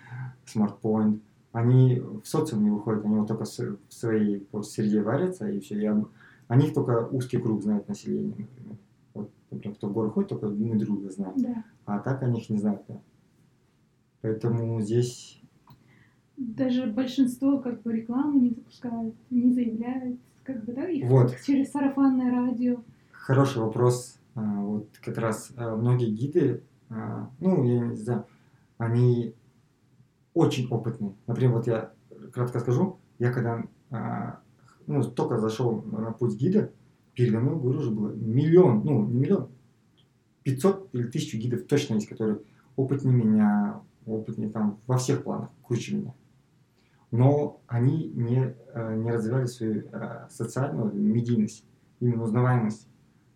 смартпоинт, 0.45 1.21
они 1.51 1.99
в 1.99 2.25
социум 2.25 2.63
не 2.63 2.69
выходят, 2.69 3.05
они 3.05 3.15
вот 3.15 3.27
только 3.27 3.45
в 3.45 3.93
своей 3.93 4.47
вот, 4.51 4.67
среде 4.67 5.01
варятся, 5.01 5.49
и 5.49 5.59
все, 5.59 5.79
и 5.81 5.85
об- 5.85 6.09
о 6.47 6.55
них 6.55 6.73
только 6.73 7.07
узкий 7.11 7.37
круг 7.37 7.61
знает 7.61 7.87
население, 7.87 8.35
например. 8.37 8.77
Вот, 9.13 9.31
например, 9.51 9.75
кто 9.77 9.87
в 9.87 9.93
горы 9.93 10.09
ходит, 10.09 10.29
только 10.29 10.47
мы 10.47 10.77
друга 10.77 11.09
знают. 11.09 11.37
Да. 11.41 11.63
А 11.85 11.99
так 11.99 12.21
о 12.23 12.27
них 12.27 12.49
не 12.49 12.57
знают, 12.57 12.81
да. 12.87 12.99
Поэтому 14.21 14.81
здесь, 14.81 15.35
Даже 16.37 16.87
большинство 16.87 17.59
как 17.59 17.81
бы 17.81 17.91
рекламу 17.93 18.39
не 18.39 18.49
запускают, 18.51 19.13
не 19.29 19.51
заявляют, 19.51 20.19
как 20.53 20.65
бы, 20.65 20.73
да, 20.73 20.87
их 20.87 21.07
Вот. 21.07 21.35
через 21.45 21.71
сарафанное 21.71 22.31
радио. 22.31 22.77
хороший 23.11 23.61
вопрос. 23.61 24.19
А, 24.33 24.41
Вот 24.41 24.89
как 25.03 25.17
раз 25.17 25.51
а, 25.55 25.75
многие 25.75 26.09
гиды, 26.09 26.63
а, 26.89 27.29
ну, 27.39 27.63
я 27.65 27.79
не 27.81 27.95
знаю, 27.95 28.25
они 28.79 29.35
очень 30.33 30.67
опытные. 30.69 31.13
Например, 31.27 31.53
вот 31.53 31.67
я 31.67 31.91
кратко 32.33 32.59
скажу, 32.59 32.97
я 33.19 33.31
когда 33.31 33.63
ну, 34.87 35.03
только 35.03 35.37
зашел 35.37 35.81
на 35.81 36.11
путь 36.11 36.35
гида, 36.35 36.71
передо 37.13 37.39
мной, 37.39 37.55
говорю, 37.59 37.79
уже 37.79 37.91
было 37.91 38.13
миллион, 38.13 38.83
ну, 38.83 39.05
не 39.05 39.19
миллион, 39.19 39.49
500 40.43 40.89
или 40.93 41.07
1000 41.07 41.37
гидов 41.37 41.63
точно 41.67 41.95
есть, 41.95 42.07
которые 42.07 42.39
опытнее 42.75 43.13
меня, 43.15 43.81
опытнее 44.05 44.49
там 44.49 44.79
во 44.87 44.97
всех 44.97 45.23
планах, 45.23 45.49
круче 45.63 45.95
меня. 45.97 46.13
Но 47.11 47.61
они 47.67 48.09
не, 48.09 48.55
э, 48.73 48.95
не 48.95 49.11
развивали 49.11 49.45
свою 49.45 49.83
э, 49.91 50.27
социальную 50.29 50.93
медийность, 50.93 51.65
именно 51.99 52.23
узнаваемость. 52.23 52.87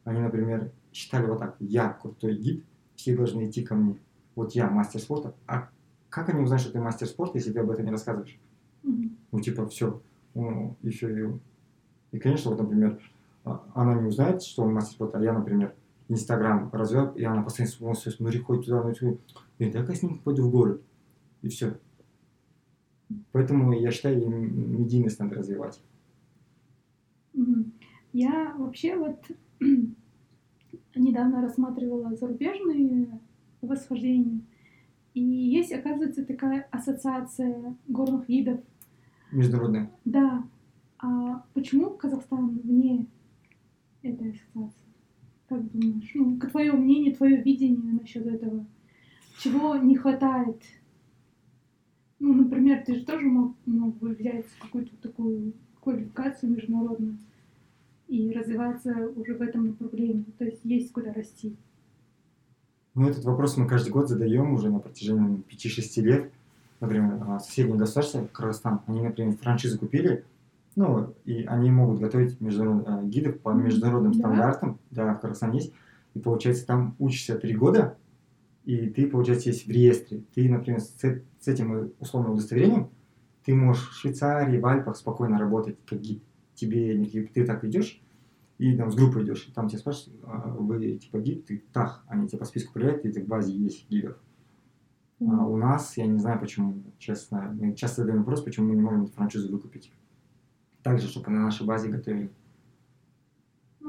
Они, 0.03 0.19
например, 0.19 0.71
считали 0.91 1.25
вот 1.25 1.39
так, 1.39 1.55
я 1.59 1.89
крутой 1.89 2.35
гид, 2.37 2.65
все 2.95 3.15
должны 3.15 3.49
идти 3.49 3.63
ко 3.63 3.75
мне. 3.75 3.97
Вот 4.35 4.53
я 4.53 4.69
мастер 4.69 4.99
спорта. 4.99 5.33
А 5.47 5.69
как 6.09 6.29
они 6.29 6.41
узнают, 6.41 6.61
что 6.61 6.71
ты 6.73 6.79
мастер 6.79 7.07
спорта, 7.07 7.37
если 7.39 7.51
ты 7.51 7.59
об 7.59 7.71
этом 7.71 7.85
не 7.85 7.91
рассказываешь? 7.91 8.37
Мгм. 8.83 9.17
Ну, 9.31 9.39
типа, 9.39 9.65
все. 9.67 10.01
Ну, 10.35 10.77
и 10.83 10.89
все. 10.89 11.09
И, 11.09 11.31
и, 12.11 12.19
конечно, 12.19 12.51
вот, 12.51 12.59
например, 12.61 12.99
а- 13.43 13.63
она 13.73 13.95
не 13.95 14.07
узнает, 14.07 14.43
что 14.43 14.63
он 14.63 14.73
мастер 14.73 14.93
спорта, 14.93 15.17
а 15.19 15.23
я, 15.23 15.33
например, 15.33 15.73
Инстаграм 16.09 16.69
развел, 16.71 17.11
и 17.13 17.23
она 17.23 17.41
постоянно 17.43 17.73
смотрит, 17.73 18.13
смотри, 18.15 18.39
ходит 18.39 18.65
туда, 18.65 18.83
ну. 19.01 19.19
И 19.57 19.71
так 19.71 19.89
я 19.89 19.95
с 19.95 20.03
ним 20.03 20.19
пойду 20.19 20.43
в 20.43 20.51
горы. 20.51 20.81
И 21.41 21.49
все. 21.49 21.77
Поэтому 23.31 23.73
я 23.73 23.91
считаю, 23.91 24.21
им 24.21 24.81
медийность 24.81 25.19
надо 25.19 25.35
развивать. 25.35 25.81
Я 28.13 28.53
вообще 28.57 28.95
вот 28.95 29.25
недавно 30.95 31.41
рассматривала 31.41 32.15
зарубежные 32.15 33.19
восхождения. 33.61 34.41
И 35.15 35.21
есть, 35.21 35.71
оказывается, 35.71 36.25
такая 36.25 36.67
ассоциация 36.71 37.75
горных 37.87 38.29
видов. 38.29 38.59
Международная. 39.31 39.91
Да. 40.05 40.43
А 40.99 41.43
почему 41.53 41.91
Казахстан 41.91 42.59
вне 42.63 43.07
этой 44.03 44.31
ассоциации? 44.31 44.87
Как 45.49 45.71
думаешь? 45.71 46.11
Ну, 46.13 46.39
твое 46.39 46.71
мнение, 46.71 47.15
твое 47.15 47.41
видение 47.41 47.93
насчет 47.93 48.25
этого? 48.25 48.65
Чего 49.39 49.75
не 49.75 49.95
хватает? 49.95 50.61
Ну, 52.19 52.33
например, 52.33 52.83
ты 52.85 52.95
же 52.95 53.05
тоже 53.05 53.25
мог, 53.25 53.55
мог 53.65 53.95
бы 53.97 54.09
взять 54.09 54.45
какую-то 54.61 54.95
такую 55.01 55.53
квалификацию 55.81 56.51
международную 56.51 57.17
и 58.07 58.31
развиваться 58.31 59.09
уже 59.15 59.33
в 59.35 59.41
этом 59.41 59.67
направлении. 59.67 60.25
То 60.37 60.45
есть 60.45 60.61
есть 60.63 60.91
куда 60.91 61.11
расти. 61.13 61.55
Ну, 62.95 63.09
этот 63.09 63.25
вопрос 63.25 63.57
мы 63.57 63.67
каждый 63.67 63.89
год 63.89 64.07
задаем 64.07 64.53
уже 64.53 64.69
на 64.69 64.79
протяжении 64.79 65.41
5-6 65.49 66.01
лет. 66.01 66.31
Например, 66.79 67.17
а, 67.27 67.39
соседнее 67.39 67.77
государство, 67.77 68.27
Кыргызстан, 68.31 68.81
они, 68.87 69.01
например, 69.01 69.35
франшизу 69.37 69.79
купили, 69.79 70.23
ну, 70.75 71.13
и 71.25 71.43
они 71.45 71.71
могут 71.71 71.99
готовить 71.99 72.39
международ- 72.41 72.83
а, 72.87 73.03
гидов 73.03 73.39
по 73.39 73.49
международным 73.49 74.11
Да. 74.11 74.17
стандартам. 74.19 74.79
Да, 74.91 75.13
в 75.15 75.21
Кыргызстане 75.21 75.59
есть. 75.59 75.73
И, 76.13 76.19
получается, 76.19 76.67
там 76.67 76.95
учишься 76.99 77.37
3 77.37 77.55
года, 77.55 77.97
и 78.65 78.89
ты, 78.89 79.07
получается, 79.07 79.49
есть 79.49 79.67
в 79.67 79.69
реестре. 79.69 80.23
Ты, 80.33 80.49
например, 80.49 80.79
с, 80.79 80.95
с 80.97 81.47
этим 81.47 81.91
условным 81.99 82.33
удостоверением, 82.33 82.89
ты 83.43 83.53
можешь 83.53 83.89
в 83.89 83.93
Швейцарии, 83.93 84.59
в 84.59 84.65
Альпах 84.65 84.95
спокойно 84.95 85.37
работать 85.37 85.77
как 85.85 85.99
гид. 85.99 86.23
Тебе 86.55 86.97
никаких- 86.97 87.33
ты 87.33 87.45
так 87.45 87.63
идешь, 87.65 88.01
и 88.57 88.77
там 88.77 88.91
с 88.91 88.95
группой 88.95 89.23
идешь, 89.23 89.47
и 89.47 89.51
там 89.51 89.67
тебя 89.67 89.79
спрашивают, 89.79 90.21
а, 90.23 90.55
вы 90.57 90.97
типа 90.97 91.19
гид, 91.19 91.45
ты 91.45 91.63
тах, 91.73 92.05
они 92.07 92.27
тебе 92.27 92.39
по 92.39 92.45
списку 92.45 92.73
проверяют, 92.73 93.05
и 93.05 93.11
ты 93.11 93.21
в 93.21 93.27
базе 93.27 93.51
есть 93.51 93.89
гидов. 93.89 94.17
А 95.19 95.45
у 95.45 95.57
нас, 95.57 95.97
я 95.97 96.05
не 96.05 96.19
знаю 96.19 96.39
почему, 96.39 96.83
честно, 96.99 97.53
мы 97.59 97.75
часто 97.75 98.01
задаем 98.01 98.19
вопрос, 98.19 98.41
почему 98.41 98.69
мы 98.69 98.75
не 98.75 98.81
можем 98.81 99.07
франшизу 99.07 99.51
выкупить. 99.51 99.91
Так 100.81 100.99
же, 100.99 101.07
чтобы 101.07 101.31
на 101.31 101.41
нашей 101.41 101.65
базе 101.65 101.89
готовили. 101.89 102.29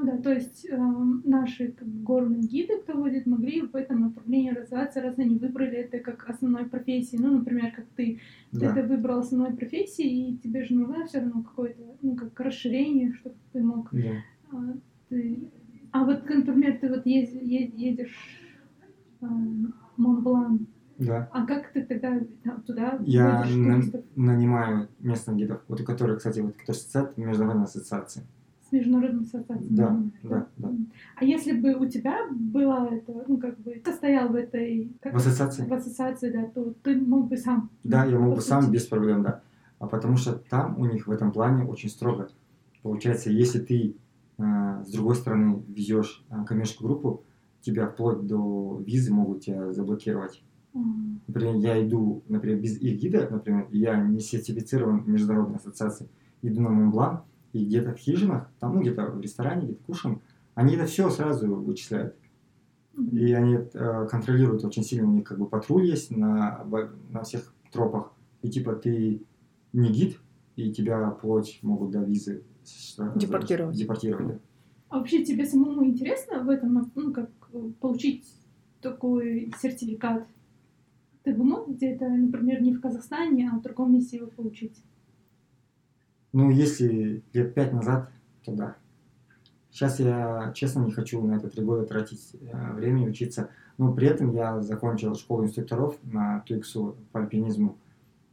Да, 0.07 0.19
то 0.19 0.33
есть 0.33 0.67
эм, 0.71 1.23
наши 1.25 1.69
бы, 1.69 2.03
горные 2.03 2.41
гиды, 2.43 2.79
кто 2.83 2.95
водит, 2.97 3.27
могли 3.27 3.63
в 3.63 3.75
этом 3.75 4.01
направлении 4.01 4.51
развиваться, 4.51 5.01
раз 5.01 5.19
они 5.19 5.39
выбрали 5.39 5.77
это 5.79 5.99
как 5.99 6.29
основной 6.29 6.65
профессией. 6.67 7.23
Ну, 7.23 7.39
например, 7.39 7.73
как 7.75 7.87
ты, 7.97 8.21
ты 8.53 8.61
Да. 8.61 8.67
это 8.77 8.83
выбрал 8.89 9.19
основной 9.21 9.53
профессией, 9.55 10.31
и 10.33 10.37
тебе 10.39 10.65
же 10.65 10.75
нужно 10.75 11.07
все 11.07 11.21
равно 11.21 11.43
какое-то, 11.43 11.83
ну, 12.03 12.17
как 12.17 12.39
расширение, 12.41 13.13
чтобы 13.15 13.37
ты 13.53 13.63
мог... 13.63 13.89
Да. 13.93 14.11
а, 14.53 14.75
ты- 15.09 15.51
А 15.93 16.05
вот, 16.05 16.29
например, 16.29 16.79
ты 16.81 16.89
вот 16.89 17.07
ез- 17.07 17.33
е- 17.41 17.73
едешь 17.77 18.41
эм, 19.21 19.75
Монблан, 19.97 20.67
да. 20.99 21.29
а 21.33 21.47
как 21.47 21.73
ты 21.73 21.83
тогда 21.85 22.21
там 22.43 22.63
туда 22.63 22.99
Я 23.05 23.45
на- 23.57 23.81
нанимаю 24.17 24.89
местных 25.01 25.37
гидов, 25.37 25.63
вот 25.69 25.81
у 25.81 25.85
которых, 25.85 26.19
кстати, 26.19 26.41
вот 26.41 26.55
которые 26.57 26.75
состоят 26.75 27.15
в 27.17 27.19
международной 27.21 27.69
международной 28.75 29.23
ассоциацией? 29.23 29.75
Да, 29.77 30.03
да, 30.23 30.47
да. 30.57 30.73
А 31.17 31.25
если 31.25 31.53
бы 31.61 31.75
у 31.75 31.87
тебя 31.89 32.27
было 32.31 32.89
это, 32.93 33.25
ну, 33.29 33.39
как 33.39 33.59
бы, 33.61 33.81
состоял 33.85 34.29
в 34.29 34.35
этой... 34.35 34.93
как- 35.01 35.15
В 35.15 35.17
ассоциации? 35.17 35.65
в 35.67 35.73
ассоциации, 35.73 36.31
да, 36.31 36.45
то 36.47 36.75
ты 36.83 36.97
мог 37.01 37.29
бы 37.29 37.37
сам. 37.37 37.71
Да, 37.85 38.05
я 38.05 38.19
мог 38.19 38.35
бы 38.37 38.41
сам 38.41 38.71
без 38.71 38.87
проблем, 38.87 39.23
да. 39.23 39.41
А 39.79 39.87
потому 39.87 40.17
что 40.17 40.33
там 40.51 40.79
у 40.79 40.85
них 40.87 41.07
в 41.07 41.11
этом 41.11 41.33
плане 41.33 41.65
очень 41.65 41.89
строго. 41.91 42.29
Получается, 42.83 43.31
если 43.31 43.59
ты 43.61 43.97
э, 44.39 44.83
с 44.85 44.91
другой 44.93 45.15
стороны 45.17 45.63
везешь 45.69 46.25
э, 46.31 46.45
коммерческую 46.47 46.89
группу, 46.91 47.23
тебя 47.61 47.87
вплоть 47.87 48.27
до 48.27 48.83
визы 48.87 49.13
могут 49.13 49.41
тебя 49.45 49.73
заблокировать. 49.73 50.43
М, 50.75 51.21
Например, 51.27 51.55
я 51.57 51.87
иду, 51.87 52.23
например, 52.29 52.61
без 52.61 52.79
их 52.79 53.01
гида, 53.01 53.29
например, 53.31 53.67
я 53.71 53.97
не 54.03 54.21
сертифицирован 54.21 55.03
в 55.03 55.09
международной 55.09 55.57
ассоциации, 55.57 56.09
иду 56.43 56.61
на 56.61 56.69
Монблан, 56.71 57.23
и 57.55 57.65
где-то 57.65 57.95
в 57.95 57.99
хижинах, 57.99 58.51
там, 58.59 58.75
ну, 58.75 58.81
где-то 58.83 59.07
в 59.07 59.21
ресторане, 59.21 59.67
где-то 59.67 59.85
кушаем, 59.85 60.21
они 60.55 60.75
это 60.75 60.87
все 60.87 61.09
сразу 61.09 61.55
вычисляют. 61.55 62.17
И 63.13 63.33
они 63.33 63.55
э, 63.55 64.07
контролируют 64.11 64.65
очень 64.65 64.83
сильно, 64.83 65.09
у 65.09 65.13
них 65.13 65.25
как 65.25 65.39
бы 65.39 65.47
патруль 65.47 65.85
есть 65.85 66.11
на, 66.11 66.65
на 67.11 67.23
всех 67.23 67.55
тропах. 67.73 68.13
И 68.43 68.51
типа 68.51 68.75
ты 68.75 69.23
не 69.73 69.89
гид, 69.91 70.21
и 70.57 70.73
тебя 70.73 71.11
плоть 71.11 71.61
могут 71.63 71.91
до 71.93 72.01
визы 72.03 72.43
с- 72.65 72.97
Депортировать. 73.17 73.77
депортировать. 73.77 74.27
да. 74.29 74.39
А 74.89 74.99
вообще 74.99 75.25
тебе 75.25 75.45
самому 75.47 75.85
интересно 75.87 76.43
в 76.43 76.51
этом, 76.51 76.91
ну, 76.95 77.13
как 77.13 77.31
э, 77.53 77.71
получить 77.81 78.27
такой 78.81 79.53
сертификат? 79.61 80.27
Ты 81.23 81.35
бы 81.35 81.45
мог 81.45 81.69
где-то, 81.69 82.09
например, 82.09 82.63
не 82.63 82.73
в 82.75 82.81
Казахстане, 82.81 83.51
а 83.53 83.59
в 83.59 83.63
другом 83.63 83.93
месте 83.93 84.19
его 84.19 84.27
получить? 84.29 84.83
Ну, 86.35 86.51
если 86.51 87.23
лет 87.33 87.55
пять 87.55 87.73
назад, 87.73 88.11
то 88.45 88.53
да. 88.53 88.77
Сейчас 89.71 90.01
я, 90.01 90.51
честно, 90.53 90.81
не 90.81 90.91
хочу 90.91 91.25
на 91.25 91.37
это 91.37 91.49
три 91.49 91.63
года 91.65 91.87
тратить 91.87 92.35
э, 92.41 92.73
время 92.73 93.05
и 93.05 93.09
учиться. 93.09 93.51
Но 93.79 93.93
при 93.95 94.09
этом 94.09 94.33
я 94.33 94.61
закончил 94.61 95.15
школу 95.15 95.45
инструкторов 95.45 95.97
на 96.03 96.41
ТУИКСу 96.41 96.97
по 97.13 97.21
альпинизму. 97.21 97.79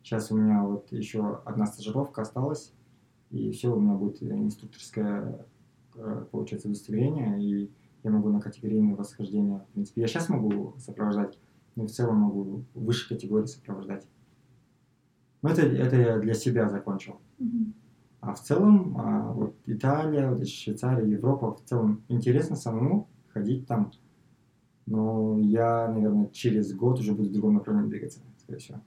Сейчас 0.01 0.31
у 0.31 0.35
меня 0.35 0.63
вот 0.63 0.91
еще 0.91 1.41
одна 1.45 1.67
стажировка 1.67 2.23
осталась, 2.23 2.73
и 3.29 3.51
все, 3.51 3.71
у 3.71 3.79
меня 3.79 3.93
будет 3.93 4.23
инструкторское, 4.23 5.45
э, 5.93 6.25
получается, 6.31 6.69
удостоверение, 6.69 7.39
и 7.39 7.71
я 8.01 8.09
могу 8.09 8.29
на 8.29 8.41
категорийное 8.41 8.95
восхождение. 8.95 9.59
В 9.59 9.73
принципе, 9.73 10.01
я 10.01 10.07
сейчас 10.07 10.27
могу 10.27 10.73
сопровождать, 10.79 11.37
но 11.75 11.85
в 11.85 11.91
целом 11.91 12.15
могу 12.15 12.65
выше 12.73 13.07
категории 13.07 13.45
сопровождать. 13.45 14.07
Но 15.43 15.51
это, 15.51 15.61
это 15.61 15.95
я 15.97 16.17
для 16.17 16.33
себя 16.33 16.67
закончил. 16.67 17.21
Мгм. 17.37 17.75
А 18.21 18.33
в 18.35 18.39
целом, 18.41 18.95
а, 18.99 19.31
вот 19.33 19.55
Италия, 19.65 20.29
вот 20.29 20.47
Швейцария, 20.47 21.07
Европа, 21.09 21.55
в 21.55 21.63
целом 21.65 22.03
интересно 22.07 22.55
самому 22.55 23.09
ходить 23.33 23.65
там. 23.67 23.91
Но 24.85 25.39
я, 25.39 25.87
наверное, 25.87 26.27
через 26.27 26.73
год 26.73 26.99
уже 26.99 27.13
буду 27.13 27.29
в 27.29 27.33
другом 27.33 27.55
направлении 27.55 27.89
двигаться, 27.89 28.19
скорее 28.37 28.59
всего. 28.59 28.81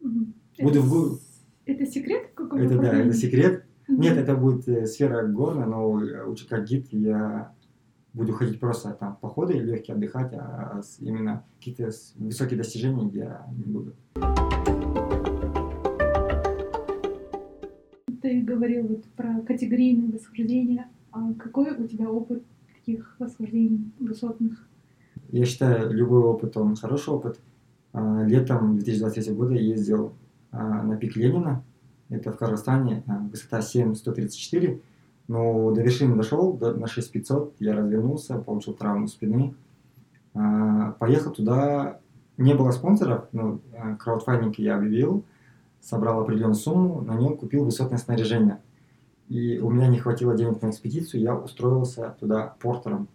Мгм. 0.00 0.34
Буду 0.60 0.78
это, 0.80 0.86
в 0.86 1.20
это 1.64 1.86
секрет 1.86 2.30
какого 2.34 2.60
Это 2.60 2.78
да, 2.78 2.92
это 2.94 3.14
секрет. 3.14 3.64
Нет, 3.88 4.16
это 4.18 4.36
будет 4.36 4.68
э, 4.68 4.86
сфера 4.86 5.26
горная, 5.26 5.66
но 5.66 6.02
э, 6.02 6.24
лучше 6.24 6.46
как 6.48 6.64
гид 6.66 6.88
я 6.92 7.52
буду 8.12 8.32
ходить 8.32 8.60
просто 8.60 8.92
там 8.92 9.16
в 9.16 9.20
походы 9.20 9.54
легкие, 9.54 9.96
отдыхать, 9.96 10.32
а 10.34 10.82
с- 10.82 10.98
именно 11.00 11.44
какие-то 11.58 11.90
высокие 12.16 12.58
достижения 12.58 13.08
я 13.12 13.46
не 13.56 13.64
буду. 13.64 13.94
Говорил 18.40 18.86
вот 18.88 19.04
про 19.16 19.40
категорийные 19.42 20.10
восхождения. 20.12 20.86
А 21.12 21.32
какой 21.34 21.72
у 21.72 21.86
тебя 21.86 22.10
опыт 22.10 22.42
таких 22.74 23.14
восхождений 23.18 23.92
высотных? 24.00 24.66
Я 25.30 25.44
считаю, 25.44 25.92
любой 25.92 26.20
опыт, 26.20 26.56
он 26.56 26.74
хороший 26.76 27.12
опыт. 27.12 27.38
А, 27.92 28.24
Летом 28.24 28.76
2023 28.78 29.34
года 29.34 29.52
я 29.54 29.60
ездил 29.60 30.14
а, 30.50 30.82
на 30.82 30.96
пик 30.96 31.16
Ленина, 31.16 31.62
это 32.08 32.32
в 32.32 32.36
Казахстане, 32.38 33.02
а, 33.06 33.18
высота 33.30 33.60
7134, 33.60 34.80
но 35.28 35.70
до 35.72 35.82
вершины 35.82 36.16
дошел, 36.16 36.54
до- 36.54 36.74
на 36.74 36.86
6500, 36.86 37.54
я 37.60 37.74
развернулся, 37.74 38.38
получил 38.38 38.72
травму 38.74 39.08
спины. 39.08 39.54
Поехал 40.98 41.30
туда, 41.32 42.00
не 42.38 42.54
было 42.54 42.70
спонсоров, 42.70 43.28
но 43.32 43.60
краудфандинг 43.98 44.58
я 44.58 44.76
объявил, 44.76 45.24
собрал 45.82 46.20
определенную 46.20 46.54
сумму, 46.54 47.02
на 47.02 47.14
нее 47.14 47.36
купил 47.36 47.64
высотное 47.64 47.98
снаряжение. 47.98 48.60
И 49.28 49.58
у 49.58 49.68
меня 49.70 49.88
не 49.88 49.98
хватило 49.98 50.36
денег 50.36 50.62
на 50.62 50.70
экспедицию, 50.70 51.22
я 51.22 51.34
устроился 51.34 52.16
туда 52.20 52.54
портером 52.60 53.08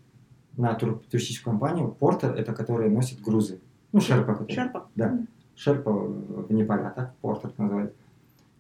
на 0.57 0.74
тур- 0.74 1.01
туристическую 1.09 1.53
компанию. 1.53 1.91
Портер– 1.91 2.34
это 2.38 2.53
который 2.53 2.89
носит 2.89 3.22
грузы. 3.22 3.61
Ну, 3.91 4.01
шерпа. 4.01 4.34
который. 4.34 4.53
Шерпа? 4.53 4.88
Да, 4.95 5.20
шерпа 5.55 5.91
в 5.91 6.51
Непале, 6.51 6.88
а 6.88 6.91
так 6.91 7.15
портер 7.22 7.53
называют. 7.57 7.93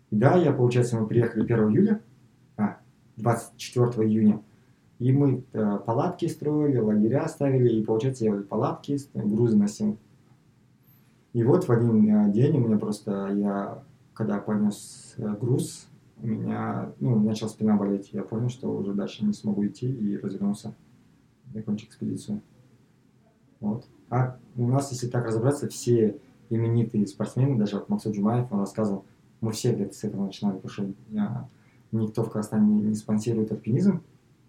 И 0.09 0.15
да, 0.15 0.35
я, 0.35 0.53
получается, 0.53 0.97
мы 0.97 1.07
приехали 1.07 1.43
1 1.43 1.69
июля, 1.71 2.01
а, 2.55 2.77
24 3.17 4.07
июня, 4.07 4.41
и 4.99 5.11
мы 5.11 5.43
э, 5.53 5.79
палатки 5.85 6.27
строили, 6.27 6.77
лагеря 6.77 7.27
ставили, 7.27 7.69
и, 7.69 7.83
получается, 7.83 8.25
я 8.25 8.33
палатки, 8.33 8.97
грузы 9.13 9.57
носил. 9.57 9.97
И 11.33 11.43
вот 11.43 11.67
в 11.67 11.71
один 11.71 12.09
э, 12.09 12.31
день 12.31 12.57
у 12.57 12.67
меня 12.67 12.77
просто, 12.77 13.31
я, 13.33 13.83
когда 14.17 14.39
понес 14.39 15.13
э, 15.17 15.35
груз, 15.39 15.87
у 16.17 16.25
меня, 16.25 16.91
ну, 16.99 17.19
начала 17.19 17.49
спина 17.49 17.75
болеть, 17.75 18.09
я 18.13 18.23
понял, 18.23 18.49
что 18.49 18.75
уже 18.75 18.93
дальше 18.93 19.23
не 19.23 19.33
смогу 19.33 19.65
идти, 19.67 19.87
и 19.87 20.17
развернулся, 20.17 20.73
закончил 21.53 21.87
экспедицию. 21.87 22.41
Вот. 23.59 23.85
А 24.09 24.39
у 24.55 24.67
нас, 24.67 24.91
если 24.91 25.07
так 25.07 25.25
разобраться, 25.25 25.69
все 25.69 26.19
именитые 26.49 27.05
спортсмены, 27.05 27.59
даже 27.59 27.75
вот 27.75 27.89
Максут 27.89 28.15
Джумаев, 28.15 28.51
он 28.51 28.61
рассказывал, 28.61 29.05
мы 29.39 29.51
все 29.51 29.73
где-то 29.73 29.93
с 29.93 30.03
этого 30.03 30.25
начинали, 30.25 30.55
потому 30.55 30.71
что 30.71 31.19
а, 31.19 31.47
никто 31.91 32.23
в 32.23 32.31
Казахстане 32.31 32.73
не, 32.73 32.81
не 32.81 32.95
спонсирует 32.95 33.51
альпинизм, 33.51 34.01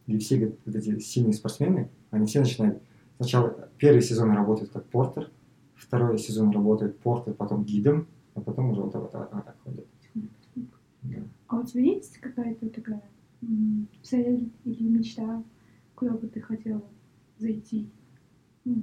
и 0.07 0.17
все 0.17 0.39
говорит, 0.39 0.59
вот 0.65 0.77
эти 0.77 0.99
сильные 1.01 1.35
спортсмены, 1.35 1.91
они 2.11 2.25
все 2.25 2.41
начинают, 2.41 2.81
сначала 3.19 3.69
первый 3.77 4.01
сезон 4.01 4.31
работают 4.31 4.71
как 4.71 4.87
портер, 4.87 5.31
второй 5.75 6.19
сезон 6.19 6.53
работает 6.53 6.99
портер, 7.01 7.35
потом 7.35 7.65
гидом, 7.65 8.07
а 8.39 8.41
потом 8.41 8.71
уже 8.71 8.83
вот, 8.83 8.95
вот, 8.95 9.13
вот, 9.13 9.29
вот 9.33 9.45
так 9.45 9.57
ходят. 9.65 9.87
Да. 11.03 11.19
А 11.49 11.59
у 11.59 11.65
тебя 11.65 11.83
есть 11.83 12.19
какая-то 12.19 12.69
такая 12.71 13.03
цель 14.03 14.53
или 14.65 14.89
мечта, 14.89 15.43
куда 15.95 16.13
бы 16.13 16.27
ты 16.29 16.41
хотела 16.41 16.83
зайти? 17.39 17.91
Ну, 18.65 18.83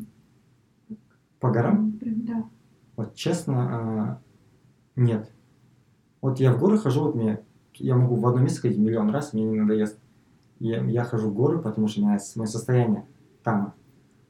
По 1.39 1.51
горам? 1.51 1.93
прям, 1.93 2.25
да. 2.25 2.49
Вот 2.95 3.15
честно, 3.15 3.55
а, 3.57 4.21
нет. 4.95 5.31
Вот 6.21 6.39
я 6.39 6.53
в 6.53 6.59
горы 6.59 6.77
хожу, 6.77 7.03
вот 7.03 7.15
мне, 7.15 7.41
я 7.75 7.95
могу 7.95 8.15
в 8.15 8.25
одно 8.25 8.41
место 8.41 8.61
ходить 8.61 8.77
миллион 8.77 9.09
раз, 9.09 9.33
мне 9.33 9.43
не 9.43 9.59
надоест. 9.59 9.99
Я, 10.59 10.83
я 10.85 11.03
хожу 11.03 11.29
в 11.29 11.35
горы, 11.35 11.59
потому 11.59 11.87
что 11.87 11.99
у 12.01 12.05
меня 12.05 12.17
мое 12.35 12.47
состояние 12.47 13.05
там. 13.43 13.73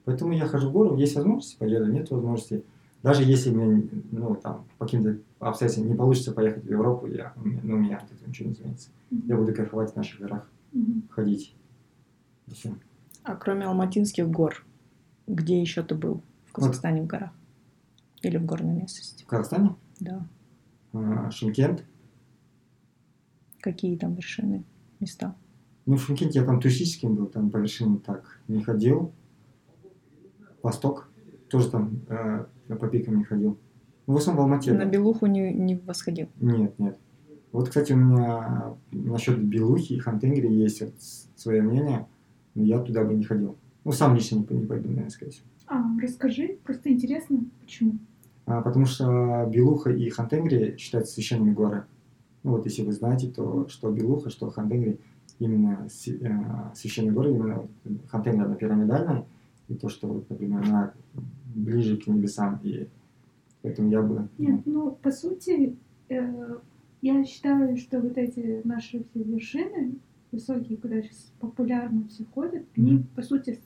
Поэтому 0.06 0.34
я 0.34 0.48
хожу 0.48 0.70
в 0.70 0.74
горы, 0.74 0.98
есть 1.00 1.16
возможности, 1.16 1.58
поеду, 1.58 1.92
нет 1.92 2.10
возможности. 2.10 2.64
Даже 3.06 3.22
если 3.24 3.52
мне, 3.52 3.88
ну, 4.12 4.36
там, 4.36 4.66
по 4.80 4.86
каким-то 4.86 5.20
обстоятельствам 5.38 5.88
не 5.88 5.94
получится 5.96 6.32
поехать 6.32 6.64
в 6.64 6.72
Европу, 6.72 7.06
я, 7.06 7.34
ну, 7.36 7.76
у 7.76 7.78
меня 7.78 7.98
от 7.98 8.12
этого 8.12 8.28
ничего 8.28 8.48
не 8.50 8.56
изменится. 8.56 8.90
Мгм. 9.12 9.28
Я 9.28 9.38
буду 9.38 9.54
кайфовать 9.54 9.94
в 9.94 9.96
наших 9.96 10.20
горах, 10.22 10.50
Мгм. 10.72 11.04
ходить. 11.12 11.56
И 12.48 12.54
всё. 12.56 12.76
А 13.22 13.36
кроме 13.36 13.66
Алматинских 13.68 14.28
гор, 14.28 14.66
где 15.28 15.62
еще 15.62 15.84
ты 15.84 15.94
был? 15.94 16.24
В 16.48 16.54
Казахстане 16.54 17.04
в 17.04 17.06
горах? 17.06 17.30
Или 18.24 18.38
в 18.38 18.46
горной 18.48 18.74
местности? 18.74 19.24
В 19.24 19.28
Казахстане, 19.28 19.76
Да. 20.00 20.26
а, 20.94 21.30
Шымкент. 21.30 21.86
Какие 23.60 23.98
там 24.00 24.16
вершины, 24.16 24.64
места? 25.00 25.36
Ну, 25.86 25.98
в 25.98 26.02
Шымкенте 26.02 26.40
я 26.40 26.46
там 26.46 26.60
туристическим 26.60 27.14
был, 27.14 27.28
там 27.28 27.52
по 27.52 27.58
вершинам 27.58 28.00
так 28.00 28.40
не 28.48 28.64
ходил. 28.64 29.14
Восток 30.64 31.08
тоже 31.56 31.70
там 31.70 32.02
э, 32.10 32.46
по 32.76 32.88
пикам 32.88 33.18
не 33.18 33.24
ходил. 33.24 33.58
Ну, 34.08 34.14
в 34.14 34.18
основном 34.18 34.44
в 34.44 34.52
Алмате. 34.52 34.74
На 34.74 34.80
да. 34.80 34.86
Белуху 34.86 35.26
не, 35.26 35.54
не 35.54 35.76
восходил. 35.76 36.28
Нет, 36.42 36.78
нет. 36.78 37.00
Вот, 37.54 37.70
кстати, 37.70 37.94
у 37.94 37.98
меня 37.98 38.76
насчет 38.92 39.42
Белухи 39.42 39.94
и 39.94 40.00
Хантенгри 40.00 40.52
есть 40.52 40.82
вот 40.82 40.94
свое 41.38 41.62
мнение, 41.62 42.08
но 42.56 42.64
я 42.64 42.80
туда 42.80 43.06
бы 43.06 43.14
не 43.14 43.24
ходил. 43.24 43.56
Ну, 43.86 43.92
сам 43.94 44.16
лично 44.16 44.36
не, 44.36 44.58
не 44.58 44.66
пойду, 44.66 44.90
наверное, 44.90 45.10
скорее 45.10 45.32
всего. 45.32 45.48
А, 45.68 45.82
расскажи, 46.02 46.58
просто 46.66 46.92
интересно, 46.92 47.40
почему? 47.62 47.94
А, 48.46 48.62
потому 48.62 48.86
что 48.86 49.50
Белуха 49.50 49.92
и 49.92 50.10
Хантенгри 50.10 50.76
считаются 50.78 51.14
священными 51.14 51.54
горы. 51.54 51.86
Ну 52.44 52.52
вот 52.52 52.66
если 52.66 52.84
вы 52.84 52.92
знаете, 52.92 53.30
то 53.30 53.68
что 53.70 53.90
Белуха, 53.92 54.30
что 54.30 54.52
Хантенгри 54.52 55.00
именно 55.40 55.88
э, 55.88 56.76
священные 56.76 57.14
горы, 57.14 57.32
именно 57.32 57.68
Хантенгри 58.10 58.44
она 58.44 58.56
пирамидальная, 58.56 59.26
и 59.68 59.74
то, 59.76 59.90
что, 59.90 60.08
вот, 60.08 60.30
например, 60.30 60.62
она 60.64 60.94
ближе 61.56 61.98
к 61.98 62.08
небесам, 62.08 62.60
и 62.64 62.88
поэтому 63.62 63.90
я 63.90 64.02
бы... 64.02 64.28
Нет, 64.38 64.62
ну, 64.66 64.92
по 64.92 65.12
сути, 65.12 65.76
э, 66.10 66.56
я 67.02 67.24
считаю, 67.26 67.78
что 67.78 68.00
вот 68.00 68.18
эти 68.18 68.62
наши 68.64 69.04
все 69.12 69.24
вершины 69.24 69.96
высокие, 70.32 70.78
куда 70.78 71.02
сейчас 71.02 71.32
популярно 71.40 72.08
все 72.10 72.26
ходят, 72.26 72.66
они, 72.76 72.94
Мгм. 72.96 73.04
по 73.16 73.22
сути, 73.22 73.60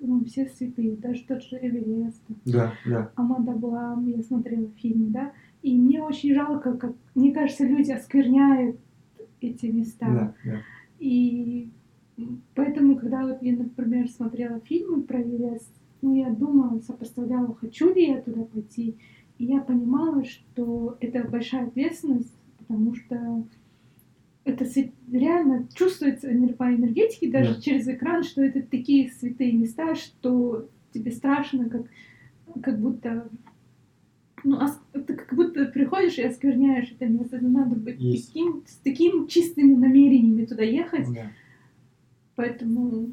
ну, 0.00 0.24
все 0.24 0.46
святые, 0.48 0.96
даже 0.96 1.24
тот 1.26 1.42
же 1.42 1.56
Эверест, 1.60 2.22
Да, 2.46 2.72
да. 2.86 3.12
Аманда 3.16 3.52
Блам, 3.52 4.06
я 4.08 4.22
смотрела 4.22 4.68
фильм, 4.78 5.10
да, 5.12 5.32
и 5.62 5.76
мне 5.76 6.02
очень 6.02 6.34
жалко, 6.34 6.74
как, 6.76 6.94
мне 7.14 7.32
кажется, 7.32 7.64
люди 7.66 7.90
оскверняют 7.92 8.78
эти 9.42 9.66
места. 9.66 10.06
Да, 10.06 10.34
да. 10.50 10.58
И 10.98 11.68
поэтому, 12.54 12.96
когда 12.96 13.26
вот 13.26 13.42
я, 13.42 13.54
например, 13.56 14.08
смотрела 14.08 14.60
фильмы 14.60 15.02
про 15.02 15.20
Эверест, 15.22 15.70
ну, 16.02 16.14
я 16.14 16.30
думала, 16.30 16.80
сопоставляла, 16.80 17.54
хочу 17.54 17.92
ли 17.94 18.06
я 18.08 18.20
туда 18.20 18.44
пойти. 18.44 18.96
И 19.38 19.44
я 19.44 19.60
понимала, 19.60 20.24
что 20.24 20.96
это 21.00 21.24
большая 21.28 21.66
ответственность, 21.66 22.32
потому 22.58 22.94
что 22.94 23.44
это 24.44 24.64
реально 25.10 25.66
чувствуется 25.74 26.28
по 26.56 26.74
энергетике 26.74 27.30
даже 27.30 27.54
Да. 27.54 27.60
через 27.60 27.88
экран, 27.88 28.22
что 28.22 28.42
это 28.42 28.62
такие 28.62 29.10
святые 29.10 29.52
места, 29.52 29.94
что 29.94 30.68
тебе 30.92 31.10
страшно, 31.10 31.68
как, 31.68 31.86
как 32.62 32.78
будто 32.78 33.28
ну, 34.44 34.56
ос- 34.58 34.80
ты 34.92 35.14
как 35.14 35.34
будто 35.34 35.64
приходишь 35.66 36.18
и 36.18 36.22
оскверняешь 36.22 36.92
это 36.92 37.06
место. 37.06 37.38
Надо 37.40 37.74
быть 37.74 37.98
Есть. 38.00 38.28
таким, 38.28 38.62
с 38.66 38.76
такими 38.76 39.26
чистыми 39.26 39.74
намерениями 39.74 40.44
туда 40.44 40.62
ехать. 40.62 41.12
Да. 41.12 41.26
Поэтому, 42.36 43.10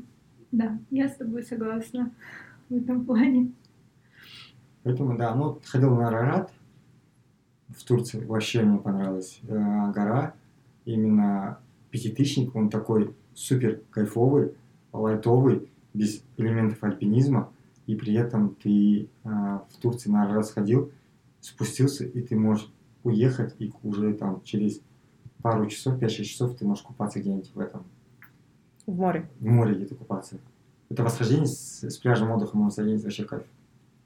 да, 0.51 0.78
я 0.91 1.07
с 1.07 1.15
тобой 1.15 1.43
согласна 1.43 2.13
в 2.69 2.76
этом 2.76 3.05
плане. 3.05 3.51
Поэтому, 4.84 5.17
да, 5.17 5.34
ну, 5.34 5.59
ходил 5.65 5.95
на 5.95 6.09
Арарат. 6.09 6.51
В 7.69 7.84
Турции, 7.84 8.24
вообще 8.24 8.61
мне 8.61 8.78
понравилась 8.78 9.39
э, 9.43 9.47
гора, 9.47 10.36
именно 10.86 11.57
пятитысячник, 11.89 12.55
он 12.55 12.69
такой 12.69 13.15
супер 13.34 13.82
кайфовый, 13.89 14.53
лайтовый, 14.91 15.71
без 15.93 16.24
элементов 16.38 16.84
альпинизма, 16.84 17.51
и 17.88 17.95
при 17.95 18.13
этом 18.13 18.55
ты 18.61 19.03
э, 19.03 19.07
в 19.24 19.82
Турции 19.82 20.11
на 20.11 20.24
Арарат 20.24 20.45
сходил, 20.45 20.91
спустился, 21.39 22.05
и 22.05 22.21
ты 22.21 22.36
можешь 22.36 22.71
уехать, 23.03 23.55
и 23.57 23.71
уже 23.82 24.13
там 24.13 24.41
через 24.43 24.82
пару 25.41 25.65
часов, 25.67 25.99
5-6 25.99 26.24
часов 26.24 26.55
ты 26.55 26.65
можешь 26.65 26.84
купаться 26.84 27.19
где-нибудь 27.19 27.51
в 27.55 27.59
этом, 27.59 27.84
В 28.86 28.95
море. 28.95 29.25
в 29.39 29.45
море 29.45 29.75
где-то 29.75 29.95
купаться. 29.95 30.38
Это 30.89 31.03
восхождение 31.03 31.47
с, 31.47 31.84
с 31.84 31.97
пляжем 31.97 32.31
отдыха 32.31 32.55
можно 32.57 32.71
соединить 32.71 33.03
вообще 33.03 33.23
кайф. 33.23 33.43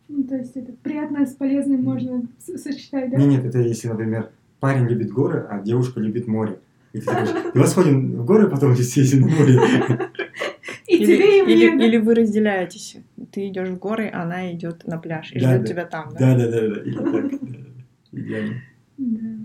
Ну, 0.08 0.24
то 0.24 0.36
есть 0.38 0.56
это 0.56 0.72
приятное 0.84 1.26
с 1.26 1.34
полезным 1.34 1.84
можно 1.84 2.24
сочетать, 2.40 3.12
да? 3.12 3.18
Нет, 3.18 3.28
нет, 3.30 3.46
это 3.46 3.60
если, 3.60 3.88
например, 3.90 4.30
парень 4.60 4.86
любит 4.88 5.12
горы, 5.12 5.46
а 5.50 5.60
девушка 5.60 6.00
любит 6.00 6.28
море. 6.28 6.60
И 6.94 7.00
ты 7.00 7.06
такой, 7.06 7.52
давай 7.54 7.68
сходим 7.68 8.12
в 8.14 8.26
горы, 8.26 8.50
потом 8.50 8.76
съездим 8.76 9.22
на 9.22 9.28
море. 9.28 9.60
И 10.88 10.96
Или, 10.96 11.06
тебе, 11.06 11.40
и 11.40 11.44
мне. 11.44 11.54
или, 11.56 11.78
да. 11.78 11.86
или 11.86 11.98
вы 11.98 12.16
разделяетесь. 12.16 12.96
Ты 13.32 13.50
идешь 13.50 13.68
в 13.68 13.78
горы, 13.78 14.10
она 14.10 14.54
идет 14.54 14.88
на 14.88 14.98
пляж 14.98 15.34
и 15.34 15.40
Да, 15.40 15.50
ждет 15.56 15.62
да. 15.64 15.68
тебя 15.68 15.86
там, 15.86 16.14
да? 16.14 16.20
Да, 16.20 16.38
да, 16.38 16.52
да, 16.52 16.76
да. 16.76 16.82
Или 16.82 16.94
так. 16.98 17.12
да, 17.12 17.38
да, 17.42 17.48
да. 18.12 18.20
Идеально. 18.22 18.56
Да. 18.98 19.37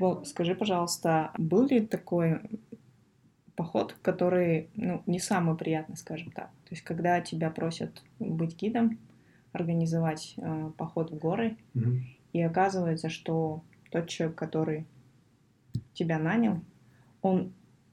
Футбол, 0.00 0.24
скажи, 0.24 0.54
пожалуйста, 0.54 1.30
был 1.36 1.66
ли 1.66 1.86
такой 1.86 2.40
поход, 3.54 3.94
который, 4.00 4.70
ну, 4.74 5.02
не 5.04 5.18
самый 5.18 5.58
приятный, 5.58 5.98
скажем 5.98 6.32
так? 6.32 6.46
То 6.64 6.70
есть, 6.70 6.82
когда 6.82 7.20
тебя 7.20 7.50
просят 7.50 8.02
быть 8.18 8.56
гидом, 8.56 8.98
организовать 9.52 10.34
э, 10.38 10.70
поход 10.78 11.10
в 11.10 11.18
горы, 11.18 11.58
Мгм. 11.74 12.06
и 12.32 12.40
оказывается, 12.40 13.10
что 13.10 13.62
тот 13.90 14.08
человек, 14.08 14.38
который 14.38 14.86
тебя 15.92 16.18
нанял, 16.18 16.62
он 17.20 17.52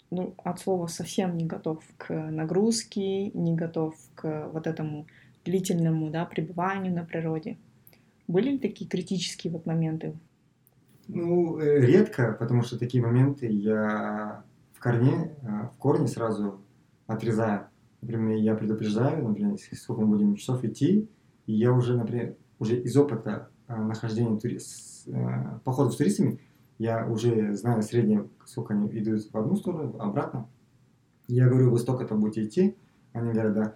ну, 0.09 0.33
от 0.45 0.61
слова 0.61 0.87
совсем 0.87 1.35
не 1.35 1.45
готов 1.45 1.83
к 1.97 2.13
нагрузке, 2.13 3.31
не 3.31 3.53
готов 3.53 3.95
к 4.15 4.49
вот 4.53 4.65
этому 4.65 5.07
длительному 5.43 6.09
да, 6.09 6.23
пребыванию 6.23 6.93
на 6.93 7.03
природе. 7.03 7.57
Были 8.29 8.51
ли 8.51 8.59
такие 8.59 8.89
критические 8.89 9.51
вот 9.51 9.65
моменты? 9.65 10.13
Ну, 11.07 11.57
э, 11.59 11.79
редко, 11.79 12.35
потому 12.37 12.63
что 12.63 12.77
такие 12.77 13.01
моменты 13.01 13.47
я 13.47 14.43
в 14.73 14.79
корне, 14.79 15.35
э, 15.41 15.47
в 15.73 15.77
корне 15.77 16.07
сразу 16.07 16.59
отрезаю. 17.05 17.67
Например, 18.01 18.37
я 18.37 18.55
предупреждаю, 18.55 19.27
например, 19.27 19.57
сколько 19.73 20.01
мы 20.01 20.07
будем 20.07 20.35
часов 20.35 20.63
идти, 20.63 21.09
и 21.45 21.53
я 21.53 21.71
уже, 21.71 21.95
например, 21.97 22.35
уже 22.59 22.79
из 22.79 22.95
опыта 22.97 23.49
э, 23.67 23.75
нахождения 23.75 24.37
тури... 24.37 24.59
походов 25.63 25.93
с 25.93 25.97
туристами, 25.97 26.39
я 26.77 27.07
уже 27.07 27.55
знаю 27.55 27.81
среднее, 27.81 28.27
сколько 28.45 28.73
они 28.73 28.87
идут 28.99 29.31
в 29.31 29.37
одну 29.37 29.55
сторону, 29.55 29.95
обратно. 29.99 30.47
Я 31.27 31.47
говорю, 31.47 31.71
вы 31.71 31.79
столько-то 31.79 32.15
будете 32.15 32.43
идти. 32.43 32.77
Они 33.13 33.31
говорят, 33.31 33.53
да. 33.53 33.75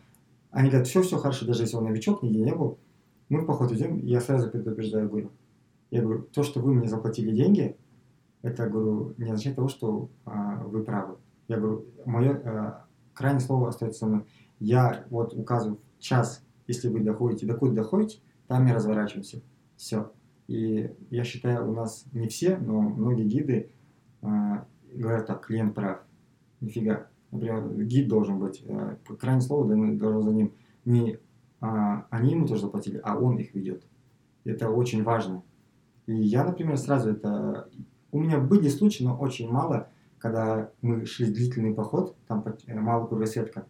Они 0.52 0.70
говорят, 0.70 0.88
все, 0.88 1.02
все 1.02 1.18
хорошо, 1.18 1.46
даже 1.46 1.64
если 1.64 1.78
он 1.78 1.86
новичок, 1.86 2.22
нигде 2.22 2.42
не 2.42 2.54
был. 2.54 2.78
Мы 3.30 3.42
в 3.42 3.46
поход 3.46 3.72
идем, 3.72 3.98
я 3.98 4.22
сразу 4.22 4.50
предупреждаю, 4.50 5.10
говорю, 5.10 5.32
я 5.92 6.02
говорю, 6.02 6.24
то, 6.24 6.44
что 6.44 6.62
вы 6.62 6.74
мне 6.74 6.88
заплатили 6.88 7.32
деньги, 7.32 7.78
это, 8.42 8.68
говорю, 8.68 9.14
не 9.18 9.26
означает 9.26 9.58
того, 9.58 9.68
что 9.68 10.10
а, 10.26 10.64
вы 10.64 10.84
правы. 10.84 11.18
Я 11.48 11.58
говорю, 11.58 11.86
мое 12.06 12.32
а, 12.32 12.86
крайнее 13.14 13.42
слово 13.42 13.70
остается 13.70 14.00
со 14.00 14.08
мной. 14.08 14.26
Я 14.60 15.06
вот 15.10 15.34
указываю 15.34 15.80
час, 16.00 16.44
если 16.66 16.88
вы 16.88 17.02
доходите, 17.02 17.46
докуда 17.46 17.74
доходите, 17.74 18.20
там 18.48 18.68
и 18.68 18.72
разворачиваемся. 18.72 19.42
Все. 19.76 20.12
И 20.48 20.92
я 21.10 21.24
считаю, 21.24 21.70
у 21.70 21.74
нас 21.74 22.06
не 22.14 22.28
все, 22.28 22.58
но 22.58 22.82
многие 22.82 23.28
гиды 23.28 23.72
а, 24.22 24.66
говорят 24.94 25.28
так, 25.28 25.46
клиент 25.46 25.76
прав. 25.76 26.02
Нифига. 26.62 27.08
Например, 27.32 27.70
гид 27.84 28.08
должен 28.08 28.40
быть, 28.40 28.64
а, 28.68 28.98
крайнее 29.20 29.42
слово 29.42 29.68
должно 29.68 29.94
должно 29.96 30.22
за 30.22 30.32
ним. 30.32 30.54
Не 30.86 31.20
а, 31.60 32.08
они 32.10 32.32
ему 32.32 32.48
тоже 32.48 32.62
заплатили, 32.62 33.00
а 33.04 33.18
он 33.18 33.38
их 33.38 33.54
ведет. 33.54 33.86
Это 34.44 34.70
очень 34.70 35.04
важно. 35.04 35.44
И 36.08 36.14
я, 36.14 36.44
например, 36.44 36.78
сразу 36.78 37.12
это... 37.12 37.70
У 38.12 38.20
меня 38.20 38.40
были 38.40 38.68
случаи, 38.70 39.04
но 39.04 39.18
очень 39.18 39.50
мало, 39.50 39.88
когда 40.18 40.70
мы 40.82 41.06
шли 41.06 41.32
длительный 41.32 41.74
поход, 41.74 42.16
там 42.28 42.44
э, 42.68 42.80
малая 42.80 43.08
кругосветка, 43.08 43.66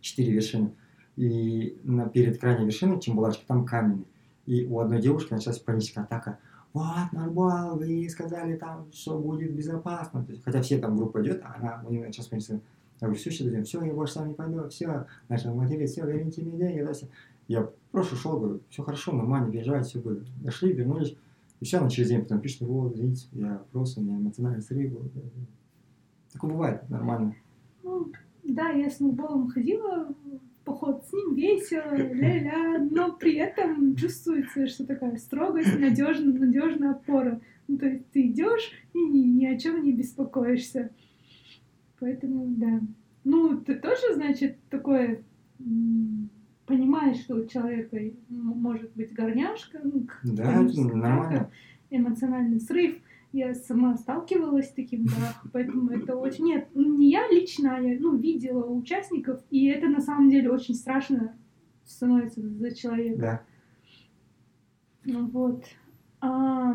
четыре 0.00 0.32
вершины, 0.32 0.72
и 1.16 1.78
на, 1.82 2.08
перед 2.08 2.40
крайней 2.40 2.66
вершиной 2.66 3.00
Чембулачки 3.00 3.44
там 3.46 3.64
камень. 3.64 4.06
И 4.46 4.66
у 4.66 4.78
одной 4.78 5.00
девушки 5.00 5.32
началась 5.32 5.58
паническая 5.58 6.04
атака. 6.04 6.38
Вот, 6.72 7.12
Нарбал, 7.12 7.76
вы 7.76 8.08
сказали 8.08 8.56
там, 8.56 8.86
что 8.92 9.18
будет 9.18 9.52
безопасно. 9.52 10.24
Есть, 10.28 10.44
хотя 10.44 10.62
все 10.62 10.78
там 10.78 10.96
группа 10.96 11.20
идет, 11.22 11.42
а 11.44 11.56
она, 11.58 11.82
у 11.84 11.90
нее 11.90 12.06
началась 12.06 12.28
паническая 12.28 12.60
я 13.00 13.06
говорю, 13.06 13.18
все, 13.18 13.30
сейчас 13.30 13.66
все, 13.66 13.82
я 13.82 13.94
больше 13.94 14.14
сам 14.14 14.28
не 14.28 14.34
пойду, 14.34 14.68
все, 14.68 15.06
начал 15.28 15.54
материть, 15.54 15.90
все, 15.90 16.06
верните 16.06 16.42
мне 16.42 16.58
деньги, 16.58 16.82
да, 16.82 16.92
все. 16.92 17.06
Я 17.48 17.70
просто 17.90 18.14
шел, 18.14 18.38
говорю, 18.38 18.60
все 18.68 18.82
хорошо, 18.82 19.12
нормально, 19.12 19.50
переживайте, 19.50 19.88
все 19.88 20.00
будет. 20.00 20.24
Дошли, 20.42 20.72
вернулись, 20.72 21.16
и 21.60 21.64
все, 21.64 21.78
она 21.78 21.90
через 21.90 22.08
день 22.08 22.22
потом 22.22 22.40
пишет, 22.40 22.62
вот, 22.62 22.94
извините, 22.94 23.26
я 23.32 23.62
просто, 23.70 24.00
у 24.00 24.02
меня 24.02 24.16
эмоциональный 24.16 24.62
срыв 24.62 24.92
был. 24.92 25.10
Такое 26.32 26.50
бывает, 26.50 26.88
нормально. 26.88 27.34
Ну, 27.82 28.10
да, 28.44 28.70
я 28.70 28.88
с 28.88 28.98
ноутболом 29.00 29.48
ходила 29.48 30.14
поход, 30.64 31.04
с 31.04 31.12
ним 31.12 31.34
весело, 31.34 31.94
ля-ля, 31.94 32.78
но 32.90 33.12
при 33.12 33.34
этом 33.34 33.94
чувствуется, 33.96 34.66
что 34.68 34.86
такая 34.86 35.16
строгость, 35.16 35.78
надежная, 35.78 36.32
надежная 36.32 36.92
опора. 36.92 37.40
Ну, 37.68 37.78
то 37.78 37.86
есть 37.86 38.06
ты 38.10 38.28
идешь 38.28 38.72
и 38.94 38.98
ни, 38.98 39.18
ни 39.18 39.46
о 39.46 39.58
чем 39.58 39.82
не 39.82 39.92
беспокоишься. 39.92 40.90
Поэтому, 41.98 42.46
да. 42.56 42.80
Ну, 43.24 43.60
ты 43.60 43.74
тоже, 43.74 44.14
значит, 44.14 44.56
такое 44.70 45.22
понимаешь, 46.70 47.18
что 47.18 47.34
у 47.34 47.46
человека 47.46 47.98
может 48.28 48.92
быть 48.94 49.12
горняшка, 49.12 49.80
ну, 49.82 50.06
Да, 50.22 50.62
нормально. 50.62 51.50
эмоциональный 51.90 52.60
срыв. 52.60 52.96
Я 53.32 53.54
сама 53.54 53.96
сталкивалась 53.96 54.68
с 54.68 54.72
таким, 54.72 55.04
да, 55.04 55.36
поэтому 55.52 55.90
это 55.90 56.16
очень... 56.16 56.46
Нет, 56.46 56.68
не 56.74 57.10
я 57.10 57.28
лично, 57.28 57.76
а 57.76 57.80
я, 57.80 57.98
ну, 58.00 58.16
видела 58.16 58.66
участников, 58.66 59.40
и 59.50 59.66
это 59.66 59.88
на 59.88 60.00
самом 60.00 60.30
деле 60.30 60.50
очень 60.50 60.74
страшно 60.74 61.36
становится 61.84 62.40
за 62.40 62.74
человека. 62.74 63.20
Да. 63.20 63.42
Ну 65.04 65.26
Вот. 65.26 65.64
А, 66.20 66.74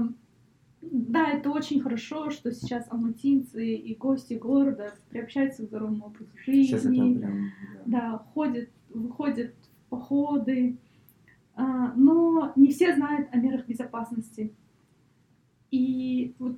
да, 0.81 1.31
это 1.31 1.51
очень 1.51 1.81
хорошо, 1.81 2.29
что 2.29 2.51
сейчас 2.51 2.87
алматинцы 2.89 3.75
и 3.75 3.95
гости 3.95 4.35
города 4.35 4.93
приобщаются 5.09 5.63
к 5.63 5.67
здоровому 5.67 6.05
образу 6.07 6.29
Сейчас 6.45 6.81
это 6.81 6.89
жизни, 6.89 7.17
прям... 7.19 7.51
да, 7.85 8.17
ходят, 8.33 8.69
выходят 8.89 9.53
походы, 9.95 10.77
А, 11.57 11.93
но 11.95 12.51
не 12.57 12.67
все 12.67 12.93
знают 12.95 13.29
о 13.31 13.37
мерах 13.37 13.65
безопасности. 13.65 14.53
И 15.71 16.35
вот 16.37 16.57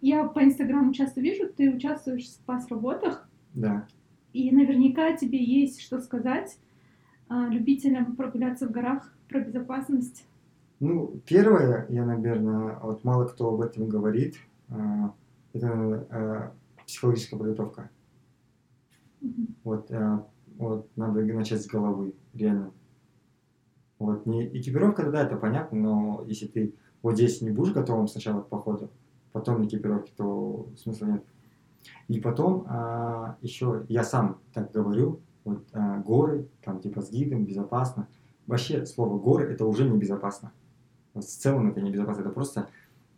я 0.00 0.28
по 0.28 0.44
Инстаграму 0.44 0.92
часто 0.92 1.20
вижу, 1.20 1.48
ты 1.48 1.74
участвуешь 1.74 2.26
в 2.26 2.30
спас-работах, 2.30 3.28
Да. 3.52 3.84
и 4.32 4.52
наверняка 4.52 5.16
тебе 5.16 5.42
есть 5.42 5.80
что 5.80 6.00
сказать 6.00 6.56
а, 7.28 7.48
любителям 7.48 8.14
прогуляться 8.14 8.68
в 8.68 8.70
горах 8.70 9.12
про 9.28 9.40
безопасность. 9.40 10.24
Ну, 10.78 11.20
первое, 11.26 11.86
я, 11.88 12.04
наверное, 12.04 12.78
вот 12.80 13.02
мало 13.02 13.26
кто 13.26 13.48
об 13.52 13.60
этом 13.60 13.88
говорит, 13.88 14.36
а, 14.68 15.12
это 15.52 16.52
психологическая 16.86 17.38
подготовка. 17.40 17.90
Мгм. 19.20 19.46
Вот, 19.64 19.90
вот 20.58 20.96
надо 20.96 21.22
начать 21.24 21.62
с 21.62 21.66
головы, 21.66 22.14
реально. 22.34 22.72
Вот, 23.98 24.26
не 24.26 24.46
экипировка, 24.46 25.10
да, 25.10 25.22
это 25.22 25.36
понятно, 25.36 25.78
но 25.78 26.24
если 26.26 26.46
ты 26.46 26.74
вот 27.02 27.14
здесь 27.14 27.40
не 27.40 27.50
будешь 27.50 27.72
готовым 27.72 28.08
сначала 28.08 28.40
к 28.42 28.48
походу, 28.48 28.90
потом 29.32 29.64
экипировки, 29.64 30.12
то 30.16 30.68
смысла 30.76 31.06
нет. 31.06 31.24
И 32.08 32.20
потом 32.20 32.64
а, 32.68 33.36
еще 33.40 33.84
я 33.88 34.04
сам 34.04 34.38
так 34.52 34.72
говорю, 34.72 35.20
вот 35.44 35.64
а, 35.72 35.98
горы, 35.98 36.48
там 36.64 36.80
типа 36.80 37.00
с 37.00 37.10
гидом, 37.10 37.44
безопасно. 37.44 38.08
Вообще 38.46 38.86
слово 38.86 39.18
горы 39.18 39.44
это 39.52 39.66
уже 39.66 39.88
небезопасно. 39.88 40.52
Вот 41.14 41.24
в 41.24 41.28
целом 41.28 41.70
это 41.70 41.80
небезопасно, 41.80 42.22
это 42.22 42.30
просто 42.30 42.68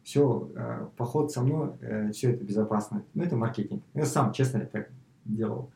все, 0.02 0.50
поход 0.98 1.32
со 1.32 1.42
мной, 1.42 1.72
все 2.12 2.32
это 2.32 2.44
безопасно. 2.44 3.04
Ну 3.14 3.22
это 3.22 3.36
маркетинг. 3.36 3.82
Я 3.94 4.04
сам, 4.04 4.32
честно, 4.32 4.58
это 4.58 4.88
делал. 5.24 5.70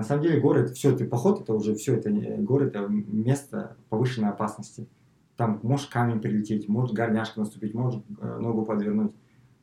На 0.00 0.04
самом 0.04 0.22
деле 0.22 0.40
горы, 0.40 0.60
это 0.62 0.72
все, 0.72 0.96
ты 0.96 1.04
поход, 1.04 1.42
это 1.42 1.52
уже 1.52 1.74
все, 1.74 1.94
это 1.94 2.10
горы, 2.10 2.68
это 2.68 2.86
место 2.88 3.76
повышенной 3.90 4.30
опасности. 4.30 4.88
Там 5.36 5.60
может 5.62 5.90
камень 5.90 6.20
прилететь, 6.22 6.70
может 6.70 6.94
горняшка 6.94 7.40
наступить, 7.40 7.74
может 7.74 8.02
э, 8.18 8.38
ногу 8.38 8.64
подвернуть. 8.64 9.12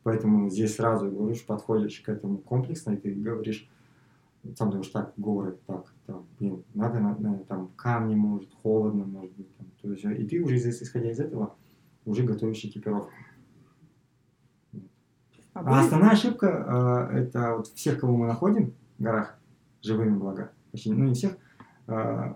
Поэтому 0.04 0.48
здесь 0.52 0.76
сразу, 0.76 1.10
говоришь, 1.10 1.44
подходишь 1.44 2.00
к 2.02 2.10
этому 2.10 2.38
комплексно, 2.38 2.92
и 2.92 2.98
ты 2.98 3.16
говоришь, 3.16 3.68
там 4.60 4.70
думаешь, 4.70 4.90
так, 4.90 5.12
горы, 5.18 5.58
так, 5.66 5.92
там, 6.06 6.28
блин, 6.40 6.64
надо, 6.76 7.00
на- 7.00 7.18
на- 7.18 7.40
там, 7.40 7.70
камни, 7.76 8.14
может, 8.14 8.54
холодно, 8.62 9.06
может 9.06 9.32
быть, 9.36 9.48
там, 9.58 9.66
то 9.82 9.92
есть, 9.92 10.06
и 10.06 10.24
ты 10.28 10.40
уже, 10.44 10.58
здесь, 10.58 10.84
исходя 10.84 11.10
из 11.10 11.20
этого, 11.20 11.56
уже 12.06 12.22
готовишь 12.22 12.64
экипировку. 12.64 13.10
А 15.56 15.62
А 15.62 15.80
основная 15.80 16.12
ошибка 16.12 17.10
э, 17.12 17.18
это 17.22 17.56
вот 17.58 17.68
всех, 17.70 18.00
кого 18.00 18.16
мы 18.16 18.28
находим 18.28 18.76
в 19.00 19.02
горах, 19.02 19.34
живыми 19.88 20.18
благо, 20.18 20.52
почти, 20.72 20.92
ну 20.92 21.06
не 21.06 21.14
всех, 21.14 21.38
э, 21.88 22.34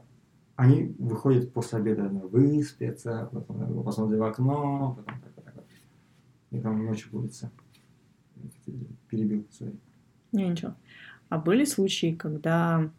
они 0.55 0.95
выходят 0.99 1.51
после 1.53 1.79
обеда, 1.79 2.03
выспятся, 2.03 3.29
потом 3.31 3.83
посмотрят 3.83 4.19
в 4.19 4.23
окно, 4.23 4.95
потом 4.97 5.21
так, 5.21 5.33
так, 5.33 5.53
так. 5.55 5.63
И 6.51 6.59
там 6.59 6.85
ночью 6.85 7.09
будется. 7.11 7.51
Перебил, 9.09 9.47
сори. 9.51 9.73
Не, 10.31 10.49
ничего. 10.49 10.75
А 11.29 11.37
были 11.37 11.65
случаи, 11.65 12.13
когда, 12.13 12.91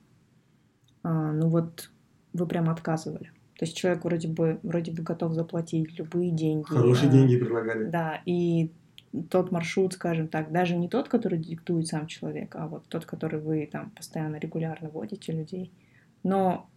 а, 1.03 1.33
ну 1.33 1.49
вот, 1.49 1.91
вы 2.33 2.47
прям 2.47 2.69
отказывали? 2.69 3.31
То 3.55 3.61
То 3.61 3.65
есть 3.67 3.77
человек 3.77 4.05
вроде 4.05 4.29
бы, 4.29 4.59
вроде 4.63 4.91
бы 4.91 5.03
готов 5.03 5.35
заплатить 5.35 5.99
любые 5.99 6.31
деньги. 6.31 6.65
Хорошие 6.65 7.11
а, 7.11 7.13
деньги 7.13 7.37
предлагали. 7.37 7.91
Да, 7.91 8.23
и 8.27 8.73
тот 9.31 9.51
маршрут, 9.53 9.93
скажем 9.95 10.29
так, 10.29 10.51
даже 10.53 10.77
не 10.77 10.89
тот, 10.89 11.09
который 11.09 11.39
диктует 11.39 11.87
сам 11.87 12.07
человек, 12.07 12.55
а 12.57 12.67
вот 12.67 12.87
тот, 12.89 13.05
который 13.05 13.41
вы 13.41 13.69
там 13.71 13.91
постоянно 13.91 14.37
регулярно 14.37 14.89
водите 14.91 15.33
людей. 15.33 15.73
Но 16.23 16.69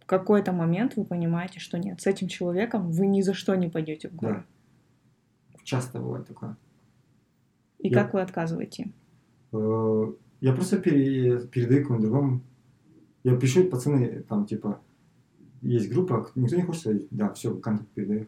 в 0.00 0.06
какой-то 0.06 0.52
момент 0.52 0.96
вы 0.96 1.04
понимаете, 1.04 1.58
что 1.60 1.78
нет, 1.78 2.00
с 2.00 2.06
этим 2.06 2.28
человеком 2.28 2.90
вы 2.90 3.06
ни 3.06 3.20
за 3.22 3.34
что 3.34 3.54
не 3.56 3.68
пойдете 3.68 4.08
в 4.08 4.14
горы. 4.14 4.44
Да. 5.52 5.58
Часто 5.64 5.98
бывает 5.98 6.26
такое. 6.28 6.56
И 7.78 7.88
Я- 7.88 7.94
как 7.94 8.14
вы 8.14 8.20
отказываете? 8.20 8.92
Э, 9.52 10.12
Я 10.40 10.52
просто 10.52 10.78
пере- 10.78 11.46
передаю 11.48 11.86
кому-то 11.86 12.02
другому. 12.06 12.40
Я 13.22 13.34
пишу, 13.36 13.64
пацаны, 13.64 14.22
там, 14.28 14.44
типа, 14.44 14.82
есть 15.62 15.90
группа, 15.90 16.30
никто 16.34 16.56
не 16.56 16.62
хочет? 16.62 17.06
Да, 17.10 17.32
все, 17.32 17.56
контакт 17.56 17.88
передаю. 17.92 18.26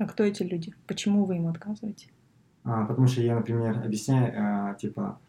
А 0.00 0.06
кто 0.06 0.24
эти 0.24 0.42
люди? 0.42 0.72
Почему 0.86 1.26
вы 1.26 1.36
им 1.36 1.46
отказываете? 1.46 2.08
А, 2.64 2.86
потому 2.86 3.06
что 3.06 3.20
я, 3.20 3.34
например, 3.34 3.82
объясняю, 3.84 4.32
а, 4.34 4.74
типа, 4.74 5.20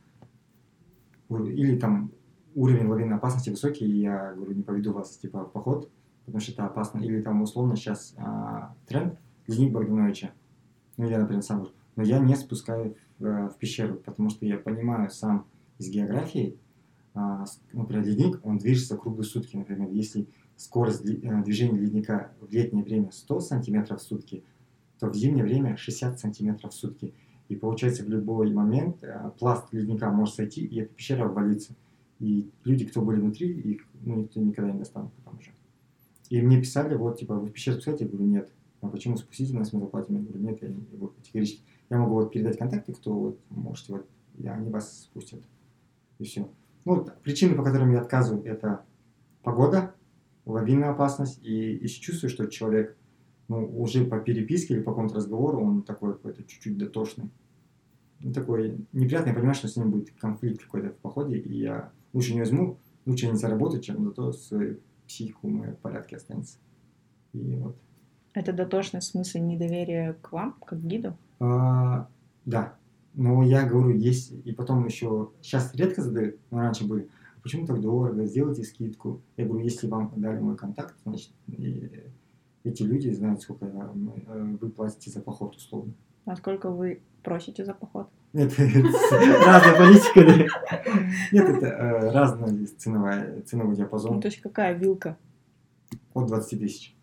или 1.30 1.78
там 1.78 2.14
уровень 2.56 2.88
лавинной 2.88 3.18
опасности 3.18 3.50
высокий, 3.50 3.86
и 3.86 4.00
я 4.00 4.32
говорю, 4.34 4.54
не 4.54 4.64
поведу 4.64 4.94
вас, 4.94 5.18
типа, 5.18 5.44
в 5.44 5.52
поход, 5.52 5.92
потому 6.26 6.40
что 6.40 6.54
это 6.54 6.66
опасно. 6.66 7.00
Или 7.00 7.22
там, 7.22 7.42
условно, 7.42 7.76
сейчас 7.76 8.16
а, 8.18 8.74
тренд 8.88 9.20
Леонид 9.46 9.74
Богдановича. 9.74 10.32
Ну, 10.96 11.06
я, 11.10 11.20
например, 11.20 11.44
сам 11.44 11.58
говорю, 11.58 11.76
но 11.98 12.04
я 12.04 12.20
не 12.20 12.36
спускаю 12.36 12.96
э, 13.20 13.50
в 13.50 13.58
пещеру, 13.58 13.96
потому 13.96 14.30
что 14.30 14.46
я 14.46 14.58
понимаю 14.58 15.10
сам 15.10 15.48
из 15.80 15.90
географии, 15.90 16.58
а, 17.14 17.44
например, 17.74 18.06
ледник, 18.06 18.40
он 18.46 18.58
движется 18.58 18.96
круглые 18.96 19.26
сутки, 19.26 19.58
например, 19.58 19.90
если 19.90 20.30
скорость 20.56 21.06
э, 21.06 21.44
движения 21.44 21.78
ледника 21.78 22.32
в 22.40 22.50
летнее 22.54 22.86
время 22.86 23.12
100 23.12 23.40
сантиметров 23.42 24.00
в 24.00 24.04
сутки, 24.04 24.46
то 25.02 25.10
в 25.10 25.16
зимнее 25.16 25.44
время 25.44 25.78
60 25.78 26.20
сантиметров 26.20 26.72
в 26.72 26.76
сутки. 26.76 27.16
И 27.50 27.56
получается 27.56 28.04
в 28.04 28.10
любой 28.10 28.54
момент 28.54 29.04
э, 29.04 29.32
пласт 29.40 29.74
ледника 29.74 30.12
может 30.12 30.36
сойти, 30.36 30.64
и 30.64 30.80
эта 30.80 30.94
пещера 30.94 31.26
обвалится. 31.26 31.76
И 32.20 32.52
люди, 32.64 32.86
кто 32.86 33.02
были 33.02 33.20
внутри, 33.20 33.50
их 33.50 33.82
ну, 34.04 34.18
никто 34.18 34.40
никогда 34.40 34.72
не 34.72 34.78
достанет 34.78 35.12
потом 35.14 35.40
уже. 35.40 35.54
И 36.30 36.40
мне 36.40 36.60
писали, 36.60 36.94
вот, 36.94 37.18
типа, 37.18 37.34
вы 37.34 37.48
в 37.48 37.52
пещеру 37.52 37.78
спускаете? 37.78 38.06
Я 38.06 38.12
говорю, 38.12 38.28
нет. 38.28 38.54
А 38.82 38.90
почему 38.90 39.18
спустите 39.18 39.56
нас, 39.56 39.74
мы 39.74 39.80
заплатим? 39.80 40.18
Я 40.18 40.22
говорю, 40.22 40.40
нет, 40.40 40.62
я 40.62 40.68
не 40.68 40.86
могу 40.92 41.08
категорически. 41.08 41.64
Я 41.90 41.98
могу 41.98 42.14
вот 42.14 42.32
передать 42.32 42.60
контакты, 42.60 42.94
кто 42.94 43.12
вот, 43.12 43.40
можете, 43.50 43.94
вот, 43.94 44.08
и 44.38 44.46
они 44.46 44.70
вас 44.70 45.02
спустят. 45.02 45.42
И 46.20 46.26
все. 46.26 46.48
Ну, 46.86 46.96
вот 46.96 47.18
причины, 47.24 47.56
по 47.56 47.64
которым 47.64 47.92
я 47.92 48.02
отказываю, 48.02 48.46
это 48.46 48.86
погода, 49.42 49.96
лавинная 50.46 50.92
опасность, 50.92 51.44
и 51.44 51.80
если 51.82 52.00
чувствую, 52.00 52.30
что 52.30 52.46
человек 52.46 52.96
ну, 53.52 53.66
уже 53.66 54.06
по 54.06 54.18
переписке 54.18 54.76
или 54.76 54.82
по 54.82 54.92
какому-то 54.92 55.16
разговору 55.16 55.60
он 55.60 55.84
такой 55.84 56.14
какой-то 56.14 56.42
чуть-чуть 56.44 56.78
дотошный. 56.78 57.30
Ну, 58.22 58.32
такой 58.32 58.78
неприятный, 58.94 59.32
я 59.32 59.36
понимаю, 59.36 59.56
что 59.56 59.68
с 59.68 59.76
ним 59.76 59.92
будет 59.92 60.12
конфликт 60.12 60.64
какой-то 60.64 60.92
в 60.92 60.96
походе, 60.96 61.38
и 61.38 61.58
я 61.58 61.92
лучше 62.14 62.34
не 62.34 62.40
возьму, 62.40 62.78
лучше 63.06 63.28
не 63.28 63.36
заработать, 63.36 63.84
чем 63.84 64.06
зато 64.06 64.32
свою 64.32 64.78
психику 65.06 65.50
меня 65.50 65.74
в 65.74 65.80
порядке 65.80 66.16
останется. 66.16 66.60
И 67.34 67.56
вот. 67.56 67.76
Это 68.34 68.54
дотошность 68.54 69.10
в 69.10 69.12
смысле 69.12 69.42
недоверия 69.42 70.16
к 70.22 70.32
вам, 70.32 70.56
как 70.66 70.82
гиду? 70.82 71.18
А, 71.42 72.08
да, 72.46 72.76
но 73.16 73.44
я 73.44 73.68
говорю, 73.68 73.98
есть, 73.98 74.32
и 74.46 74.54
потом 74.54 74.86
еще, 74.86 75.32
сейчас 75.42 75.76
редко 75.76 76.02
задают, 76.02 76.38
но 76.52 76.60
раньше 76.60 76.88
были, 76.88 77.10
почему 77.44 77.68
так 77.68 77.82
дорого, 77.82 78.26
сделайте 78.26 78.64
скидку. 78.64 79.20
Я 79.36 79.46
говорю, 79.46 79.66
если 79.66 79.88
вам 79.88 80.14
дали 80.16 80.40
мой 80.40 80.56
контакт, 80.56 80.96
значит, 81.04 81.32
и 81.48 81.90
эти 82.64 82.84
люди 82.84 83.10
знают, 83.10 83.42
сколько 83.42 83.66
э, 83.66 84.58
вы 84.60 84.70
платите 84.70 85.10
за 85.12 85.22
поход 85.22 85.56
условно. 85.56 85.94
А 86.26 86.36
сколько 86.36 86.70
вы 86.70 87.02
просите 87.24 87.66
за 87.66 87.74
поход? 87.74 88.10
Нет, 88.34 88.54
разная 88.60 89.78
политика. 89.78 90.22
Нет, 91.32 91.50
это 91.50 91.66
э, 91.66 92.66
ценовая, 92.78 93.42
ценовой 93.42 93.72
Ну, 93.72 93.78
диапазон 93.78 94.22
то 94.22 94.28
есть 94.28 94.42
какая 94.42 94.74
вилка? 94.74 95.18
от 96.14 96.28
20 96.28 96.60
тысяч. 96.60 96.96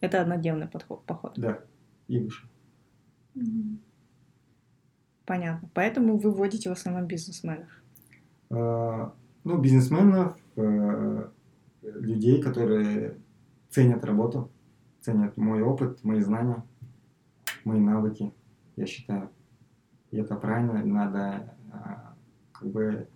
Это 0.00 0.20
однодневный 0.20 0.68
поход. 0.68 1.32
Да, 1.36 1.60
и 2.08 2.18
выше. 2.18 2.46
Понятно. 5.24 5.70
Поэтому 5.74 6.18
вы 6.18 6.30
вводите 6.32 6.68
в 6.68 6.72
основном 6.72 7.06
бизнесменов. 7.06 7.68
Э, 8.50 9.10
Ну, 9.44 9.58
бизнесменов, 9.58 10.36
э, 10.56 11.28
людей, 11.82 12.40
которые 12.42 13.16
ценят 13.72 14.04
работу, 14.04 14.50
ценят 15.00 15.36
мой 15.36 15.62
опыт, 15.62 16.04
мои 16.04 16.20
знания, 16.20 16.62
мои 17.64 17.80
навыки, 17.80 18.32
я 18.76 18.86
считаю. 18.86 19.30
И 20.10 20.18
это 20.18 20.36
правильно, 20.36 20.84
надо 20.84 21.56
а, 21.72 22.14
как 22.52 22.70
бы... 22.70 23.08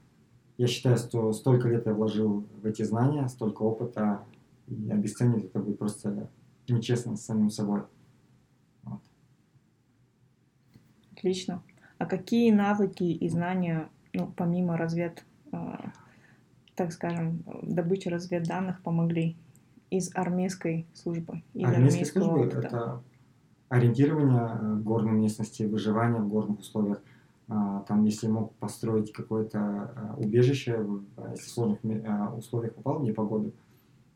Я 0.56 0.66
считаю, 0.66 0.96
что 0.96 1.34
столько 1.34 1.68
лет 1.68 1.84
я 1.84 1.92
вложил 1.92 2.46
в 2.62 2.64
эти 2.64 2.82
знания, 2.82 3.28
столько 3.28 3.62
опыта, 3.62 4.24
и 4.66 4.90
обесценить 4.90 5.44
это 5.44 5.58
будет 5.58 5.78
просто 5.78 6.30
нечестно 6.66 7.16
с 7.16 7.26
самим 7.26 7.50
собой. 7.50 7.82
Вот. 8.82 9.02
Отлично. 11.12 11.62
А 11.98 12.06
какие 12.06 12.50
навыки 12.50 13.04
и 13.04 13.28
знания, 13.28 13.90
ну, 14.14 14.32
помимо 14.34 14.78
развед, 14.78 15.26
а, 15.52 15.92
так 16.74 16.92
скажем, 16.92 17.44
добычи 17.62 18.08
разведданных 18.08 18.82
помогли 18.82 19.36
из 19.96 20.14
армейской 20.14 20.86
службы? 20.94 21.42
Из 21.54 21.64
армейского 21.68 22.24
службы 22.24 22.40
опыта? 22.48 22.58
это 22.58 23.02
ориентирование 23.68 24.76
в 24.76 24.82
горной 24.84 25.12
местности, 25.12 25.64
выживание 25.64 26.20
в 26.22 26.28
горных 26.28 26.60
условиях. 26.60 27.02
А, 27.48 27.80
Там, 27.82 28.04
если 28.04 28.28
мог 28.28 28.54
построить 28.56 29.12
какое-то 29.12 29.58
а, 29.58 30.14
убежище, 30.18 30.78
в- 30.78 31.04
а, 31.16 31.30
если 31.30 31.44
в 31.44 31.50
сложных 31.50 31.80
условиях 32.36 32.74
попал 32.74 32.98
в 32.98 33.04
непогоду, 33.04 33.52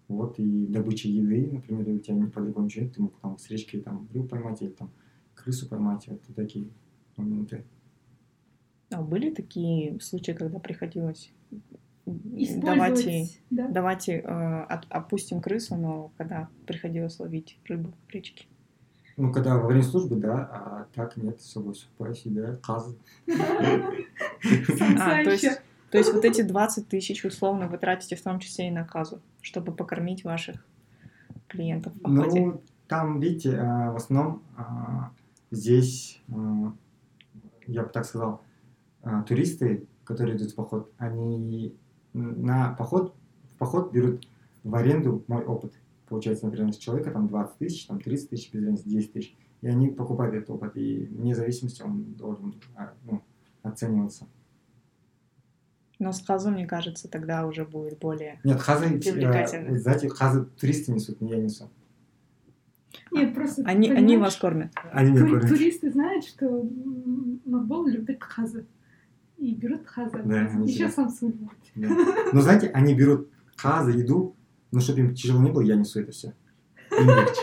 вот, 0.09 0.39
и 0.39 0.67
добыча 0.67 1.09
еды, 1.09 1.49
например, 1.53 1.89
у 1.89 1.99
тебя 1.99 2.17
не 2.17 2.27
по-другому 2.27 2.67
ничего 2.67 2.85
нет, 2.85 2.95
ты 2.95 3.03
мог 3.03 3.13
там 3.21 3.39
с 3.39 3.49
речки 3.49 3.79
там 3.79 4.09
рыбу 4.13 4.27
поймать 4.29 4.61
или 4.63 4.71
там 4.71 4.91
крысу 5.35 5.69
поймать, 5.69 6.09
вот 6.09 6.21
такие 6.35 6.69
моменты. 7.17 7.65
А 8.93 9.03
были 9.03 9.31
такие 9.33 10.01
случаи, 10.01 10.33
когда 10.33 10.59
приходилось 10.59 11.33
давайте, 12.57 13.29
да? 13.51 13.69
давайте 13.69 14.19
э, 14.19 14.63
от- 14.63 14.87
опустим 14.89 15.41
крысу, 15.41 15.77
но 15.77 16.11
когда 16.17 16.49
приходилось 16.67 17.19
ловить 17.21 17.59
рыбу 17.67 17.93
в 18.07 18.11
речке? 18.11 18.47
Ну, 19.17 19.33
когда 19.33 19.59
во 19.59 19.67
время 19.67 19.83
службы, 19.83 20.17
да, 20.17 20.49
а 20.51 20.87
так 20.95 21.17
нет, 21.17 21.41
с 21.41 21.53
собой 21.53 21.75
сухпайси, 21.75 22.29
да, 22.29 22.57
казы. 22.57 22.97
То 23.27 25.31
есть, 25.31 25.61
то 25.91 25.99
есть 25.99 26.13
вот 26.13 26.25
эти 26.25 26.43
20 26.43 26.89
тысяч 26.89 27.25
условно 27.25 27.69
вы 27.69 27.79
тратите 27.79 28.17
в 28.17 28.23
том 28.23 28.39
числе 28.39 28.69
и 28.69 28.71
на 28.71 28.85
казу, 28.85 29.21
чтобы 29.43 29.73
покормить 29.73 30.25
ваших 30.25 30.65
клиентов 31.49 31.95
в 31.95 32.01
походе. 32.01 32.41
Ну, 32.41 32.63
там, 32.87 33.21
видите, 33.21 33.57
а, 33.57 33.93
в 33.93 33.97
основном 33.97 34.43
а, 34.57 35.11
здесь, 35.51 36.21
а, 36.29 36.73
я 37.67 37.83
бы 37.83 37.89
так 37.89 38.05
сказал, 38.05 38.43
туристы, 39.27 39.87
которые 40.05 40.37
идут 40.37 40.51
в 40.51 40.55
поход, 40.55 40.93
они 40.99 41.75
на 42.13 42.75
поход, 42.75 43.15
в 43.53 43.57
поход 43.59 43.93
берут 43.93 44.27
в 44.65 44.75
аренду 44.75 45.25
мой 45.29 45.45
опыт. 45.45 45.75
Получается, 46.09 46.47
например, 46.47 46.73
с 46.73 46.77
человека 46.77 47.11
там 47.13 47.29
20 47.29 47.59
тысяч, 47.59 47.87
там 47.87 48.01
30 48.01 48.31
тысяч, 48.31 48.53
без 48.53 48.63
разницы, 48.65 48.89
10 48.89 49.13
тысяч. 49.13 49.37
И 49.61 49.69
они 49.69 49.89
покупают 49.91 50.35
этот 50.35 50.51
опыт, 50.51 50.77
и 50.77 51.05
вне 51.07 51.35
зависимости 51.35 51.83
он 51.83 52.15
должен 52.15 52.55
а, 52.75 52.93
ну, 53.05 53.23
оцениваться. 53.63 54.27
Но 55.99 56.13
с 56.13 56.23
казом, 56.23 56.55
мне 56.55 56.67
кажется, 56.67 57.09
тогда 57.09 57.47
уже 57.47 57.67
будет 57.67 57.99
более... 57.99 58.41
Нет, 58.43 58.59
хазы, 58.59 58.87
э, 58.87 58.99
Привлекательно. 58.99 59.71
вы 59.71 59.79
знаете, 59.79 60.09
хазы 60.09 60.47
туристы 60.59 60.93
несут, 60.93 61.21
не 61.21 61.31
я 61.31 61.37
несу. 61.37 61.69
Нет, 63.13 63.35
просто 63.35 63.63
Они, 63.67 63.91
они 63.91 64.17
вас 64.17 64.37
кормят. 64.37 64.73
Они 64.93 65.11
меня 65.11 65.21
ту- 65.21 65.29
кормят. 65.33 65.49
туристы 65.49 65.91
знают, 65.93 66.25
что 66.25 66.47
м, 66.47 67.41
Нурбол 67.45 67.87
любит 67.87 68.23
хазы. 68.23 68.67
И 69.41 69.55
берут 69.55 69.87
хазы. 69.87 70.21
Да, 70.25 70.43
Еще 70.65 70.89
любит. 71.23 71.49
Да. 71.75 71.89
Но 72.33 72.41
знаете, 72.43 72.69
они 72.75 72.95
берут 72.95 73.29
хазы, 73.57 73.93
еду, 73.93 74.37
но 74.71 74.81
чтобы 74.81 75.01
им 75.01 75.15
тяжело 75.15 75.41
не 75.43 75.51
было, 75.51 75.63
я 75.63 75.77
несу 75.77 76.01
это 76.01 76.13
все. 76.13 76.35
Им 76.93 77.07
легче. 77.07 77.41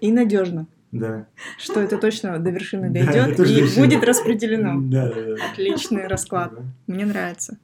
И 0.00 0.10
надежно, 0.12 0.66
Да. 0.90 1.26
что 1.58 1.80
это 1.80 1.98
точно 1.98 2.38
до 2.38 2.50
вершины 2.50 2.88
Да, 2.90 3.04
дойдет 3.04 3.36
точно 3.36 3.52
и 3.52 3.54
до 3.56 3.60
вершины. 3.62 3.86
будет 3.86 4.04
распределено. 4.04 4.80
Да, 4.90 5.12
да, 5.12 5.22
да. 5.36 5.50
Отличный 5.52 6.06
расклад. 6.06 6.54
Да. 6.54 6.62
Мне 6.86 7.04
нравится. 7.06 7.58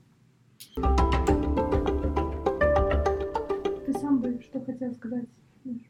Ты 3.87 3.93
сам 3.99 4.19
бы 4.21 4.41
что 4.43 4.61
хотел 4.65 4.95
сказать? 4.95 5.25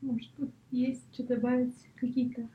Может, 0.01 0.31
тут 0.37 0.51
есть 0.71 1.03
что 1.13 1.25
добавить? 1.25 1.75
Какие-то 2.01 2.43
Ну, 2.43 2.49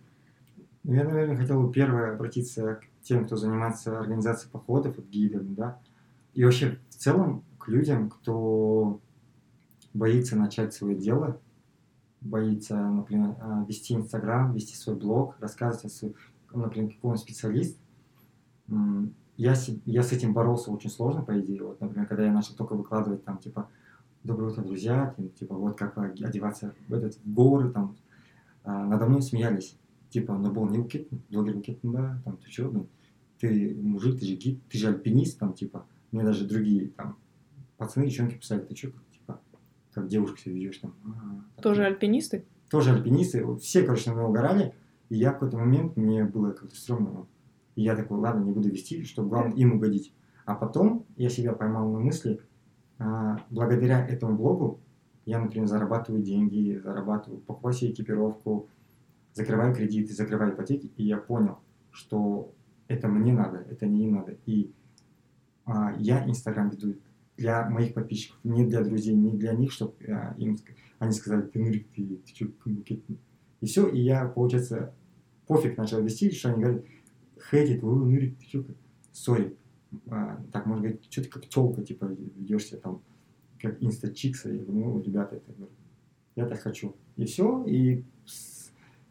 Я, 0.87 1.03
наверное, 1.03 1.35
хотел 1.35 1.63
бы 1.63 1.73
первое 1.73 2.13
обратиться 2.13 2.75
к 2.75 2.83
тем, 3.01 3.25
кто 3.25 3.35
занимается 3.35 3.97
организацией 3.97 4.51
походов, 4.51 4.97
вот 4.97 5.07
гидами, 5.07 5.55
да, 5.55 5.79
и 6.35 6.43
вообще 6.43 6.77
в 6.89 6.95
целом 6.95 7.43
к 7.57 7.67
людям, 7.69 8.11
кто 8.11 8.99
боится 9.95 10.35
начать 10.35 10.75
свое 10.75 10.95
дело, 10.95 11.41
боится, 12.21 12.75
например, 12.77 13.35
а, 13.39 13.65
вести 13.67 13.95
Инстаграм, 13.95 14.53
вести 14.53 14.75
свой 14.75 14.95
блог, 14.95 15.35
рассказывать 15.39 15.85
о 15.85 15.89
своем, 15.89 16.13
например, 16.53 16.93
какой 16.93 17.11
он 17.11 17.17
специалист. 17.17 17.79
Я, 19.37 19.55
я 19.85 20.03
с 20.03 20.11
этим 20.11 20.33
боролся 20.33 20.71
очень 20.71 20.89
сложно, 20.89 21.23
по 21.23 21.39
идее. 21.39 21.63
Вот, 21.63 21.81
например, 21.81 22.07
когда 22.07 22.25
я 22.25 22.31
начал 22.31 22.55
только 22.55 22.73
выкладывать 22.75 23.23
там, 23.25 23.37
типа, 23.37 23.69
доброе 24.23 24.51
утро, 24.51 24.63
друзья, 24.63 25.15
типа, 25.39 25.55
вот 25.55 25.77
как 25.77 25.97
одеваться 25.97 26.73
в 26.87 26.93
этот 26.93 27.15
в 27.17 27.33
горы, 27.33 27.71
там, 27.71 27.95
а, 28.63 28.85
надо 28.85 29.07
мной 29.07 29.21
смеялись. 29.21 29.77
Типа, 30.15 30.37
ну, 30.37 30.49
был 30.49 30.65
не 30.69 30.79
укит, 30.79 31.09
блогер 31.29 31.57
укит, 31.57 31.79
да, 31.83 32.21
там, 32.23 32.37
ты 32.37 32.49
что, 32.49 32.71
ну, 32.71 32.87
ты 33.37 33.75
мужик, 33.75 34.17
ты 34.17 34.25
же 34.25 34.35
гид, 34.35 34.61
ты 34.69 34.77
же 34.77 34.87
альпинист, 34.87 35.37
там, 35.37 35.51
типа, 35.51 35.85
мне 36.13 36.23
даже 36.23 36.47
другие, 36.47 36.87
там, 36.87 37.17
пацаны, 37.75 38.05
девчонки 38.05 38.35
писали, 38.35 38.61
ты 38.61 38.73
что, 38.77 38.93
типа, 39.11 39.41
как 39.91 40.07
девушка 40.07 40.39
себя 40.39 40.55
ведешь, 40.55 40.77
там. 40.77 40.93
А, 41.57 41.61
Тоже 41.61 41.81
так, 41.81 41.91
альпинисты? 41.91 42.45
Тоже 42.69 42.93
альпинисты, 42.93 43.45
все, 43.57 43.83
короче, 43.83 44.09
на 44.09 44.15
меня 44.15 44.27
угорали, 44.27 44.73
и 45.09 45.17
я 45.17 45.31
в 45.31 45.33
какой-то 45.33 45.57
момент, 45.57 45.97
мне 45.97 46.23
было 46.23 46.51
как-то 46.51 46.77
стрёмно, 46.77 47.27
и 47.75 47.81
я 47.81 47.93
такой, 47.97 48.17
ладно, 48.17 48.45
не 48.45 48.53
буду 48.53 48.69
вести, 48.69 49.03
чтобы 49.03 49.27
главное 49.27 49.57
им 49.57 49.73
угодить. 49.73 50.13
А 50.45 50.55
потом 50.55 51.05
я 51.17 51.27
себя 51.27 51.51
поймал 51.51 51.91
на 51.91 51.99
мысли, 51.99 52.39
а, 52.99 53.41
благодаря 53.49 54.07
этому 54.07 54.37
блогу 54.37 54.79
я, 55.25 55.39
например, 55.39 55.67
зарабатываю 55.67 56.23
деньги, 56.23 56.79
зарабатываю, 56.81 57.41
покупаю 57.41 57.73
себе 57.73 57.91
экипировку, 57.91 58.69
закрываю 59.35 59.75
кредиты, 59.75 60.13
закрываю 60.13 60.53
ипотеки, 60.53 60.91
и 60.95 61.03
я 61.03 61.17
понял, 61.17 61.59
что 61.91 62.53
это 62.87 63.07
мне 63.07 63.33
надо, 63.33 63.57
это 63.69 63.85
не 63.85 64.05
им 64.05 64.15
надо. 64.15 64.37
И 64.45 64.73
а, 65.65 65.93
я 65.99 66.27
Инстаграм 66.27 66.69
веду 66.69 66.95
для 67.37 67.69
моих 67.69 67.93
подписчиков, 67.93 68.39
не 68.43 68.65
для 68.65 68.81
друзей, 68.81 69.13
не 69.13 69.37
для 69.37 69.53
них, 69.53 69.71
чтобы 69.71 69.93
а, 70.07 70.33
им 70.37 70.57
они 70.99 71.11
сказали, 71.11 71.41
ты 71.47 71.59
нурик, 71.59 71.87
ты, 71.93 72.17
ты 72.25 72.33
что, 72.33 72.47
и 73.59 73.65
все, 73.65 73.87
и 73.89 73.99
я, 73.99 74.25
получается, 74.25 74.93
пофиг 75.45 75.77
начал 75.77 76.01
вести, 76.01 76.31
что 76.31 76.49
они 76.49 76.63
говорят, 76.63 76.85
хейтит, 77.51 77.83
вы 77.83 77.95
нурик, 77.95 78.37
ты 78.39 78.45
что, 78.45 78.65
сори, 79.11 79.57
а, 80.07 80.41
так 80.53 80.65
можно 80.65 80.83
говорить, 80.83 81.11
что 81.11 81.23
ты 81.23 81.29
как 81.29 81.45
телка, 81.47 81.83
типа, 81.83 82.05
ведешься 82.05 82.77
там, 82.77 83.01
как 83.59 83.83
инстачикса, 83.83 84.49
я 84.49 84.63
говорю, 84.63 84.85
ну, 84.85 85.01
ребята, 85.01 85.35
это, 85.35 85.51
я 86.37 86.45
так 86.45 86.61
хочу. 86.61 86.95
И 87.17 87.25
все, 87.25 87.65
и 87.65 88.05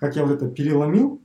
как 0.05 0.17
я 0.17 0.27
вот 0.27 0.33
это 0.33 0.51
переломил, 0.51 1.19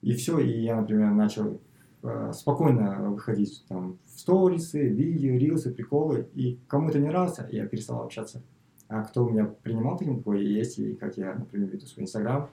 и 0.00 0.14
все, 0.14 0.38
и 0.38 0.62
я, 0.62 0.80
например, 0.80 1.10
начал 1.10 1.60
э, 2.02 2.32
спокойно 2.32 3.10
выходить 3.10 3.66
там 3.68 3.98
в 4.06 4.18
сторисы, 4.18 4.88
видео, 4.88 5.36
рилсы, 5.36 5.74
приколы, 5.74 6.26
и 6.34 6.58
кому 6.68 6.88
это 6.88 7.00
не 7.00 7.08
нравился, 7.08 7.46
я 7.52 7.66
перестал 7.66 8.02
общаться. 8.02 8.42
А 8.88 9.02
кто 9.02 9.28
меня 9.28 9.44
принимал 9.44 9.98
технику, 9.98 10.32
и 10.32 10.42
есть, 10.42 10.78
и 10.78 10.94
как 10.94 11.18
я, 11.18 11.34
например, 11.34 11.68
веду 11.68 11.84
свой 11.84 12.04
инстаграм, 12.04 12.48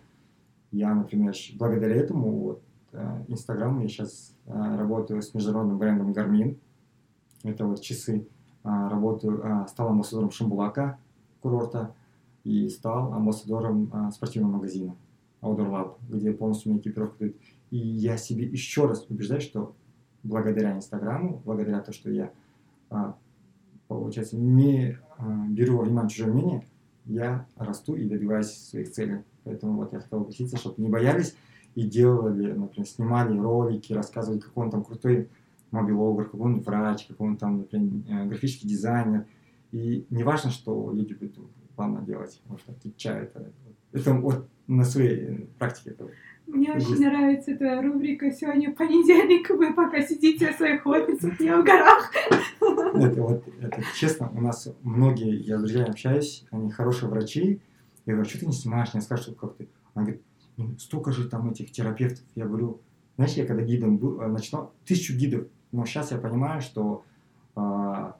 я, 0.74 0.94
например, 0.94 1.34
благодаря 1.54 1.96
этому, 1.96 2.32
вот, 2.38 2.62
э, 2.92 3.24
инстаграм, 3.30 3.80
я 3.80 3.88
сейчас 3.88 4.36
э, 4.48 4.52
работаю 4.52 5.22
с 5.22 5.34
международным 5.34 5.78
брендом 5.78 6.12
Garmin, 6.12 6.58
это 7.44 7.66
вот 7.66 7.80
часы, 7.80 8.28
э, 8.66 8.68
работаю, 8.68 9.42
э, 9.42 9.68
стал 9.70 9.88
амбассадором 9.88 10.32
Шамбулака, 10.32 11.00
курорта, 11.40 11.96
и 12.44 12.68
стал 12.68 13.14
амбассадором 13.14 14.12
спортивного 14.12 14.58
магазина. 14.58 14.98
Lab, 15.54 15.96
где 16.10 16.32
полностью 16.32 16.72
мне 16.72 16.82
экипировка 16.82 17.20
дают. 17.20 17.36
И 17.72 17.78
я 17.78 18.18
себе 18.18 18.46
еще 18.46 18.88
раз 18.88 19.06
убеждаю, 19.10 19.42
что 19.42 19.76
благодаря 20.24 20.76
Инстаграму, 20.76 21.42
благодаря 21.46 21.80
тому, 21.80 21.94
что 21.94 22.10
я, 22.10 22.32
а, 22.90 23.16
получается, 23.88 24.38
не 24.38 24.98
а, 25.18 25.48
беру 25.50 25.78
во 25.78 25.84
внимание 25.84 26.10
чужое 26.10 26.34
мнение, 26.34 26.66
я 27.06 27.46
расту 27.56 27.96
и 27.96 28.08
добиваюсь 28.08 28.52
своих 28.52 28.92
целей. 28.92 29.24
Поэтому 29.44 29.78
вот 29.78 29.94
я 29.94 30.00
хотел 30.00 30.22
обратиться, 30.22 30.58
чтобы 30.58 30.82
не 30.82 30.90
боялись 30.90 31.36
и 31.76 31.84
делали, 31.84 32.54
например, 32.54 32.88
снимали 32.88 33.38
ролики, 33.38 33.94
рассказывали, 33.94 34.40
какой 34.40 34.66
он 34.66 34.72
там 34.72 34.84
крутой 34.84 35.30
мобилограф, 35.72 36.32
какой 36.32 36.54
он 36.54 36.62
врач, 36.62 37.06
какой 37.06 37.28
он 37.28 37.38
там, 37.38 37.60
например, 37.60 38.04
э, 38.08 38.26
графический 38.28 38.68
дизайнер. 38.68 39.28
И 39.72 40.08
не 40.10 40.24
важно, 40.24 40.50
что 40.50 40.92
люди 40.92 41.14
будут 41.14 41.38
плавно 41.76 42.02
делать, 42.02 42.42
может, 42.48 42.70
отвечают. 42.70 43.32
Это, 43.36 43.52
это 43.96 44.14
вот 44.14 44.48
на 44.68 44.84
своей 44.84 45.48
практике 45.58 45.92
этого. 45.92 46.12
Мне 46.48 46.72
очень 46.74 46.90
есть. 46.90 47.00
нравится 47.00 47.56
твоя 47.56 47.82
рубрика 47.82 48.32
«Сегодня 48.32 48.72
понедельник, 48.76 49.50
вы 49.50 49.74
пока 49.74 50.02
сидите 50.02 50.52
в 50.54 50.58
своих 50.58 50.86
офисах, 50.86 51.40
я 51.40 51.60
в 51.60 51.64
горах». 51.64 52.12
Это 52.62 53.22
вот, 53.22 53.44
это 53.60 53.82
честно, 53.96 54.30
у 54.32 54.42
нас 54.42 54.68
многие, 54.84 55.36
я 55.42 55.58
с 55.58 55.62
друзьями 55.62 55.90
общаюсь, 55.90 56.46
они 56.52 56.70
хорошие 56.70 57.10
врачи, 57.10 57.62
я 58.06 58.14
говорю, 58.14 58.30
что 58.30 58.40
ты 58.40 58.46
не 58.46 58.54
снимаешь, 58.54 58.94
не 58.94 59.02
скажешь, 59.02 59.34
как 59.40 59.56
ты. 59.56 59.68
Он 59.96 60.04
говорит, 60.04 60.22
ну, 60.58 60.78
столько 60.78 61.12
же 61.12 61.28
там 61.28 61.50
этих 61.50 61.72
терапевтов. 61.72 62.24
Я 62.36 62.46
говорю, 62.46 62.82
знаешь, 63.16 63.34
я 63.34 63.46
когда 63.46 63.64
гидом 63.64 63.98
был, 63.98 64.22
э, 64.22 64.28
начинал, 64.28 64.72
тысячу 64.86 65.18
гидов, 65.18 65.48
но 65.72 65.86
сейчас 65.86 66.12
я 66.12 66.18
понимаю, 66.20 66.62
что 66.62 67.04
э, 67.56 68.12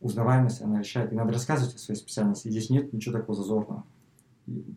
узнаваемость, 0.00 0.62
она 0.62 0.80
решает, 0.80 1.12
и 1.12 1.14
надо 1.14 1.32
рассказывать 1.32 1.76
о 1.76 1.78
своей 1.78 2.00
специальности, 2.00 2.48
здесь 2.48 2.70
нет 2.70 2.92
ничего 2.92 3.18
такого 3.18 3.36
зазорного 3.36 3.84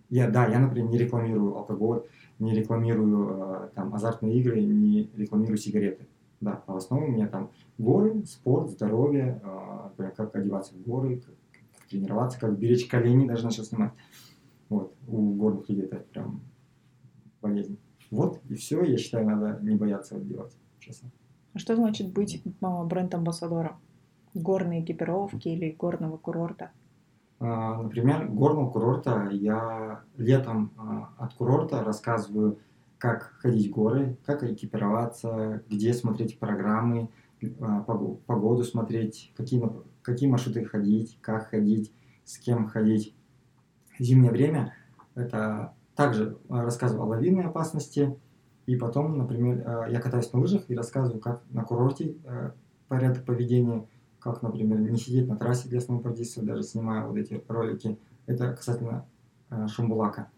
я, 0.10 0.30
да, 0.30 0.48
я, 0.48 0.60
например, 0.60 0.90
не 0.90 0.98
рекламирую 0.98 1.56
алкоголь, 1.56 2.04
не 2.40 2.54
рекламирую 2.54 3.66
э, 3.66 3.70
там 3.76 3.94
азартные 3.94 4.40
игры, 4.40 4.62
не 4.62 5.10
рекламирую 5.16 5.58
сигареты. 5.58 6.08
Да, 6.40 6.64
а 6.66 6.74
в 6.74 6.78
основном 6.78 7.10
у 7.10 7.14
меня 7.14 7.28
там 7.28 7.52
горы, 7.78 8.24
спорт, 8.26 8.70
здоровье, 8.70 9.42
э, 9.44 9.80
например, 9.90 10.14
как 10.14 10.36
одеваться 10.36 10.74
в 10.74 10.82
горы, 10.82 11.18
как, 11.18 11.36
как 11.52 11.88
тренироваться, 11.88 12.40
как 12.40 12.58
беречь 12.58 12.88
колени, 12.88 13.28
даже 13.28 13.44
начал 13.44 13.64
снимать. 13.64 13.94
Вот, 14.70 14.96
у 15.08 15.34
горных 15.34 15.70
людей 15.70 15.86
это 15.86 15.98
прям 15.98 16.42
болезнь. 17.42 17.78
Вот, 18.10 18.42
и 18.50 18.56
все, 18.56 18.84
я 18.84 18.98
считаю, 18.98 19.26
надо 19.26 19.60
не 19.62 19.76
бояться 19.76 20.16
это 20.16 20.26
делать, 20.26 20.58
честно. 20.80 21.12
А 21.54 21.60
что 21.60 21.76
значит 21.76 22.12
быть 22.12 22.42
а, 22.62 22.84
бренд-амбассадором? 22.84 23.76
Горной 24.34 24.82
экипировки 24.82 25.50
или 25.50 25.72
горного 25.72 26.18
курорта? 26.18 26.72
А, 27.42 27.82
например, 27.82 28.28
горного 28.28 28.70
курорта. 28.70 29.28
Я 29.32 30.04
летом 30.16 30.72
а, 30.78 31.10
от 31.18 31.34
курорта 31.34 31.84
рассказываю, 31.84 32.60
как 33.00 33.34
ходить 33.40 33.70
в 33.70 33.72
горы, 33.72 34.16
как 34.26 34.44
экипироваться, 34.44 35.64
где 35.68 35.92
смотреть 35.96 36.38
программы, 36.38 37.10
а, 37.60 37.82
погоду 37.82 38.64
смотреть, 38.64 39.34
какие, 39.36 39.60
какие 40.04 40.30
маршруты 40.30 40.64
ходить, 40.66 41.18
как 41.22 41.50
ходить, 41.50 41.92
с 42.26 42.38
кем 42.38 42.68
ходить. 42.68 43.16
Зимнее 43.98 44.32
время 44.32 44.76
это 45.16 45.74
также 45.96 46.38
рассказываю 46.48 47.06
о 47.06 47.08
лавинной 47.08 47.46
опасности, 47.46 48.20
и 48.68 48.76
потом, 48.76 49.18
например, 49.18 49.88
я 49.90 50.00
катаюсь 50.00 50.32
на 50.32 50.40
лыжах 50.40 50.70
и 50.70 50.76
рассказываю, 50.76 51.20
как 51.20 51.42
на 51.50 51.64
курорте 51.64 52.16
порядок 52.88 53.26
поведения– 53.26 53.88
как, 54.22 54.44
например, 54.44 54.80
не 54.80 54.98
сидеть 54.98 55.28
на 55.28 55.36
трассе 55.36 55.68
для 55.68 55.82
сноубордистов, 55.82 56.46
даже 56.46 56.64
снимая 56.64 57.06
вот 57.06 57.18
эти 57.18 57.44
ролики. 57.48 58.00
Это 58.28 58.54
касательно 58.54 59.06
э, 59.50 59.68
Шамбулака. 59.68 60.30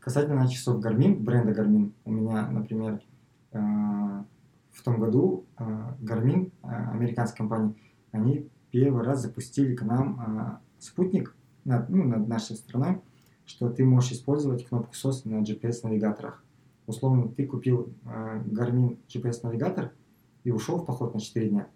Касательно 0.00 0.48
часов 0.48 0.82
Garmin, 0.82 1.18
бренда 1.18 1.52
Garmin, 1.52 1.92
у 2.04 2.12
меня, 2.12 2.48
например, 2.48 3.02
э, 3.52 3.58
в 3.58 4.82
том 4.82 4.98
году 4.98 5.44
э, 5.58 5.64
Garmin, 6.00 6.50
э, 6.62 6.66
американская 6.66 7.46
компания, 7.46 7.74
они 8.10 8.48
первый 8.70 9.04
раз 9.04 9.20
запустили 9.20 9.74
к 9.74 9.82
нам 9.82 10.20
э, 10.20 10.58
спутник 10.78 11.36
над, 11.64 11.90
ну, 11.90 12.04
над 12.04 12.26
нашей 12.26 12.56
страной, 12.56 13.02
что 13.44 13.68
ты 13.68 13.84
можешь 13.84 14.12
использовать 14.12 14.66
кнопку 14.66 14.94
SOS 14.94 15.28
на 15.28 15.42
GPS-навигаторах. 15.42 16.42
Условно, 16.86 17.28
ты 17.28 17.46
купил 17.46 17.92
э, 18.04 18.42
Garmin 18.46 18.98
GPS-навигатор 19.08 19.92
и 20.44 20.50
ушел 20.50 20.78
в 20.78 20.86
поход 20.86 21.12
на 21.12 21.20
4 21.20 21.50
дня. 21.50 21.68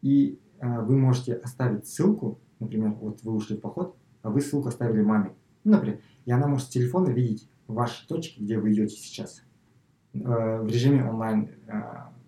И 0.00 0.40
вы 0.62 0.96
можете 0.96 1.34
оставить 1.34 1.86
ссылку, 1.86 2.38
например, 2.60 2.92
вот 2.92 3.22
вы 3.22 3.32
ушли 3.32 3.56
в 3.56 3.60
поход, 3.60 3.96
а 4.22 4.30
вы 4.30 4.40
ссылку 4.40 4.68
оставили 4.68 5.02
маме, 5.02 5.34
ну, 5.64 5.72
например, 5.72 6.00
и 6.24 6.30
она 6.30 6.46
может 6.46 6.68
с 6.68 6.70
телефона 6.70 7.10
видеть 7.10 7.48
ваши 7.66 8.06
точки, 8.06 8.40
где 8.40 8.58
вы 8.58 8.72
идете 8.72 8.94
сейчас, 8.94 9.42
э, 10.14 10.18
в 10.18 10.66
режиме 10.66 11.04
онлайн 11.04 11.50
э, 11.66 11.82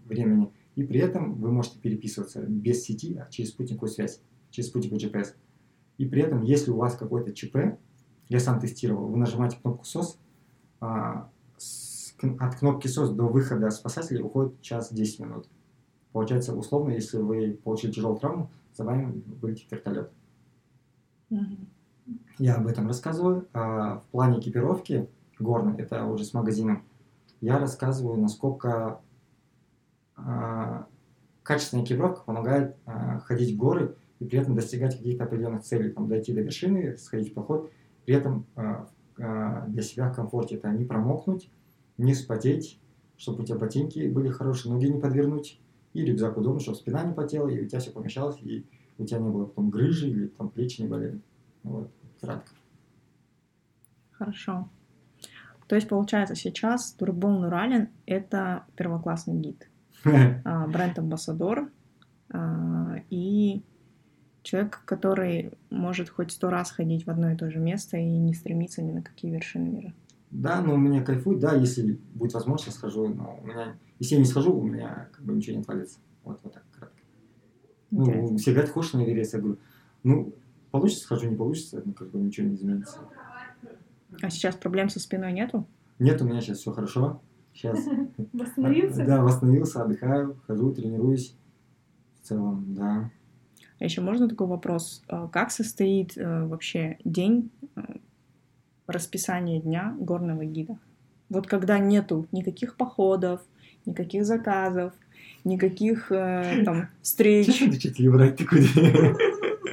времени, 0.07 0.53
и 0.74 0.82
при 0.82 1.01
этом 1.01 1.35
вы 1.35 1.53
можете 1.53 1.78
переписываться 1.78 2.43
без 2.43 2.82
сети, 2.82 3.16
а 3.16 3.30
через 3.30 3.51
спутниковую 3.51 3.91
связь, 3.91 4.20
через 4.51 4.68
спутниковый 4.70 5.01
GPS. 5.01 5.35
И 5.99 6.07
при 6.07 6.22
этом, 6.22 6.43
если 6.43 6.72
у 6.72 6.76
вас 6.76 6.97
какой-то 6.97 7.32
ЧП, 7.32 7.78
я 8.28 8.41
сам 8.41 8.59
тестировал, 8.59 9.07
вы 9.07 9.16
нажимаете 9.16 9.59
кнопку 9.61 9.85
SOS, 9.85 10.16
а, 10.80 11.30
от 12.41 12.55
кнопки 12.57 12.89
SOS 12.89 13.14
до 13.14 13.24
выхода 13.24 13.70
спасателей 13.70 14.22
уходит 14.22 14.61
час 14.61 14.93
10 14.93 15.20
минут. 15.20 15.49
Получается, 16.15 16.55
условно, 16.55 16.93
если 16.93 17.19
вы 17.19 17.59
получили 17.65 17.91
тяжелую 17.91 18.21
травму, 18.21 18.49
за 18.73 18.85
вами 18.85 19.21
вылетит 19.43 19.69
вертолет. 19.73 20.12
Mm-hmm. 21.31 21.67
Я 22.39 22.55
об 22.55 22.69
этом 22.69 22.87
рассказываю. 22.87 23.49
А 23.53 23.99
в 23.99 24.05
плане 24.12 24.39
экипировки 24.39 25.09
горной, 25.41 25.77
это 25.77 26.05
уже 26.05 26.25
с 26.25 26.33
магазином, 26.33 26.85
я 27.41 27.59
рассказываю, 27.59 28.17
насколько 28.17 29.01
а, 30.15 30.87
качественная 31.43 31.85
экипировка 31.85 32.23
помогает 32.23 32.77
а, 32.87 33.19
ходить 33.19 33.57
в 33.57 33.59
горы 33.59 33.97
и 34.21 34.25
при 34.25 34.39
этом 34.39 34.55
достигать 34.55 34.97
каких-то 34.97 35.25
определенных 35.25 35.65
целей, 35.65 35.91
там, 35.91 36.07
дойти 36.07 36.33
до 36.33 36.43
вершины, 36.43 36.97
сходить 36.97 37.33
в 37.33 37.35
поход. 37.35 37.73
При 38.05 38.15
этом 38.15 38.47
а, 38.55 38.89
а, 39.19 39.67
для 39.67 39.83
себя 39.83 40.12
в 40.12 40.15
комфорте. 40.15 40.55
Это 40.55 40.69
не 40.69 40.85
промокнуть, 40.85 41.51
не 41.99 42.15
спотеть, 42.15 42.79
чтобы 43.17 43.43
у 43.43 43.45
тебя 43.45 43.59
ботинки 43.59 44.07
были 44.07 44.29
хорошие, 44.29 44.73
ноги 44.73 44.87
не 44.87 45.01
подвернуть, 45.01 45.61
и 45.95 46.05
рюкзак 46.05 46.37
удобный, 46.37 46.61
чтобы 46.61 46.77
спина 46.77 47.03
не 47.05 47.15
потела, 47.15 47.49
и 47.49 47.65
у 47.65 47.67
тебя 47.67 47.81
все 47.81 47.91
помещалось, 47.91 48.37
и 48.43 48.67
у 48.99 49.05
тебя 49.05 49.21
не 49.21 49.31
было 49.31 49.47
потом 49.47 49.71
грыжи, 49.71 50.09
или 50.09 50.27
там 50.27 50.51
плечи 50.51 50.83
не 50.83 50.89
болели. 50.89 51.21
Вот, 51.63 51.91
кратко. 52.21 52.53
Хорошо. 54.13 54.69
То 55.67 55.77
есть, 55.77 55.89
получается, 55.89 56.35
сейчас 56.35 56.93
Турбол 56.93 57.39
Нуралин— 57.39 57.89
это 58.07 58.65
первоклассный 58.77 59.35
гид, 59.35 59.69
а, 60.45 60.67
бренд-амбассадор 60.67 61.71
а, 62.31 62.97
и 63.09 63.63
человек, 64.43 64.83
который 64.85 65.53
может 65.71 66.11
хоть 66.11 66.33
сто 66.33 66.51
раз 66.51 66.71
ходить 66.71 67.07
в 67.07 67.11
одно 67.11 67.31
и 67.31 67.37
то 67.37 67.51
же 67.51 67.59
место 67.59 67.97
и 67.97 68.05
не 68.05 68.35
стремиться 68.35 68.83
ни 68.83 68.93
на 68.93 69.03
какие 69.03 69.31
вершины 69.31 69.69
мира. 69.69 69.95
Да, 70.31 70.61
но 70.61 70.75
у 70.75 70.77
меня 70.77 71.03
кайфует, 71.03 71.39
да, 71.39 71.55
если 71.55 71.99
будет 72.13 72.35
возможность, 72.35 72.77
схожу, 72.77 73.09
но 73.09 73.39
у 73.43 73.47
меня, 73.47 73.77
если 73.99 74.15
я 74.15 74.21
не 74.21 74.27
схожу, 74.27 74.57
у 74.57 74.63
меня 74.63 75.09
как 75.13 75.25
бы 75.25 75.35
ничего 75.35 75.57
не 75.57 75.63
отвалится. 75.63 75.99
Вот, 76.25 76.41
вот 76.43 76.53
так 76.53 76.65
кратко. 76.73 76.97
Ну, 77.91 78.03
Интересно. 78.05 78.39
все 78.39 78.53
говорят, 78.53 78.71
хочешь 78.71 78.93
на 78.95 79.05
Эверест? 79.05 79.35
Я 79.35 79.41
говорю, 79.41 79.59
ну, 80.03 80.35
получится, 80.71 81.05
схожу, 81.05 81.29
не 81.29 81.37
получится, 81.37 81.83
ну, 81.85 81.93
как 81.93 82.11
бы 82.11 82.19
ничего 82.19 82.49
не 82.49 82.55
изменится. 82.55 82.99
А 84.23 84.31
сейчас 84.31 84.57
проблем 84.57 84.89
со 84.89 85.01
спиной 85.01 85.33
нету? 85.33 85.67
Нет, 85.99 86.21
у 86.23 86.25
меня 86.25 86.41
сейчас 86.41 86.59
все 86.59 86.73
хорошо. 86.73 87.21
Сейчас 87.53 87.79
Восстановился? 88.33 89.05
Да, 89.05 89.23
восстановился, 89.23 89.83
отдыхаю, 89.83 90.41
хожу, 90.47 90.73
тренируюсь. 90.73 91.37
В 92.21 92.27
целом, 92.27 92.75
да. 92.75 93.11
А 93.79 93.85
еще 93.85 94.01
можно 94.01 94.29
такой 94.29 94.47
вопрос? 94.47 95.03
А 95.09 95.29
Как 95.29 95.51
состоит 95.51 96.17
э, 96.17 96.47
вообще 96.47 96.99
день, 97.05 97.51
э, 97.77 97.81
расписание 98.87 99.61
дня 99.61 99.95
горного 99.99 100.45
гида? 100.45 100.79
Вот 101.29 101.47
когда 101.47 101.79
нету 101.79 102.27
никаких 102.33 102.77
походов, 102.77 103.41
никаких 103.87 104.24
заказов, 104.24 104.93
никаких 105.45 106.11
э, 106.11 106.62
там 106.64 106.89
встреч. 107.03 107.47
Честно 107.47 107.68
отвечать 107.68 108.01
или 108.01 108.09
врать 108.09 108.37
такой? 108.37 108.66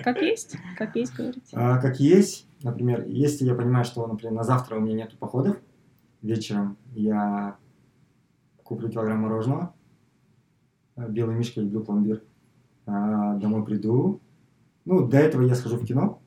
Как 0.04 0.22
есть? 0.22 0.56
Как 0.78 0.96
есть, 0.96 1.16
говорите? 1.16 1.42
А, 1.54 1.78
как 1.78 2.00
есть, 2.00 2.48
например, 2.64 3.06
если 3.08 3.46
я 3.46 3.54
понимаю, 3.54 3.86
что, 3.86 4.06
например, 4.08 4.34
на 4.34 4.44
завтра 4.44 4.78
у 4.78 4.80
меня 4.80 4.96
нету 4.96 5.16
походов, 5.18 5.58
вечером 6.22 6.78
я 6.94 7.56
куплю 8.64 8.90
килограмм 8.90 9.20
мороженого, 9.20 9.74
э, 10.96 11.08
белый 11.10 11.36
мишка, 11.36 11.62
люблю 11.62 11.84
пломбир, 11.84 12.24
А, 12.86 13.36
домой 13.36 13.64
приду, 13.64 14.22
ну, 14.86 15.08
до 15.08 15.18
этого 15.18 15.44
я 15.44 15.56
схожу 15.56 15.78
в 15.78 15.86
кино, 15.86 16.22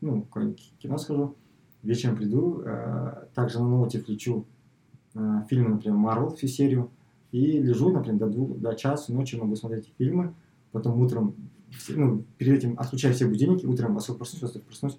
ну, 0.00 0.22
какое-нибудь 0.22 0.74
кино 0.78 0.98
схожу, 0.98 1.36
вечером 1.82 2.16
приду, 2.16 2.62
э, 2.64 3.26
также 3.34 3.60
на 3.60 3.68
ноуте 3.68 4.00
включу 4.00 4.46
э, 5.14 5.42
фильмы, 5.48 5.70
например, 5.70 5.96
Марвел, 5.96 6.34
всю 6.34 6.46
серию, 6.48 6.90
и 7.32 7.60
лежу, 7.60 7.90
например, 7.90 8.18
до, 8.18 8.28
двух, 8.28 8.58
до 8.58 8.74
часу 8.74 9.14
ночи 9.14 9.36
могу 9.36 9.56
смотреть 9.56 9.92
фильмы, 9.98 10.34
потом 10.72 11.00
утром, 11.00 11.34
ну, 11.88 12.24
перед 12.38 12.58
этим 12.58 12.78
отключаю 12.78 13.14
все 13.14 13.26
будильники, 13.26 13.66
утром 13.66 13.94
во 13.94 14.00
сколько 14.00 14.18
проснусь, 14.18 14.42
во 14.42 14.48
сколько 14.48 14.66
проснусь, 14.66 14.98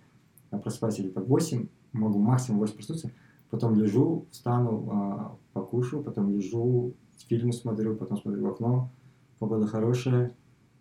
я 0.52 0.58
просыпаюсь 0.58 1.00
где-то 1.00 1.22
в 1.22 1.28
8, 1.28 1.68
могу 1.94 2.20
максимум 2.20 2.60
в 2.60 2.62
8 2.62 2.76
проснуться, 2.76 3.12
потом 3.50 3.76
лежу, 3.76 4.26
встану, 4.32 4.90
а, 4.92 5.38
покушаю, 5.54 6.04
потом 6.04 6.30
лежу, 6.30 6.94
фильмы 7.28 7.54
смотрю, 7.54 7.96
потом 7.96 8.18
смотрю 8.18 8.44
в 8.44 8.48
окно, 8.48 8.92
погода 9.40 9.68
хорошая, 9.68 10.34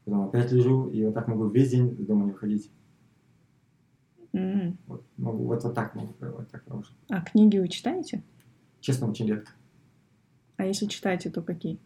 потом 0.05 0.23
опять 0.23 0.53
лежу, 0.53 0.89
и 0.89 1.05
вот 1.05 1.15
так 1.15 1.29
могу 1.29 1.49
весь 1.49 1.71
день 1.71 1.97
из 1.99 2.07
дома 2.07 2.25
не 2.25 2.33
выходить. 2.33 2.71
М. 4.33 4.79
Вот, 4.87 5.05
могу, 5.17 5.45
вот, 5.45 5.65
вот 5.65 5.75
так 5.75 5.95
могу, 5.97 6.15
вот 6.21 6.49
так 6.49 6.65
хорошо. 6.65 6.93
А 7.09 7.21
книги 7.21 7.59
вы 7.59 7.69
читаете? 7.69 8.23
Честно, 8.81 9.09
очень 9.11 9.27
редко. 9.27 9.51
А 10.61 10.67
если 10.67 10.85
читаете, 10.85 11.31
то 11.31 11.41
какие? 11.41 11.79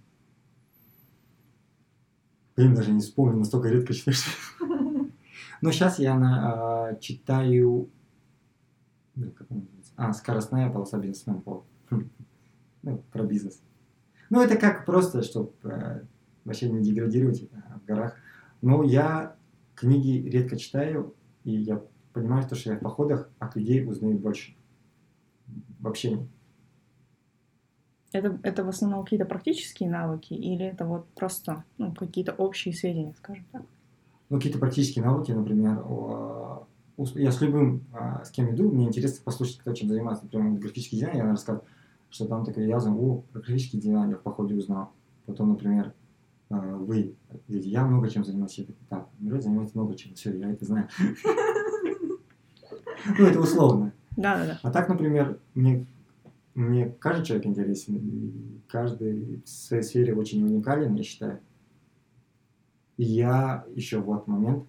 Блин, 2.57 2.75
даже 2.75 2.91
не 2.91 2.99
вспомню, 2.99 3.39
настолько 3.39 3.69
редко 3.69 3.95
читаешь. 3.95 4.25
Но 5.61 5.71
сейчас 5.71 6.01
я 6.01 6.19
на, 6.19 6.89
а, 6.89 6.97
читаю... 6.97 7.89
Как 9.15 9.49
он 9.49 9.59
называется? 9.59 9.93
А, 9.95 10.13
«Скоростная 10.13 10.71
полоса 10.71 10.99
бизнесмен 10.99 11.41
по 11.41 11.65
Ну, 12.83 12.99
про 13.13 13.23
бизнес. 13.23 13.63
Ну, 14.29 14.43
это 14.43 14.57
как 14.57 14.85
просто, 14.85 15.23
чтобы 15.23 15.53
вообще 16.45 16.69
не 16.69 16.83
деградировать 16.83 17.45
э, 17.45 17.47
в 17.81 17.85
горах. 17.87 18.17
Но 18.61 18.83
я 18.83 19.37
книги 19.77 20.29
редко 20.29 20.57
читаю, 20.57 21.15
и 21.45 21.53
я 21.53 21.81
понимаю, 22.13 22.45
то, 22.49 22.57
что 22.57 22.71
я 22.71 22.77
в 22.77 22.81
походах 22.81 23.31
от 23.39 23.55
людей 23.55 23.87
узнаю 23.87 24.19
больше. 24.19 24.57
В 25.79 25.87
общении. 25.87 26.29
Это, 28.15 28.39
это 28.45 28.65
в 28.65 28.69
основном 28.69 29.03
какие-то 29.03 29.27
практические 29.27 29.91
навыки 29.91 30.35
или 30.35 30.65
это 30.65 30.85
вот 30.85 31.07
просто 31.17 31.65
ну, 31.79 31.93
какие-то 31.93 32.33
общие 32.33 32.73
сведения, 32.73 33.13
скажем 33.19 33.45
так? 33.53 33.63
ну, 34.31 34.37
какие-то 34.37 34.59
практические 34.59 35.05
навыки, 35.05 35.33
например, 35.33 35.81
о- 35.81 36.67
ус- 36.97 37.15
я 37.17 37.31
с 37.33 37.41
любым, 37.41 37.83
а, 37.93 38.25
с 38.25 38.31
кем 38.31 38.55
иду, 38.55 38.71
мне 38.71 38.87
интересно 38.87 39.21
послушать, 39.25 39.59
кто 39.59 39.73
чем 39.75 39.89
занимается. 39.89 40.25
Например, 40.25 40.59
графический 40.61 40.99
дизайн, 40.99 41.17
я 41.19 41.25
рассказываю, 41.31 41.67
что 42.11 42.27
там 42.27 42.45
такое, 42.45 42.67
я 42.67 42.77
о, 42.79 43.23
про 43.33 43.41
графический 43.41 43.81
дизайн 43.81 44.11
я 44.11 44.17
в 44.17 44.23
походе 44.23 44.55
узнал. 44.55 44.91
Потом, 45.27 45.51
например, 45.51 45.93
а, 46.51 46.57
вы, 46.77 47.15
говорите, 47.49 47.69
я 47.71 47.85
много 47.85 48.09
чем 48.09 48.25
занимаюсь. 48.25 48.57
Я 48.59 48.65
такой, 48.65 48.87
так, 48.89 49.09
Мирой 49.19 49.41
занимается 49.41 49.77
много 49.77 49.95
чем, 49.97 50.15
все, 50.15 50.37
я 50.39 50.51
это 50.51 50.65
знаю. 50.65 50.89
Ну, 53.19 53.27
это 53.27 53.41
условно. 53.41 53.93
Да-да-да. 54.17 54.59
А 54.63 54.71
так, 54.71 54.89
например, 54.89 55.39
мне, 55.55 55.85
мне 56.55 56.89
каждый 56.89 57.25
человек 57.25 57.47
интересен, 57.47 57.97
и 57.97 58.61
каждый 58.69 59.43
в 59.43 59.49
своей 59.49 59.83
сфере 59.83 60.15
очень 60.15 60.45
уникален, 60.45 60.95
я 60.95 61.03
считаю. 61.03 61.41
И 62.97 63.05
я 63.05 63.65
еще 63.75 64.01
вот 64.01 64.29
момент, 64.29 64.65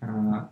а, 0.00 0.50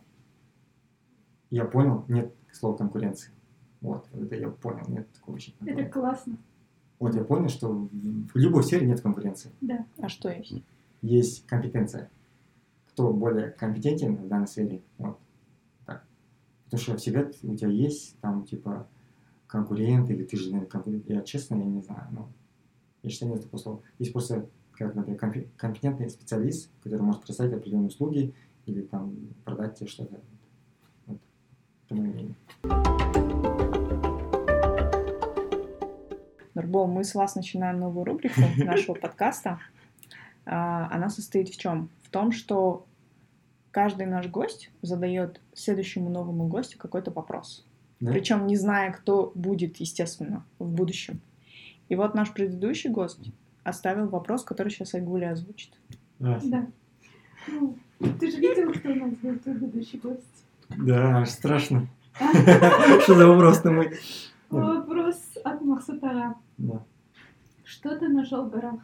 я 1.51 1.65
понял, 1.65 2.05
нет 2.09 2.35
слова 2.51 2.77
конкуренции. 2.77 3.33
Вот, 3.81 4.07
это 4.13 4.37
я 4.37 4.49
понял, 4.49 4.85
нет 4.89 5.11
такого 5.13 5.35
вообще 5.35 5.53
Это 5.65 5.85
классно. 5.87 6.37
Вот 6.99 7.15
я 7.15 7.25
понял, 7.25 7.49
что 7.49 7.69
в 7.69 7.89
в 7.91 8.37
любой 8.37 8.63
сфере 8.63 8.87
нет 8.87 9.01
конкуренции. 9.01 9.51
Да. 9.61 9.87
А 9.99 10.09
что 10.09 10.29
есть? 10.29 10.63
Есть 11.01 11.47
компетенция. 11.47 12.11
Кто 12.91 13.13
более 13.13 13.51
компетентен 13.51 14.17
в 14.17 14.29
данной 14.29 14.47
сфере, 14.47 14.83
вот 14.99 15.19
так. 15.87 16.05
Потому 16.67 16.81
что 16.81 16.97
всегда 16.97 17.29
у 17.43 17.57
тебя 17.57 17.71
есть 17.71 18.17
там 18.21 18.45
типа 18.45 18.87
конкурент 19.53 20.09
или 20.09 20.25
ты 20.25 20.39
же 20.39 20.65
конкурент. 20.65 21.07
Я 21.11 21.21
честно, 21.21 21.57
я 21.57 21.65
не 21.65 21.83
знаю, 21.83 22.07
но 22.11 22.29
я 23.03 23.11
считаю, 23.11 23.33
нет 23.33 23.43
такого 23.43 23.61
слова. 23.61 23.83
Есть 23.99 24.13
просто, 24.13 24.49
как, 24.73 24.95
например, 24.95 25.21
компе- 25.21 25.49
компетентный 25.59 26.09
специалист, 26.09 26.71
который 26.83 27.03
может 27.03 27.23
представить 27.23 27.53
определенные 27.53 27.89
услуги 27.89 28.35
или 28.65 28.81
там 28.81 29.15
продать 29.45 29.79
тебе 29.79 29.91
что-то. 29.91 30.19
Вот. 31.05 31.19
Это 31.85 31.95
мое 31.95 32.09
мнение. 32.09 32.35
Нурбол, 36.55 36.87
мы 36.87 37.05
с 37.05 37.15
вас 37.15 37.35
начинаем 37.35 37.79
новую 37.79 38.07
рубрику 38.07 38.41
нашего 38.65 38.95
подкаста. 38.95 39.59
А, 40.47 40.89
Она 40.91 41.11
состоит 41.11 41.51
в 41.51 41.59
чем? 41.59 41.91
В 42.05 42.09
том, 42.09 42.33
что 42.33 42.87
каждый 43.71 44.07
наш 44.07 44.29
гость 44.29 44.71
задает 44.81 45.43
следующему 45.53 46.09
новому 46.09 46.49
гостю 46.49 46.79
какой-то 46.79 47.11
вопрос. 47.11 47.67
Да? 48.03 48.11
Причем 48.11 48.49
не 48.49 48.57
зная, 48.57 48.91
кто 48.91 49.31
будет, 49.37 49.77
естественно, 49.77 50.45
в 50.59 50.69
будущем. 50.69 51.21
И 51.89 51.95
вот 51.95 52.17
наш 52.17 52.33
предыдущий 52.33 52.91
гость 52.91 53.31
оставил 53.63 54.09
вопрос, 54.09 54.43
который 54.43 54.71
сейчас 54.71 54.95
Айгуля 54.95 55.31
озвучит. 55.31 55.71
Здрасте. 56.19 56.49
Да. 56.49 56.67
Ну, 57.47 57.79
ты 58.19 58.29
же 58.33 58.39
видел, 58.39 58.73
кто 58.73 58.91
у 58.91 58.95
нас 58.97 59.15
был 59.19 59.39
предыдущий 59.39 60.01
гость? 60.01 60.45
Да, 60.71 61.19
аж 61.19 61.31
страшно. 61.31 61.87
Что 63.03 63.15
за 63.15 63.29
вопрос-то 63.29 63.71
мой? 63.71 63.97
Вопрос 64.51 65.39
от 65.45 65.61
Махсатара. 65.61 66.35
Да. 66.59 66.85
Что 67.63 67.97
ты 67.97 68.09
нашел 68.09 68.47
в 68.47 68.51
горах? 68.51 68.81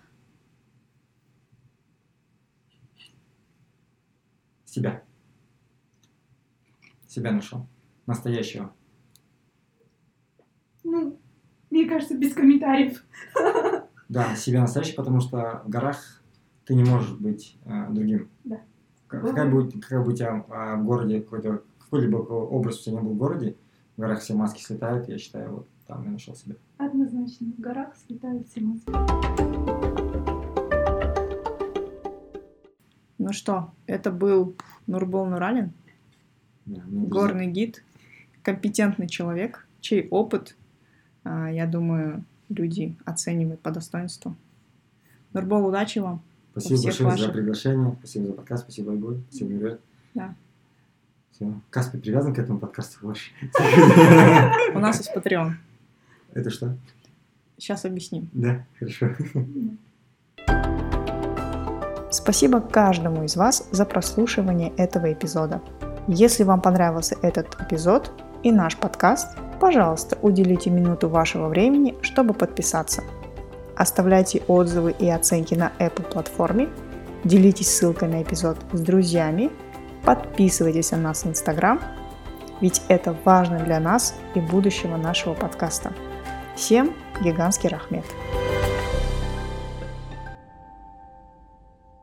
Себя. 4.64 5.02
Себя 7.08 7.32
нашел. 7.32 7.66
Настоящего. 8.06 8.72
Ну, 10.90 11.18
мне 11.70 11.86
кажется, 11.86 12.16
без 12.16 12.32
комментариев. 12.32 13.04
Да, 14.08 14.34
себя 14.36 14.62
настоящий, 14.62 14.96
потому 14.96 15.20
что 15.20 15.62
в 15.66 15.68
горах 15.68 16.22
ты 16.64 16.74
не 16.74 16.82
можешь 16.82 17.12
быть 17.18 17.58
э, 17.66 17.86
другим. 17.90 18.30
Да. 18.44 18.60
Как- 19.06 19.22
Какая 19.22 19.50
бы, 19.50 19.70
какая 19.70 20.02
бы 20.02 20.12
у 20.12 20.16
тебя 20.16 20.44
а, 20.48 20.76
в 20.76 20.84
городе 20.86 21.20
какой-то 21.20 21.62
какой-либо 21.78 22.16
образ 22.16 22.80
у 22.80 22.84
тебя 22.84 22.96
не 22.96 23.02
был 23.02 23.12
в 23.12 23.16
городе, 23.18 23.56
в 23.96 24.00
горах 24.00 24.20
все 24.20 24.34
маски 24.34 24.62
слетают, 24.62 25.08
я 25.08 25.18
считаю, 25.18 25.52
вот 25.56 25.68
там 25.86 26.04
я 26.04 26.10
нашел 26.10 26.34
себя. 26.34 26.56
Однозначно, 26.78 27.48
в 27.56 27.60
горах 27.60 27.94
слетают 28.06 28.46
все 28.48 28.60
маски. 28.62 28.90
Ну 33.18 33.32
что, 33.32 33.72
это 33.86 34.10
был 34.10 34.54
Нурбол 34.86 35.26
Нуралин, 35.26 35.72
Да, 36.66 36.82
мне 36.86 37.06
горный 37.06 37.46
гид, 37.48 37.84
компетентный 38.42 39.08
человек, 39.08 39.66
чей 39.80 40.08
опыт 40.10 40.56
Я 41.28 41.66
думаю, 41.66 42.24
люди 42.48 42.96
оценивают 43.04 43.60
по 43.60 43.70
достоинству. 43.70 44.34
Нурбол, 45.32 45.66
удачи 45.66 45.98
вам. 45.98 46.22
Спасибо 46.52 46.82
большое 46.82 47.10
за 47.10 47.16
ваших. 47.16 47.32
приглашение. 47.32 47.96
Спасибо 47.98 48.26
за 48.26 48.32
подкаст. 48.32 48.62
Спасибо, 48.64 48.92
Айгуль. 48.92 49.18
Спасибо, 49.28 49.50
Мирет. 49.50 49.80
Да. 50.14 50.34
Все. 51.32 51.52
Каспи 51.70 51.98
привязан 51.98 52.34
к 52.34 52.38
этому 52.38 52.58
подкасту 52.58 52.98
больше. 53.02 53.30
У 54.74 54.78
нас 54.78 54.98
есть 54.98 55.12
Patreon. 55.14 55.52
Это 56.32 56.50
что? 56.50 56.76
Сейчас 57.56 57.84
объясним. 57.84 58.28
Да, 58.32 58.64
хорошо. 58.78 59.10
Спасибо 62.10 62.60
каждому 62.60 63.24
из 63.24 63.36
вас 63.36 63.68
за 63.70 63.84
прослушивание 63.84 64.72
этого 64.76 65.12
эпизода. 65.12 65.60
Если 66.06 66.42
вам 66.42 66.62
понравился 66.62 67.16
этот 67.22 67.60
эпизод 67.60 68.10
и 68.42 68.50
наш 68.50 68.76
подкаст, 68.76 69.36
пожалуйста, 69.60 70.18
уделите 70.22 70.70
минуту 70.70 71.08
вашего 71.08 71.48
времени, 71.48 71.96
чтобы 72.02 72.34
подписаться. 72.34 73.04
Оставляйте 73.76 74.42
отзывы 74.48 74.94
и 74.98 75.08
оценки 75.08 75.54
на 75.54 75.72
Apple 75.78 76.10
платформе, 76.10 76.68
делитесь 77.24 77.74
ссылкой 77.74 78.08
на 78.08 78.22
эпизод 78.22 78.58
с 78.72 78.80
друзьями, 78.80 79.50
подписывайтесь 80.04 80.90
на 80.90 80.98
нас 80.98 81.22
в 81.22 81.26
Instagram, 81.26 81.80
ведь 82.60 82.82
это 82.88 83.16
важно 83.24 83.58
для 83.60 83.78
нас 83.78 84.14
и 84.34 84.40
будущего 84.40 84.96
нашего 84.96 85.34
подкаста. 85.34 85.92
Всем 86.56 86.92
гигантский 87.22 87.68
рахмет! 87.68 88.04